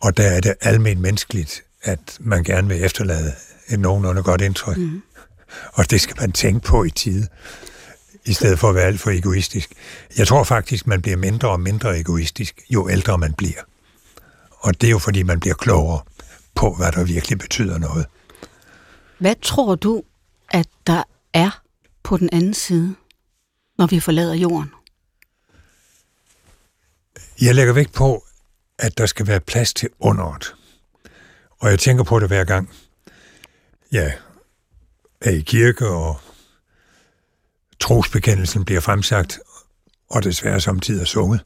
og 0.00 0.16
der 0.16 0.30
er 0.30 0.40
det 0.40 0.54
almindeligt 0.60 1.00
menneskeligt, 1.00 1.62
at 1.82 2.16
man 2.20 2.44
gerne 2.44 2.68
vil 2.68 2.84
efterlade 2.84 3.32
et 3.68 3.80
nogenlunde 3.80 4.22
godt 4.22 4.40
indtryk. 4.40 4.76
Mm. 4.76 5.02
Og 5.72 5.90
det 5.90 6.00
skal 6.00 6.16
man 6.20 6.32
tænke 6.32 6.66
på 6.66 6.84
i 6.84 6.90
tide, 6.90 7.28
i 8.24 8.32
stedet 8.32 8.58
for 8.58 8.68
at 8.68 8.74
være 8.74 8.84
alt 8.84 9.00
for 9.00 9.10
egoistisk. 9.10 9.72
Jeg 10.16 10.26
tror 10.26 10.44
faktisk, 10.44 10.86
man 10.86 11.02
bliver 11.02 11.16
mindre 11.16 11.50
og 11.50 11.60
mindre 11.60 12.00
egoistisk, 12.00 12.60
jo 12.70 12.88
ældre 12.90 13.18
man 13.18 13.34
bliver. 13.34 13.60
Og 14.50 14.80
det 14.80 14.86
er 14.86 14.90
jo 14.90 14.98
fordi, 14.98 15.22
man 15.22 15.40
bliver 15.40 15.54
klogere 15.54 16.00
på, 16.54 16.74
hvad 16.74 16.92
der 16.92 17.04
virkelig 17.04 17.38
betyder 17.38 17.78
noget. 17.78 18.06
Hvad 19.18 19.34
tror 19.42 19.74
du, 19.74 20.02
at 20.50 20.68
der 20.86 21.02
er 21.32 21.62
på 22.02 22.16
den 22.16 22.28
anden 22.32 22.54
side, 22.54 22.94
når 23.78 23.86
vi 23.86 24.00
forlader 24.00 24.34
jorden? 24.34 24.70
Jeg 27.40 27.54
lægger 27.54 27.72
vægt 27.72 27.92
på, 27.92 28.24
at 28.78 28.98
der 28.98 29.06
skal 29.06 29.26
være 29.26 29.40
plads 29.40 29.74
til 29.74 29.88
underet. 30.00 30.54
Og 31.60 31.70
jeg 31.70 31.78
tænker 31.78 32.04
på 32.04 32.18
det 32.18 32.28
hver 32.28 32.44
gang. 32.44 32.70
Ja, 33.92 34.12
er 35.20 35.30
i 35.30 35.40
kirke, 35.40 35.88
og 35.88 36.20
trosbekendelsen 37.80 38.64
bliver 38.64 38.80
fremsagt, 38.80 39.40
og 40.10 40.24
desværre 40.24 40.60
samtidig 40.60 41.06
sunget. 41.06 41.40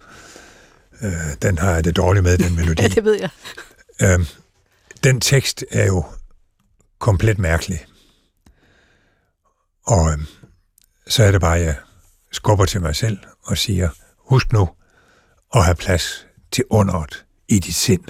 Øh, 1.02 1.12
den 1.42 1.58
har 1.58 1.70
jeg 1.70 1.84
det 1.84 1.96
dårligt 1.96 2.22
med, 2.22 2.38
den 2.38 2.56
melodi. 2.56 2.82
ja, 2.82 2.88
det 2.88 3.04
ved 3.04 3.20
jeg. 3.20 3.30
Øh, 4.02 4.26
den 5.04 5.20
tekst 5.20 5.64
er 5.70 5.86
jo 5.86 6.04
komplet 6.98 7.38
mærkelig. 7.38 7.86
Og 9.86 10.12
øh, 10.12 10.18
så 11.06 11.24
er 11.24 11.30
det 11.30 11.40
bare, 11.40 11.58
at 11.58 11.64
jeg 11.64 11.74
skubber 12.32 12.64
til 12.64 12.80
mig 12.80 12.96
selv 12.96 13.18
og 13.42 13.58
siger, 13.58 13.88
husk 14.18 14.52
nu 14.52 14.68
at 15.54 15.64
have 15.64 15.74
plads 15.74 16.26
til 16.52 16.64
underet 16.70 17.24
i 17.48 17.58
dit 17.58 17.74
sind. 17.74 18.04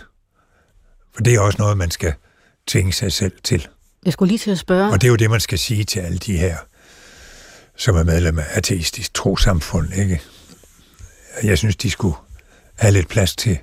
For 1.14 1.22
det 1.22 1.34
er 1.34 1.41
også 1.41 1.59
noget, 1.59 1.78
man 1.78 1.91
skal 1.91 2.14
tvinge 2.66 2.93
sig 2.93 3.12
selv 3.12 3.32
til. 3.45 3.68
Jeg 4.05 4.12
skulle 4.12 4.28
lige 4.28 4.39
til 4.39 4.51
at 4.51 4.59
spørge. 4.59 4.93
Og 4.93 5.01
det 5.01 5.07
er 5.07 5.11
jo 5.11 5.16
det, 5.16 5.30
man 5.30 5.41
skal 5.41 5.59
sige 5.59 5.84
til 5.84 6.01
alle 6.01 6.18
de 6.18 6.39
her, 6.39 6.57
som 7.76 7.97
er 7.97 8.03
medlem 8.03 8.39
af 8.39 8.47
ateistisk 8.51 9.14
trosamfund, 9.14 9.93
ikke? 9.95 10.22
Jeg 11.43 11.59
synes, 11.59 11.76
de 11.76 11.91
skulle 11.91 12.16
have 12.78 12.93
lidt 12.93 13.09
plads 13.09 13.37
til 13.37 13.59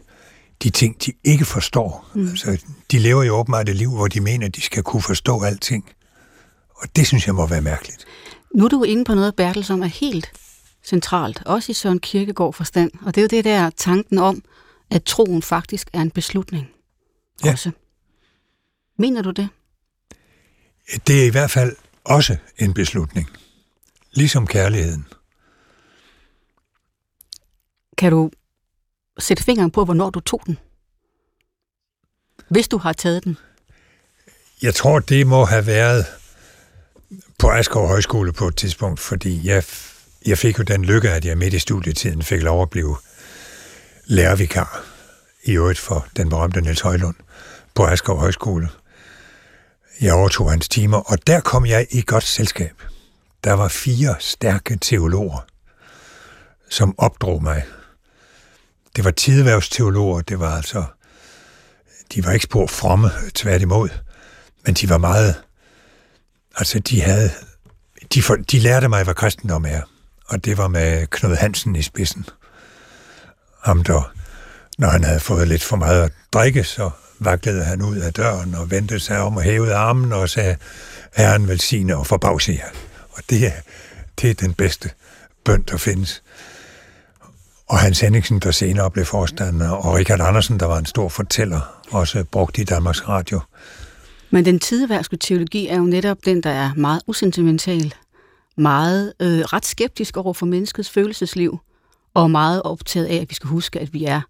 de 0.64 0.70
ting, 0.70 1.06
de 1.06 1.14
ikke 1.24 1.46
forstår. 1.46 2.10
Mm. 2.14 2.28
Altså, 2.28 2.66
de 2.92 3.00
lever 3.00 3.24
jo 3.24 3.34
åbenbart 3.34 3.70
et 3.70 3.76
liv, 3.76 3.96
hvor 3.96 4.08
de 4.08 4.20
mener, 4.20 4.48
at 4.48 4.56
de 4.56 4.62
skal 4.62 4.84
kunne 4.84 5.02
forstå 5.02 5.42
alting. 5.42 5.90
Og 6.76 6.96
det 6.96 7.08
synes 7.08 7.28
jeg 7.28 7.36
må 7.36 7.48
være 7.48 7.62
mærkeligt. 7.62 8.06
Nu 8.56 8.66
er 8.66 8.70
du 8.70 8.84
inde 8.84 9.06
på 9.06 9.16
noget, 9.16 9.36
Bertel, 9.36 9.64
som 9.64 9.82
er 9.82 9.88
helt 9.88 10.32
centralt, 10.84 11.44
også 11.46 11.72
i 11.72 11.74
Søren 11.74 12.00
Kierkegaard 12.00 12.54
forstand. 12.54 12.92
Og 13.06 13.16
det 13.16 13.22
er 13.22 13.24
jo 13.24 13.28
det 13.28 13.46
der 13.46 13.70
tanken 13.70 14.18
om, 14.18 14.44
at 14.92 15.04
troen 15.04 15.42
faktisk 15.42 15.90
er 15.94 16.02
en 16.02 16.12
beslutning. 16.12 16.68
Ja. 17.46 17.52
Også. 17.52 17.72
Mener 18.98 19.22
du 19.22 19.32
det? 19.32 19.50
Det 21.08 21.22
er 21.22 21.26
i 21.26 21.30
hvert 21.30 21.52
fald 21.52 21.76
også 22.04 22.38
en 22.58 22.74
beslutning. 22.74 23.30
Ligesom 24.12 24.48
kærligheden. 24.48 25.06
Kan 27.98 28.12
du 28.12 28.32
sætte 29.20 29.44
fingeren 29.44 29.72
på, 29.72 29.86
hvornår 29.86 30.10
du 30.10 30.20
tog 30.20 30.42
den? 30.46 30.58
Hvis 32.50 32.68
du 32.68 32.78
har 32.78 32.94
taget 32.94 33.24
den. 33.24 33.38
Jeg 34.62 34.76
tror, 34.76 35.00
det 35.00 35.28
må 35.28 35.46
have 35.46 35.68
været 35.68 36.06
på 37.40 37.50
Askov 37.50 37.88
Højskole 37.88 38.34
på 38.34 38.48
et 38.48 38.56
tidspunkt, 38.56 39.00
fordi 39.00 39.48
jeg, 39.48 39.64
jeg 40.26 40.38
fik 40.38 40.60
jo 40.60 40.64
den 40.64 40.86
lykke, 40.86 41.10
at 41.10 41.26
jeg 41.26 41.38
midt 41.38 41.54
i 41.54 41.60
studietiden 41.60 42.24
fik 42.24 42.42
lov 42.42 42.62
at 42.62 42.70
blive 42.70 42.98
lærervikar 44.06 44.86
i 45.44 45.52
øvrigt 45.52 45.80
for 45.80 46.08
den 46.18 46.30
berømte 46.30 46.62
Niels 46.62 46.82
Højlund 46.82 47.16
på 47.76 47.86
Askov 47.86 48.20
Højskole. 48.20 48.70
Jeg 50.02 50.14
overtog 50.14 50.50
hans 50.50 50.70
timer, 50.70 50.98
og 50.98 51.28
der 51.28 51.40
kom 51.40 51.66
jeg 51.66 51.88
i 51.92 52.04
godt 52.08 52.24
selskab. 52.24 52.82
Der 53.44 53.54
var 53.54 53.68
fire 53.68 54.16
stærke 54.20 54.78
teologer, 54.82 55.46
som 56.70 56.96
opdrog 56.98 57.44
mig. 57.44 57.64
Det 58.96 59.06
var 59.06 59.12
tideværvsteologer, 59.12 60.22
det 60.22 60.40
var 60.40 60.56
altså, 60.56 60.84
de 62.14 62.26
var 62.26 62.32
ikke 62.32 62.44
spor 62.44 62.68
fromme, 62.68 63.10
tværtimod, 63.34 63.90
men 64.66 64.74
de 64.74 64.90
var 64.90 64.98
meget, 64.98 65.36
altså 66.58 66.80
de 66.80 67.02
havde, 67.02 67.32
de, 68.14 68.22
for, 68.22 68.36
de 68.36 68.60
lærte 68.60 68.88
mig, 68.88 69.04
hvad 69.04 69.16
kristendom 69.16 69.66
er, 69.66 69.82
og 70.26 70.46
det 70.46 70.58
var 70.58 70.68
med 70.68 71.08
Knud 71.08 71.36
Hansen 71.36 71.76
i 71.76 71.82
spidsen. 71.82 72.26
Ham, 73.64 73.84
der 73.84 74.14
Når 74.78 74.88
han 74.88 75.04
havde 75.04 75.20
fået 75.20 75.48
lidt 75.48 75.64
for 75.64 75.76
meget 75.76 76.04
at 76.04 76.12
drikke, 76.34 76.64
så 76.64 76.90
vaklede 77.20 77.64
han 77.64 77.82
ud 77.82 77.98
af 77.98 78.14
døren 78.14 78.56
og 78.56 78.72
vendte 78.72 79.00
sig 79.00 79.20
om 79.20 79.38
og 79.38 79.44
hævede 79.44 79.76
armen 79.76 80.14
og 80.14 80.30
sagde, 80.30 80.58
Herren 81.16 81.48
velsigne 81.48 81.98
og 81.98 82.08
forbavse 82.08 82.52
jer. 82.52 82.70
Og 83.12 83.24
det 83.30 83.48
er, 83.48 83.52
det 84.22 84.30
er 84.30 84.34
den 84.34 84.54
bedste 84.54 84.92
bøn, 85.46 85.62
der 85.62 85.78
findes. 85.78 86.23
Og 87.70 87.80
Hans 87.80 88.00
Henningsen, 88.00 88.40
der 88.40 88.52
senere 88.52 88.92
blev 88.92 89.06
forstander, 89.06 89.70
og 89.70 89.94
Richard 89.94 90.22
Andersen, 90.22 90.60
der 90.60 90.66
var 90.66 90.78
en 90.78 90.86
stor 90.86 91.10
fortæller, 91.10 91.82
også 91.92 92.24
brugt 92.32 92.58
i 92.58 92.64
Danmarks 92.64 93.08
Radio. 93.08 93.40
Men 94.30 94.46
den 94.46 94.60
tideværske 94.60 95.18
teologi 95.18 95.68
er 95.68 95.78
jo 95.78 95.84
netop 95.84 96.18
den, 96.26 96.44
der 96.44 96.50
er 96.50 96.74
meget 96.74 97.02
usentimental, 97.08 97.94
meget 98.58 99.14
øh, 99.20 99.40
ret 99.40 99.66
skeptisk 99.66 100.18
over 100.18 100.34
for 100.34 100.46
menneskets 100.46 100.90
følelsesliv, 100.90 101.60
og 102.14 102.32
meget 102.32 102.62
optaget 102.62 103.06
af, 103.06 103.16
at 103.16 103.30
vi 103.30 103.36
skal 103.36 103.48
huske, 103.48 103.80
at 103.80 103.94
vi 103.94 104.06
er 104.06 104.22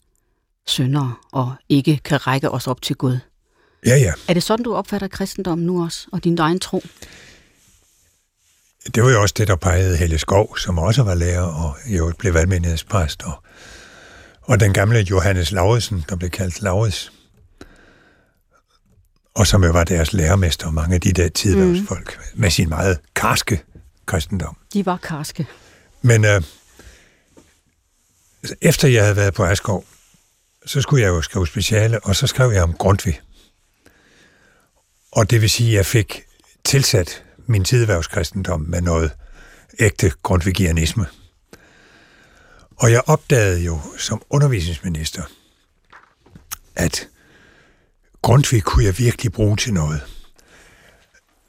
syndere 0.67 1.13
og 1.31 1.53
ikke 1.69 1.99
kan 2.03 2.27
række 2.27 2.51
os 2.51 2.67
op 2.67 2.81
til 2.81 2.95
Gud. 2.95 3.17
Ja, 3.86 3.95
ja. 3.97 4.13
Er 4.27 4.34
det 4.34 4.43
sådan, 4.43 4.63
du 4.63 4.75
opfatter 4.75 5.07
kristendommen 5.07 5.67
nu 5.67 5.84
også, 5.84 6.07
og 6.11 6.23
din 6.23 6.38
egen 6.39 6.59
tro? 6.59 6.84
Det 8.95 9.03
var 9.03 9.11
jo 9.11 9.21
også 9.21 9.34
det, 9.38 9.47
der 9.47 9.55
pegede 9.55 9.97
Helle 9.97 10.19
Skov, 10.19 10.57
som 10.57 10.79
også 10.79 11.03
var 11.03 11.15
lærer 11.15 11.41
og 11.41 11.77
jo 11.86 12.13
blev 12.19 12.34
valgmenighedspræst. 12.34 13.23
Og, 13.23 13.43
og 14.41 14.59
den 14.59 14.73
gamle 14.73 14.99
Johannes 14.99 15.51
Lauritsen, 15.51 16.05
der 16.09 16.15
blev 16.15 16.29
kaldt 16.29 16.61
Laurits, 16.61 17.11
og 19.36 19.47
som 19.47 19.63
jo 19.63 19.71
var 19.71 19.84
deres 19.84 20.13
lærermester, 20.13 20.71
mange 20.71 20.95
af 20.95 21.01
de 21.01 21.13
der 21.13 21.29
tidværsfolk, 21.29 22.17
mm. 22.17 22.41
med 22.41 22.49
sin 22.49 22.69
meget 22.69 22.99
karske 23.15 23.63
kristendom. 24.05 24.57
De 24.73 24.86
var 24.86 24.97
karske. 24.97 25.47
Men 26.01 26.25
øh, 26.25 26.41
efter 28.61 28.88
jeg 28.88 29.03
havde 29.03 29.15
været 29.15 29.34
på 29.34 29.45
Askov, 29.45 29.86
så 30.65 30.81
skulle 30.81 31.03
jeg 31.03 31.09
jo 31.09 31.21
skrive 31.21 31.47
speciale, 31.47 31.99
og 31.99 32.15
så 32.15 32.27
skrev 32.27 32.51
jeg 32.51 32.63
om 32.63 32.73
Grundtvig. 32.73 33.21
Og 35.11 35.29
det 35.29 35.41
vil 35.41 35.49
sige, 35.49 35.69
at 35.69 35.75
jeg 35.75 35.86
fik 35.86 36.21
tilsat 36.63 37.23
min 37.46 37.64
tidværvskristendom 37.64 38.62
med 38.62 38.82
noget 38.82 39.12
ægte 39.80 40.12
grundvigianisme. 40.24 41.06
Og 42.76 42.91
jeg 42.91 43.02
opdagede 43.06 43.60
jo 43.60 43.80
som 43.98 44.22
undervisningsminister, 44.30 45.24
at 46.76 47.08
Grundtvig 48.24 48.64
kunne 48.64 48.86
jeg 48.86 49.00
virkelig 49.00 49.32
bruge 49.32 49.58
til 49.58 49.74
noget. 49.74 50.02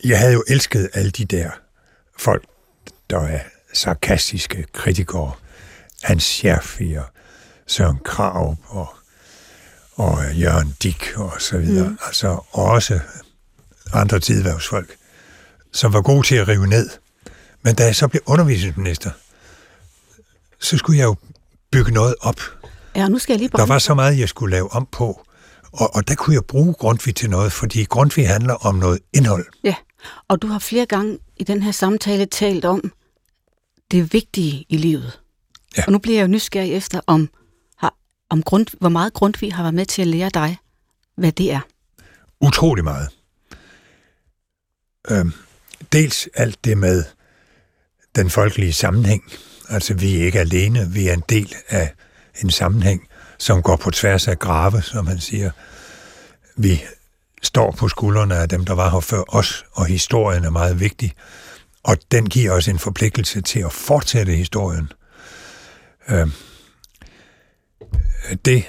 Jeg 0.05 0.19
havde 0.19 0.33
jo 0.33 0.45
elsket 0.49 0.91
alle 0.95 1.11
de 1.11 1.25
der 1.25 1.51
folk, 2.19 2.45
der 3.11 3.21
er 3.21 3.41
sarkastiske 3.73 4.67
kritikere. 4.73 5.33
Hans 6.03 6.25
Scherfi 6.25 6.95
og 6.95 7.05
Søren 7.67 7.99
Krav 8.05 8.57
og, 8.65 8.95
og 9.93 10.35
Jørgen 10.35 10.77
Dick 10.83 11.13
og 11.17 11.33
så 11.39 11.59
videre. 11.59 11.89
Mm. 11.89 11.99
Altså 12.07 12.41
også 12.51 13.01
andre 13.93 14.21
tidværvsfolk 14.21 14.97
som 15.75 15.93
var 15.93 16.03
god 16.03 16.25
til 16.25 16.35
at 16.35 16.49
rive 16.49 16.67
ned. 16.67 16.91
Men 17.63 17.75
da 17.75 17.85
jeg 17.85 17.97
så 17.97 18.09
blev 18.09 18.23
undervisningsminister, 18.27 19.11
så 20.61 20.77
skulle 20.77 20.99
jeg 20.99 21.05
jo 21.05 21.17
bygge 21.73 21.93
noget 21.93 22.15
op. 22.21 22.41
Ja, 22.97 23.09
nu 23.09 23.19
skal 23.19 23.33
jeg 23.33 23.39
lige 23.39 23.51
Der 23.57 23.67
var 23.67 23.79
så 23.79 23.95
meget, 23.95 24.19
jeg 24.19 24.29
skulle 24.29 24.51
lave 24.51 24.73
om 24.73 24.87
på. 24.93 25.27
Og, 25.73 25.97
og 25.97 26.09
der 26.09 26.15
kunne 26.15 26.35
jeg 26.35 26.45
bruge 26.45 26.75
Grundtvig 26.75 27.15
til 27.15 27.31
noget, 27.31 27.53
fordi 27.53 27.85
Grundtvig 27.85 28.29
handler 28.29 28.55
om 28.55 28.75
noget 28.75 28.99
indhold. 29.13 29.47
Ja, 29.65 29.75
og 30.29 30.43
du 30.43 30.47
har 30.47 30.59
flere 30.59 30.87
gange 30.87 31.19
i 31.37 31.45
den 31.45 31.63
her 31.63 31.73
samtale 31.73 32.27
talt 32.27 32.65
om 32.65 32.93
det 33.91 34.13
vigtige 34.13 34.67
i 34.69 34.77
livet. 34.77 35.21
Ja. 35.77 35.83
Og 35.87 35.93
nu 35.93 35.99
bliver 35.99 36.19
jeg 36.19 36.23
jo 36.23 36.29
nysgerrig 36.29 36.73
efter, 36.73 37.01
om, 37.07 37.29
har, 37.77 37.95
om 38.31 38.43
grund, 38.43 38.67
hvor 38.79 38.89
meget 38.89 39.13
Grundtvig 39.13 39.55
har 39.55 39.63
været 39.63 39.75
med 39.75 39.87
til 39.87 40.03
at 40.03 40.09
lære 40.09 40.31
dig, 40.35 40.57
hvad 41.17 41.33
det 41.33 41.53
er. 41.53 41.61
Utrolig 42.41 42.85
meget. 42.85 43.09
Øhm, 45.11 45.33
dels 45.95 46.29
alt 46.35 46.65
det 46.65 46.79
med 46.79 47.05
den 48.17 48.31
folkelige 48.31 48.73
sammenhæng. 48.73 49.23
Altså, 49.69 49.95
vi 49.95 50.21
er 50.21 50.25
ikke 50.25 50.41
alene, 50.41 50.91
vi 50.91 51.09
er 51.09 51.13
en 51.13 51.23
del 51.29 51.55
af 51.69 51.93
en 52.43 52.51
sammenhæng, 52.51 53.09
som 53.39 53.63
går 53.63 53.77
på 53.77 53.91
tværs 53.91 54.29
af 54.29 54.39
grave, 54.39 54.83
som 54.83 55.07
han 55.07 55.21
siger. 55.21 55.51
Vi 56.57 56.85
står 57.43 57.71
på 57.71 57.89
skuldrene 57.89 58.37
af 58.37 58.49
dem, 58.49 58.65
der 58.65 58.75
var 58.75 58.91
her 58.91 59.01
før 59.01 59.23
os, 59.29 59.65
og 59.73 59.87
historien 59.87 60.45
er 60.45 60.51
meget 60.51 60.81
vigtig. 60.81 61.13
Og 61.83 61.97
den 62.11 62.29
giver 62.29 62.53
os 62.53 62.69
en 62.69 62.79
forpligtelse 62.79 63.41
til 63.41 63.61
at 63.61 63.73
fortsætte 63.73 64.33
historien. 64.33 64.93
Øh, 66.09 66.29
det, 68.45 68.65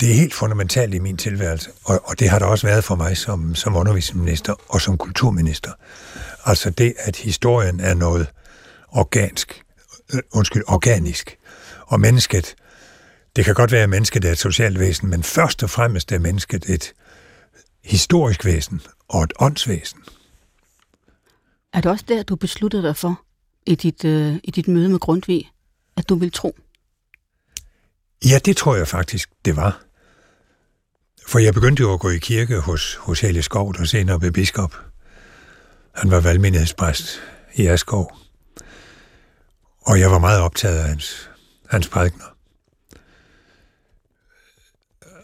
det 0.00 0.10
er 0.10 0.14
helt 0.14 0.34
fundamentalt 0.34 0.94
i 0.94 0.98
min 0.98 1.16
tilværelse, 1.16 1.70
og, 1.84 2.00
og 2.04 2.18
det 2.18 2.30
har 2.30 2.38
det 2.38 2.48
også 2.48 2.66
været 2.66 2.84
for 2.84 2.94
mig 2.94 3.16
som, 3.16 3.54
som 3.54 3.76
undervisningsminister 3.76 4.54
og 4.68 4.80
som 4.80 4.98
kulturminister. 4.98 5.72
Altså 6.46 6.70
det, 6.70 6.94
at 6.98 7.16
historien 7.16 7.80
er 7.80 7.94
noget 7.94 8.26
organisk, 8.88 9.62
øh, 10.14 10.20
undskyld, 10.32 10.62
organisk. 10.66 11.38
Og 11.86 12.00
mennesket, 12.00 12.54
det 13.36 13.44
kan 13.44 13.54
godt 13.54 13.72
være, 13.72 13.82
at 13.82 13.90
mennesket 13.90 14.24
er 14.24 14.32
et 14.32 14.38
socialt 14.38 14.78
væsen, 14.78 15.10
men 15.10 15.22
først 15.22 15.62
og 15.62 15.70
fremmest 15.70 16.12
er 16.12 16.18
mennesket 16.18 16.70
et 16.70 16.92
historisk 17.84 18.44
væsen 18.44 18.80
og 19.08 19.22
et 19.22 19.32
åndsvæsen. 19.38 20.00
Er 21.72 21.80
det 21.80 21.90
også 21.90 22.04
der, 22.08 22.22
du 22.22 22.36
besluttede 22.36 22.82
dig 22.82 22.96
for 22.96 23.22
i 23.66 23.74
dit, 23.74 24.04
øh, 24.04 24.36
i 24.44 24.50
dit 24.50 24.68
møde 24.68 24.88
med 24.88 24.98
Grundtvig, 24.98 25.50
at 25.96 26.08
du 26.08 26.14
vil 26.14 26.32
tro? 26.32 26.56
Ja, 28.24 28.38
det 28.44 28.56
tror 28.56 28.76
jeg 28.76 28.88
faktisk, 28.88 29.30
det 29.44 29.56
var. 29.56 29.82
For 31.26 31.38
jeg 31.38 31.54
begyndte 31.54 31.80
jo 31.80 31.92
at 31.92 32.00
gå 32.00 32.10
i 32.10 32.18
kirke 32.18 32.60
hos, 32.60 32.94
hos 32.94 33.20
Helge 33.20 33.42
Skov, 33.42 33.74
der 33.74 33.84
senere 33.84 34.20
blev 34.20 34.32
biskop. 34.32 34.86
Han 35.96 36.10
var 36.10 36.20
valgmenighedspræst 36.20 37.20
i 37.54 37.66
Askov. 37.66 38.16
Og 39.80 40.00
jeg 40.00 40.10
var 40.10 40.18
meget 40.18 40.40
optaget 40.40 40.78
af 40.78 40.88
hans, 40.88 41.30
hans 41.70 41.88
prædikner. 41.88 42.24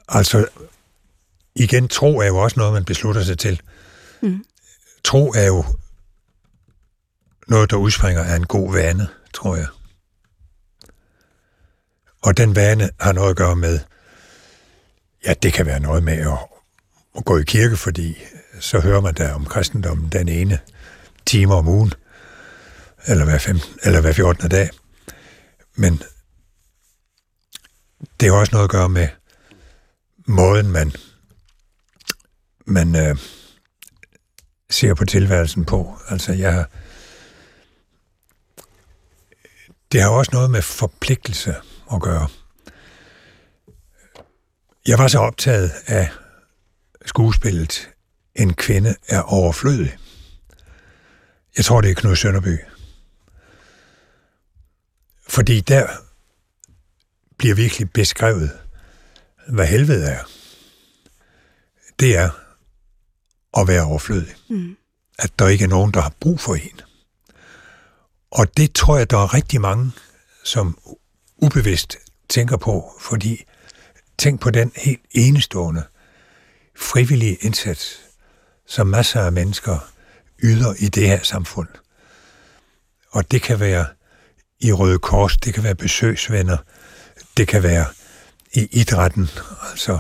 Altså, 0.08 0.48
igen, 1.54 1.88
tro 1.88 2.18
er 2.18 2.26
jo 2.26 2.36
også 2.36 2.60
noget, 2.60 2.72
man 2.72 2.84
beslutter 2.84 3.22
sig 3.22 3.38
til. 3.38 3.60
Mm. 4.22 4.44
Tro 5.04 5.32
er 5.32 5.46
jo 5.46 5.64
noget, 7.48 7.70
der 7.70 7.76
udspringer 7.76 8.24
af 8.24 8.36
en 8.36 8.46
god 8.46 8.72
vane, 8.72 9.08
tror 9.34 9.56
jeg. 9.56 9.66
Og 12.22 12.36
den 12.36 12.56
vane 12.56 12.90
har 13.00 13.12
noget 13.12 13.30
at 13.30 13.36
gøre 13.36 13.56
med, 13.56 13.80
ja, 15.26 15.34
det 15.42 15.52
kan 15.52 15.66
være 15.66 15.80
noget 15.80 16.02
med 16.02 16.18
at, 16.18 16.38
at 17.16 17.24
gå 17.24 17.38
i 17.38 17.44
kirke, 17.44 17.76
fordi 17.76 18.18
så 18.60 18.80
hører 18.80 19.00
man 19.00 19.14
der 19.14 19.34
om 19.34 19.46
kristendommen 19.46 20.08
den 20.12 20.28
ene 20.28 20.58
time 21.26 21.54
om 21.54 21.68
ugen, 21.68 21.92
eller 23.06 23.24
hver, 23.24 23.38
15, 23.38 23.78
eller 23.82 24.00
hver 24.00 24.12
14. 24.12 24.50
dag. 24.50 24.70
Men 25.74 26.02
det 28.20 28.30
har 28.30 28.36
også 28.36 28.52
noget 28.52 28.64
at 28.64 28.70
gøre 28.70 28.88
med 28.88 29.08
måden, 30.26 30.70
man, 30.70 30.92
man 32.66 32.96
øh, 32.96 33.16
ser 34.70 34.94
på 34.94 35.04
tilværelsen 35.04 35.64
på. 35.64 35.98
Altså, 36.08 36.32
jeg 36.32 36.52
har, 36.52 36.70
det 39.92 40.02
har 40.02 40.10
også 40.10 40.30
noget 40.32 40.50
med 40.50 40.62
forpligtelse 40.62 41.54
at 41.92 42.02
gøre. 42.02 42.28
Jeg 44.86 44.98
var 44.98 45.08
så 45.08 45.18
optaget 45.18 45.70
af 45.86 46.10
skuespillet 47.06 47.90
En 48.34 48.54
kvinde 48.54 48.94
er 49.08 49.20
overflødig. 49.20 49.96
Jeg 51.56 51.64
tror, 51.64 51.80
det 51.80 51.90
er 51.90 51.94
Knud 51.94 52.16
Sønderby. 52.16 52.58
Fordi 55.28 55.60
der 55.60 55.86
bliver 57.36 57.54
virkelig 57.54 57.90
beskrevet, 57.90 58.50
hvad 59.48 59.66
helvede 59.66 60.06
er. 60.06 60.24
Det 62.00 62.16
er 62.16 62.30
at 63.56 63.68
være 63.68 63.84
overflødig. 63.84 64.34
Mm. 64.50 64.76
At 65.18 65.38
der 65.38 65.48
ikke 65.48 65.64
er 65.64 65.68
nogen, 65.68 65.94
der 65.94 66.00
har 66.00 66.14
brug 66.20 66.40
for 66.40 66.54
en. 66.54 66.80
Og 68.30 68.56
det 68.56 68.74
tror 68.74 68.96
jeg, 68.98 69.10
der 69.10 69.18
er 69.18 69.34
rigtig 69.34 69.60
mange, 69.60 69.92
som 70.44 70.78
ubevidst 71.36 71.96
tænker 72.28 72.56
på, 72.56 72.92
fordi 73.00 73.44
tænk 74.18 74.40
på 74.40 74.50
den 74.50 74.72
helt 74.76 75.02
enestående 75.10 75.82
frivillige 76.76 77.34
indsats, 77.40 78.00
som 78.66 78.86
masser 78.86 79.20
af 79.20 79.32
mennesker 79.32 79.92
yder 80.42 80.74
i 80.78 80.88
det 80.88 81.08
her 81.08 81.22
samfund. 81.22 81.68
Og 83.10 83.30
det 83.30 83.42
kan 83.42 83.60
være 83.60 83.86
i 84.60 84.72
Røde 84.72 84.98
Kors, 84.98 85.36
det 85.36 85.54
kan 85.54 85.62
være 85.62 85.74
besøgsvenner, 85.74 86.56
det 87.36 87.48
kan 87.48 87.62
være 87.62 87.86
i 88.52 88.68
idrætten, 88.70 89.30
altså 89.70 89.98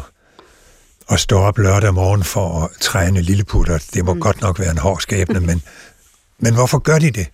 at 1.10 1.20
stå 1.20 1.38
op 1.38 1.58
lørdag 1.58 1.94
morgen 1.94 2.24
for 2.24 2.64
at 2.64 2.70
træne 2.80 3.22
lilleputter. 3.22 3.78
Det 3.94 4.04
må 4.04 4.14
mm. 4.14 4.20
godt 4.20 4.40
nok 4.40 4.58
være 4.58 4.70
en 4.70 4.78
hård 4.78 5.00
skæbne, 5.00 5.40
men, 5.40 5.62
men 6.38 6.54
hvorfor 6.54 6.78
gør 6.78 6.98
de 6.98 7.10
det? 7.10 7.26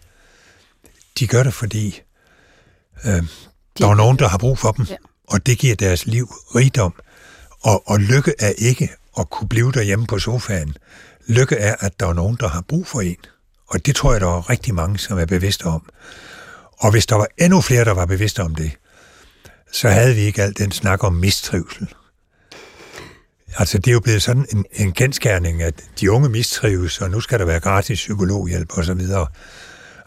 De 1.18 1.26
gør 1.26 1.43
det, 1.43 1.55
fordi 1.55 2.01
øh, 3.05 3.22
der 3.78 3.89
er 3.89 3.95
nogen, 3.95 4.18
der 4.18 4.28
har 4.28 4.39
brug 4.39 4.59
for 4.59 4.72
dem, 4.72 4.84
ja. 4.84 4.97
og 5.28 5.47
det 5.47 5.59
giver 5.59 5.76
deres 5.76 6.07
liv 6.07 6.26
rigdom. 6.55 6.95
Og, 7.61 7.89
og 7.89 8.01
lykke 8.01 8.34
er 8.39 8.53
ikke 8.59 8.89
at 9.18 9.30
kunne 9.30 9.48
blive 9.48 9.72
derhjemme 9.72 10.06
på 10.06 10.18
sofaen. 10.18 10.76
Lykke 11.26 11.56
er, 11.56 11.74
at 11.80 12.00
der 12.00 12.06
er 12.06 12.12
nogen, 12.12 12.36
der 12.40 12.48
har 12.48 12.60
brug 12.68 12.86
for 12.86 13.00
en. 13.00 13.16
Og 13.68 13.86
det 13.86 13.96
tror 13.96 14.12
jeg, 14.12 14.20
der 14.20 14.26
er 14.26 14.50
rigtig 14.50 14.74
mange, 14.74 14.98
som 14.98 15.18
er 15.18 15.26
bevidste 15.26 15.64
om. 15.64 15.88
Og 16.78 16.90
hvis 16.90 17.06
der 17.06 17.16
var 17.16 17.26
endnu 17.38 17.60
flere, 17.60 17.84
der 17.84 17.94
var 17.94 18.06
bevidste 18.06 18.42
om 18.42 18.54
det, 18.54 18.72
så 19.72 19.88
havde 19.88 20.14
vi 20.14 20.20
ikke 20.20 20.42
alt 20.42 20.58
den 20.58 20.72
snak 20.72 21.04
om 21.04 21.12
mistrivsel. 21.12 21.94
Altså, 23.58 23.78
det 23.78 23.88
er 23.88 23.92
jo 23.92 24.00
blevet 24.00 24.22
sådan 24.22 24.46
en, 24.52 24.64
en 24.72 24.92
genskærning, 24.92 25.62
at 25.62 25.74
de 26.00 26.10
unge 26.10 26.28
mistrives, 26.28 27.00
og 27.00 27.10
nu 27.10 27.20
skal 27.20 27.38
der 27.38 27.44
være 27.44 27.60
gratis 27.60 27.98
psykologhjælp 27.98 28.72
og 28.78 28.84
så 28.84 28.94
videre. 28.94 29.26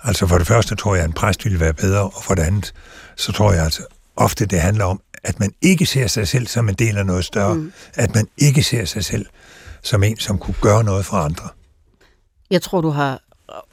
Altså, 0.03 0.27
for 0.27 0.37
det 0.37 0.47
første 0.47 0.75
tror 0.75 0.95
jeg, 0.95 1.03
at 1.03 1.07
en 1.07 1.13
præst 1.13 1.45
ville 1.45 1.59
være 1.59 1.73
bedre, 1.73 2.01
og 2.01 2.23
for 2.23 2.35
det 2.35 2.43
andet, 2.43 2.73
så 3.15 3.31
tror 3.31 3.53
jeg 3.53 3.63
altså 3.63 3.83
ofte, 4.15 4.45
det 4.45 4.61
handler 4.61 4.85
om, 4.85 5.01
at 5.23 5.39
man 5.39 5.53
ikke 5.61 5.85
ser 5.85 6.07
sig 6.07 6.27
selv 6.27 6.47
som 6.47 6.69
en 6.69 6.75
del 6.75 6.97
af 6.97 7.05
noget 7.05 7.25
større. 7.25 7.55
Mm. 7.55 7.73
At 7.93 8.15
man 8.15 8.27
ikke 8.37 8.63
ser 8.63 8.85
sig 8.85 9.05
selv 9.05 9.25
som 9.83 10.03
en, 10.03 10.17
som 10.17 10.37
kunne 10.37 10.55
gøre 10.61 10.83
noget 10.83 11.05
for 11.05 11.17
andre. 11.17 11.49
Jeg 12.49 12.61
tror, 12.61 12.81
du 12.81 12.89
har 12.89 13.21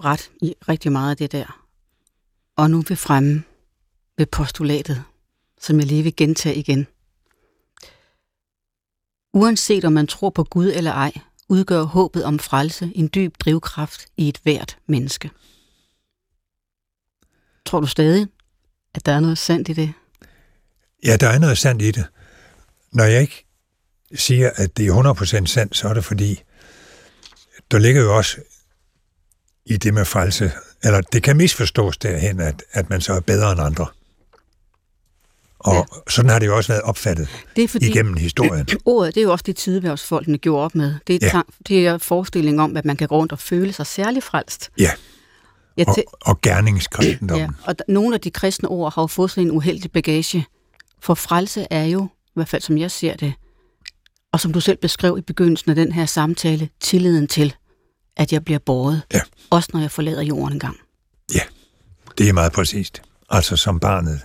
ret 0.05 0.31
i 0.43 0.55
rigtig 0.69 0.93
meget 0.93 1.11
af 1.11 1.17
det 1.17 1.33
der. 1.33 1.65
Og 2.57 2.71
nu 2.71 2.79
er 2.79 2.85
vi 2.89 2.95
fremme 2.95 3.43
ved 4.19 4.27
postulatet, 4.27 5.05
som 5.61 5.79
jeg 5.79 5.87
lige 5.87 6.03
vil 6.03 6.17
gentage 6.17 6.55
igen. 6.55 6.87
Uanset 9.33 9.85
om 9.85 9.93
man 9.93 10.07
tror 10.07 10.31
på 10.31 10.45
Gud 10.45 10.73
eller 10.75 10.93
ej, 10.93 11.13
udgør 11.49 11.83
håbet 11.83 12.25
om 12.25 12.39
frelse 12.39 12.93
en 12.95 13.11
dyb 13.15 13.35
drivkraft 13.41 14.07
i 14.17 14.29
et 14.29 14.41
hvert 14.43 14.79
menneske. 14.87 15.31
Tror 17.67 17.81
du 17.81 17.87
stadig, 17.87 18.27
at 18.95 19.07
der 19.07 19.13
er 19.13 19.21
noget 19.21 19.39
sandt 19.39 19.69
i 19.69 19.73
det? 19.73 19.93
Ja, 21.05 21.17
der 21.17 21.29
er 21.29 21.39
noget 21.39 21.59
sandt 21.59 21.83
i 21.83 21.91
det. 21.91 22.05
Når 22.93 23.05
jeg 23.05 23.21
ikke 23.21 23.47
siger, 24.15 24.51
at 24.55 24.77
det 24.77 24.87
er 24.87 25.15
100% 25.43 25.47
sandt, 25.47 25.77
så 25.77 25.89
er 25.89 25.95
det 25.95 26.05
fordi, 26.05 26.43
der 27.71 27.79
ligger 27.79 28.03
jo 28.03 28.17
også 28.17 28.37
i 29.67 29.77
det 29.77 29.95
med 29.95 30.05
frelse, 30.05 30.53
eller 30.85 31.01
det 31.01 31.23
kan 31.23 31.37
misforstås 31.37 31.97
derhen, 31.99 32.41
at, 32.41 32.63
at 32.73 32.91
man 32.91 33.01
så 33.01 33.13
er 33.13 33.21
bedre 33.21 33.53
end 33.53 33.61
andre. 33.61 33.87
Og 35.59 35.75
ja. 35.75 35.83
sådan 36.11 36.31
har 36.31 36.39
det 36.39 36.47
jo 36.47 36.57
også 36.57 36.73
været 36.73 36.83
opfattet 36.83 37.29
det 37.57 37.65
er 37.65 37.69
fordi, 37.69 37.89
igennem 37.89 38.17
historien. 38.17 38.67
Ordet, 38.85 39.15
det 39.15 39.21
er 39.21 39.25
jo 39.25 39.33
også 39.33 39.43
det 39.47 39.57
tideværvsfolkene 39.57 40.39
gjorde 40.39 40.65
op 40.65 40.75
med. 40.75 40.95
Det 41.07 41.23
er, 41.23 41.31
ja. 41.37 41.43
det 41.69 41.87
er 41.87 41.99
forestilling 41.99 42.61
om, 42.61 42.77
at 42.77 42.85
man 42.85 42.97
kan 42.97 43.09
gå 43.09 43.17
rundt 43.17 43.33
og 43.33 43.39
føle 43.39 43.73
sig 43.73 43.87
særlig 43.87 44.23
frelst. 44.23 44.71
Ja, 44.79 44.91
og, 45.87 45.97
og 46.21 46.41
gerningskristendommen. 46.41 47.51
Ja, 47.67 47.69
og 47.69 47.75
nogle 47.89 48.15
af 48.15 48.21
de 48.21 48.31
kristne 48.31 48.69
ord 48.69 48.95
har 48.95 49.03
jo 49.03 49.07
fået 49.07 49.31
sådan 49.31 49.45
en 49.45 49.51
uheldig 49.51 49.93
bagage. 49.93 50.47
For 51.01 51.15
frelse 51.15 51.67
er 51.71 51.85
jo, 51.85 52.09
i 52.27 52.31
hvert 52.35 52.49
fald 52.49 52.63
som 52.63 52.79
jeg 52.79 52.91
ser 52.91 53.17
det, 53.17 53.35
og 54.33 54.41
som 54.41 54.53
du 54.53 54.61
selv 54.61 54.79
beskrev 54.79 55.19
i 55.19 55.21
begyndelsen 55.21 55.71
af 55.71 55.75
den 55.77 55.93
her 55.93 56.07
samtale, 56.07 56.69
tilliden 56.81 57.29
til, 57.29 57.55
at 58.17 58.33
jeg 58.33 58.45
bliver 58.45 58.59
båret, 58.59 59.03
ja. 59.13 59.21
også 59.51 59.71
når 59.73 59.81
jeg 59.81 59.91
forlader 59.91 60.23
jorden 60.23 60.53
en 60.53 60.61
gang. 60.61 60.77
Ja, 61.35 61.43
det 62.19 62.29
er 62.29 62.33
meget 62.33 62.53
præcist. 62.53 63.03
Altså 63.31 63.57
som 63.57 63.81
barnet, 63.81 64.21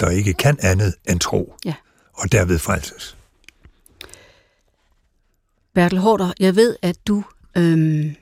der 0.00 0.10
ikke 0.10 0.34
kan 0.34 0.58
andet 0.60 0.94
end 1.08 1.20
tro, 1.20 1.54
ja. 1.64 1.74
og 2.12 2.32
derved 2.32 2.58
frelses. 2.58 3.16
Bertel 5.74 5.98
Hårder, 5.98 6.32
jeg 6.40 6.56
ved, 6.56 6.76
at 6.82 6.96
du 7.06 7.24
øhm, 7.56 8.16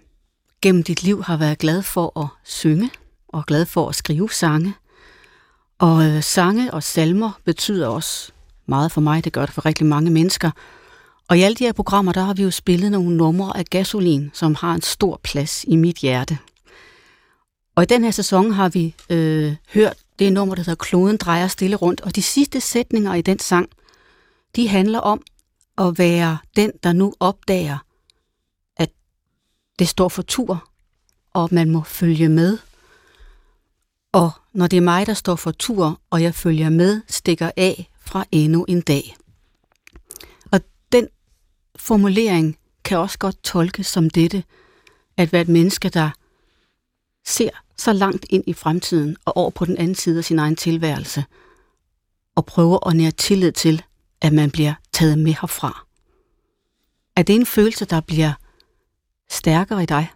gennem 0.63 0.83
dit 0.83 1.03
liv 1.03 1.23
har 1.23 1.37
været 1.37 1.59
glad 1.59 1.83
for 1.83 2.21
at 2.21 2.29
synge, 2.45 2.91
og 3.29 3.47
glad 3.47 3.67
for 3.67 3.89
at 3.89 3.95
skrive 3.95 4.31
sange. 4.31 4.75
Og 5.79 6.05
øh, 6.05 6.23
sange 6.23 6.75
og 6.75 6.83
salmer 6.83 7.41
betyder 7.45 7.89
også 7.89 8.33
meget 8.67 8.93
for 8.93 9.01
mig, 9.01 9.25
det 9.25 9.33
gør 9.33 9.47
det 9.47 9.55
for 9.55 9.67
rigtig 9.67 9.87
mange 9.87 10.11
mennesker. 10.11 10.51
Og 11.29 11.39
i 11.39 11.43
alle 11.43 11.55
de 11.55 11.65
her 11.65 11.73
programmer, 11.73 12.13
der 12.13 12.23
har 12.23 12.35
vi 12.35 12.43
jo 12.43 12.51
spillet 12.51 12.93
nogle 12.93 13.17
numre 13.17 13.57
af 13.57 13.65
gasolin, 13.65 14.31
som 14.35 14.55
har 14.55 14.75
en 14.75 14.83
stor 14.83 15.21
plads 15.23 15.65
i 15.65 15.77
mit 15.77 15.97
hjerte. 15.97 16.39
Og 17.75 17.83
i 17.83 17.87
den 17.87 18.05
her 18.05 18.11
sæson 18.11 18.53
har 18.53 18.69
vi 18.69 18.95
øh, 19.11 19.55
hørt 19.75 19.97
det 20.19 20.33
nummer, 20.33 20.55
der 20.55 20.63
hedder 20.63 20.85
Kloden 20.85 21.17
drejer 21.17 21.49
stille 21.49 21.77
rundt, 21.77 22.01
og 22.01 22.17
de 22.17 22.23
sidste 22.23 22.61
sætninger 22.61 23.15
i 23.15 23.23
den 23.23 23.39
sang, 23.39 23.69
de 24.57 24.69
handler 24.69 24.99
om 24.99 25.23
at 25.79 25.99
være 25.99 26.39
den, 26.57 26.73
der 26.83 26.93
nu 26.93 27.15
opdager, 27.21 27.79
at 28.77 28.91
det 29.79 29.89
står 29.89 30.09
for 30.09 30.23
tur, 30.23 30.69
og 31.33 31.49
man 31.53 31.71
må 31.71 31.83
følge 31.83 32.29
med. 32.29 32.59
Og 34.15 34.31
når 34.53 34.67
det 34.67 34.77
er 34.77 34.81
mig, 34.81 35.07
der 35.07 35.15
står 35.15 35.37
for 35.37 35.51
tur, 35.51 36.01
og 36.11 36.23
jeg 36.23 36.35
følger 36.35 36.71
med, 36.71 37.03
stikker 37.09 37.51
af 37.57 37.91
fra 38.01 38.25
endnu 38.33 38.65
en 38.69 38.81
dag. 38.81 39.17
Og 40.53 40.61
den 40.93 41.09
formulering 41.77 42.59
kan 42.85 42.99
også 42.99 43.19
godt 43.19 43.43
tolkes 43.43 43.87
som 43.87 44.11
dette, 44.11 44.45
at 45.17 45.33
være 45.33 45.43
et 45.43 45.49
menneske, 45.49 45.89
der 45.89 46.11
ser 47.27 47.51
så 47.77 47.93
langt 47.93 48.27
ind 48.31 48.45
i 48.47 48.53
fremtiden 48.53 49.17
og 49.25 49.37
over 49.37 49.51
på 49.51 49.65
den 49.65 49.77
anden 49.77 49.95
side 49.95 50.19
af 50.19 50.25
sin 50.25 50.39
egen 50.39 50.57
tilværelse, 50.57 51.25
og 52.35 52.47
prøver 52.47 52.89
at 52.89 52.97
nære 52.97 53.11
tillid 53.11 53.53
til, 53.53 53.83
at 54.21 54.33
man 54.33 54.51
bliver 54.51 54.75
taget 54.93 55.19
med 55.19 55.35
herfra. 55.41 55.87
Er 57.17 57.23
det 57.23 57.35
en 57.35 57.47
følelse, 57.47 57.85
der 57.85 58.01
bliver 58.01 58.33
stærkere 59.31 59.83
i 59.83 59.87
dig? 59.87 60.11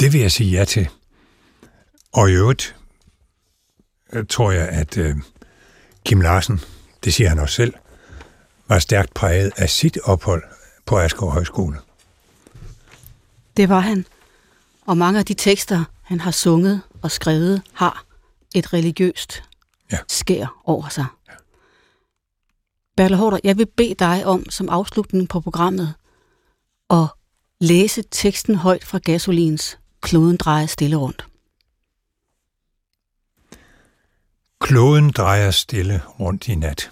Det 0.00 0.12
vil 0.12 0.20
jeg 0.20 0.32
sige 0.32 0.50
ja 0.50 0.64
til. 0.64 0.88
Og 2.12 2.30
i 2.30 2.32
øvrigt 2.32 2.76
øh, 4.12 4.26
tror 4.26 4.50
jeg, 4.50 4.68
at 4.68 4.96
uh, 4.96 5.22
Kim 6.04 6.20
Larsen, 6.20 6.60
det 7.04 7.14
siger 7.14 7.28
han 7.28 7.38
også 7.38 7.54
selv, 7.54 7.74
var 8.68 8.78
stærkt 8.78 9.14
præget 9.14 9.52
af 9.56 9.70
sit 9.70 9.98
ophold 10.04 10.42
på 10.86 10.98
Asgaard 10.98 11.32
Højskole. 11.32 11.78
Det 13.56 13.68
var 13.68 13.80
han. 13.80 14.06
Og 14.86 14.96
mange 14.96 15.18
af 15.18 15.24
de 15.26 15.34
tekster, 15.34 15.84
han 16.02 16.20
har 16.20 16.30
sunget 16.30 16.80
og 17.02 17.10
skrevet, 17.10 17.62
har 17.72 18.04
et 18.54 18.72
religiøst 18.72 19.42
ja. 19.92 19.98
skær 20.08 20.62
over 20.64 20.88
sig. 20.88 21.06
Ja. 21.28 21.34
Bertel 22.96 23.16
Hårder, 23.16 23.38
jeg 23.44 23.58
vil 23.58 23.66
bede 23.76 23.94
dig 23.94 24.26
om, 24.26 24.50
som 24.50 24.68
afslutning 24.68 25.28
på 25.28 25.40
programmet, 25.40 25.94
at 26.90 27.06
læse 27.60 28.04
teksten 28.10 28.54
højt 28.54 28.84
fra 28.84 28.98
Gasolins 28.98 29.78
Kloden 30.00 30.36
drejer 30.36 30.66
stille 30.66 30.96
rundt. 30.96 31.26
Kloden 34.62 35.10
drejer 35.10 35.50
stille 35.50 36.02
rundt 36.20 36.48
i 36.48 36.54
nat. 36.54 36.90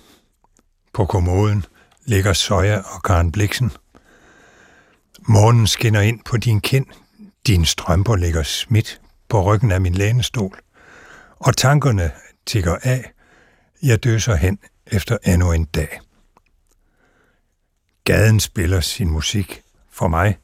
På 0.92 1.04
kommoden 1.04 1.64
ligger 2.04 2.32
Søja 2.32 2.78
og 2.78 3.02
Karen 3.02 3.32
Bliksen. 3.32 3.72
Månen 5.20 5.66
skinner 5.66 6.00
ind 6.00 6.20
på 6.24 6.36
din 6.36 6.60
kind, 6.60 6.86
din 7.46 7.64
strømper 7.64 8.16
ligger 8.16 8.42
smidt 8.42 9.00
på 9.28 9.42
ryggen 9.42 9.70
af 9.72 9.80
min 9.80 9.94
lænestol, 9.94 10.58
og 11.38 11.56
tankerne 11.56 12.10
tigger 12.46 12.76
af. 12.82 13.12
Jeg 13.82 14.04
døser 14.04 14.34
hen 14.34 14.58
efter 14.86 15.18
endnu 15.26 15.52
en 15.52 15.64
dag. 15.64 16.00
Gaden 18.04 18.40
spiller 18.40 18.80
sin 18.80 19.10
musik 19.10 19.62
for 19.90 20.08
mig, 20.08 20.38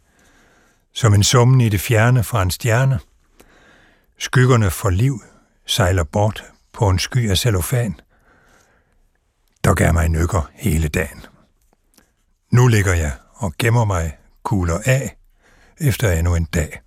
som 0.93 1.15
en 1.15 1.25
summen 1.25 1.61
i 1.61 1.69
det 1.69 1.81
fjerne 1.81 2.25
fra 2.25 2.43
en 2.43 2.51
stjerne. 2.51 3.01
Skyggerne 4.19 4.71
for 4.71 4.91
liv 4.91 5.23
sejler 5.67 6.05
bort 6.05 6.45
på 6.77 6.89
en 6.89 6.99
sky 6.99 7.31
af 7.31 7.39
cellofan, 7.39 8.01
der 9.65 9.75
gav 9.75 9.93
mig 9.93 10.09
nykker 10.09 10.51
hele 10.55 10.89
dagen. 10.89 11.27
Nu 12.51 12.67
ligger 12.67 12.95
jeg 12.95 13.13
og 13.35 13.55
gemmer 13.59 13.85
mig 13.85 14.17
kugler 14.43 14.79
af 14.85 15.17
efter 15.81 16.13
endnu 16.13 16.35
en 16.35 16.45
dag. 16.45 16.81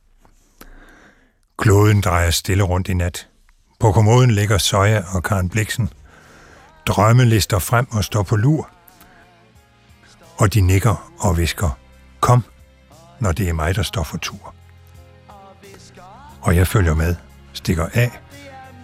Kloden 1.57 2.01
drejer 2.01 2.31
stille 2.31 2.63
rundt 2.63 2.87
i 2.87 2.93
nat. 2.93 3.29
På 3.79 3.91
kommoden 3.91 4.31
ligger 4.31 4.57
Søja 4.57 5.03
og 5.15 5.23
Karen 5.23 5.49
Bliksen. 5.49 5.89
Drømme 6.85 7.25
lister 7.25 7.59
frem 7.59 7.87
og 7.91 8.03
står 8.03 8.23
på 8.23 8.35
lur. 8.35 8.69
Og 10.37 10.53
de 10.53 10.61
nikker 10.61 11.13
og 11.19 11.37
visker, 11.37 11.79
kom, 12.19 12.43
når 13.19 13.31
det 13.31 13.49
er 13.49 13.53
mig, 13.53 13.75
der 13.75 13.83
står 13.83 14.03
for 14.03 14.17
tur. 14.17 14.55
Og 16.41 16.55
jeg 16.55 16.67
følger 16.67 16.93
med, 16.93 17.15
stikker 17.53 17.87
af 17.93 18.19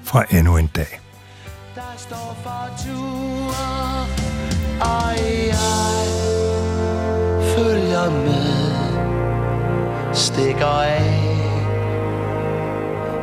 fra 0.06 0.26
endnu 0.32 0.58
en 0.58 0.68
dag. 0.68 1.02
Der 1.76 1.94
står 1.98 2.38
for 2.44 2.70
tur, 2.86 3.56
og 4.82 5.12
jeg 5.48 6.06
følger 7.56 8.10
med, 8.12 8.56
stikker 10.14 10.66
af 10.66 11.36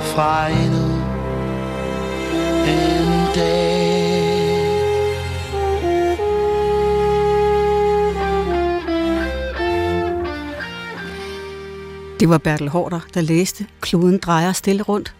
fra 0.00 0.48
endnu 0.48 0.86
en 2.66 3.34
dag. 3.34 4.02
Det 12.20 12.28
var 12.28 12.38
Bertel 12.38 12.68
Hårder, 12.68 13.00
der 13.14 13.20
læste 13.20 13.66
Kloden 13.80 14.18
drejer 14.18 14.52
stille 14.52 14.82
rundt 14.82 15.14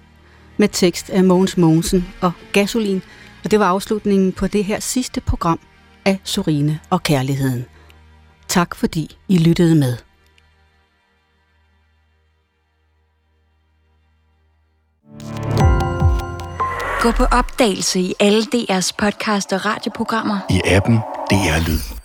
med 0.57 0.69
tekst 0.69 1.11
af 1.11 1.25
Mogens 1.25 1.57
Mogensen 1.57 2.09
og 2.21 2.33
Gasolin 2.53 3.03
Og 3.45 3.51
det 3.51 3.61
var 3.61 3.67
afslutningen 3.67 4.33
på 4.33 4.47
det 4.47 4.65
her 4.65 4.81
sidste 4.81 5.21
program 5.21 5.61
af 6.05 6.19
Sorine 6.25 6.81
og 6.91 7.03
Kærligheden. 7.03 7.65
Tak 8.49 8.75
fordi 8.75 9.17
I 9.29 9.39
lyttede 9.39 9.75
med. 9.75 9.97
Gå 17.03 17.11
på 17.11 17.25
opdagelse 17.25 18.01
i 18.01 18.15
alle 18.21 18.43
DR's 18.43 18.91
podcast 18.99 19.53
og 19.53 19.65
radioprogrammer. 19.65 20.39
I 20.51 20.61
appen 20.65 20.97
DR 21.31 21.69
Lyd. 21.69 22.02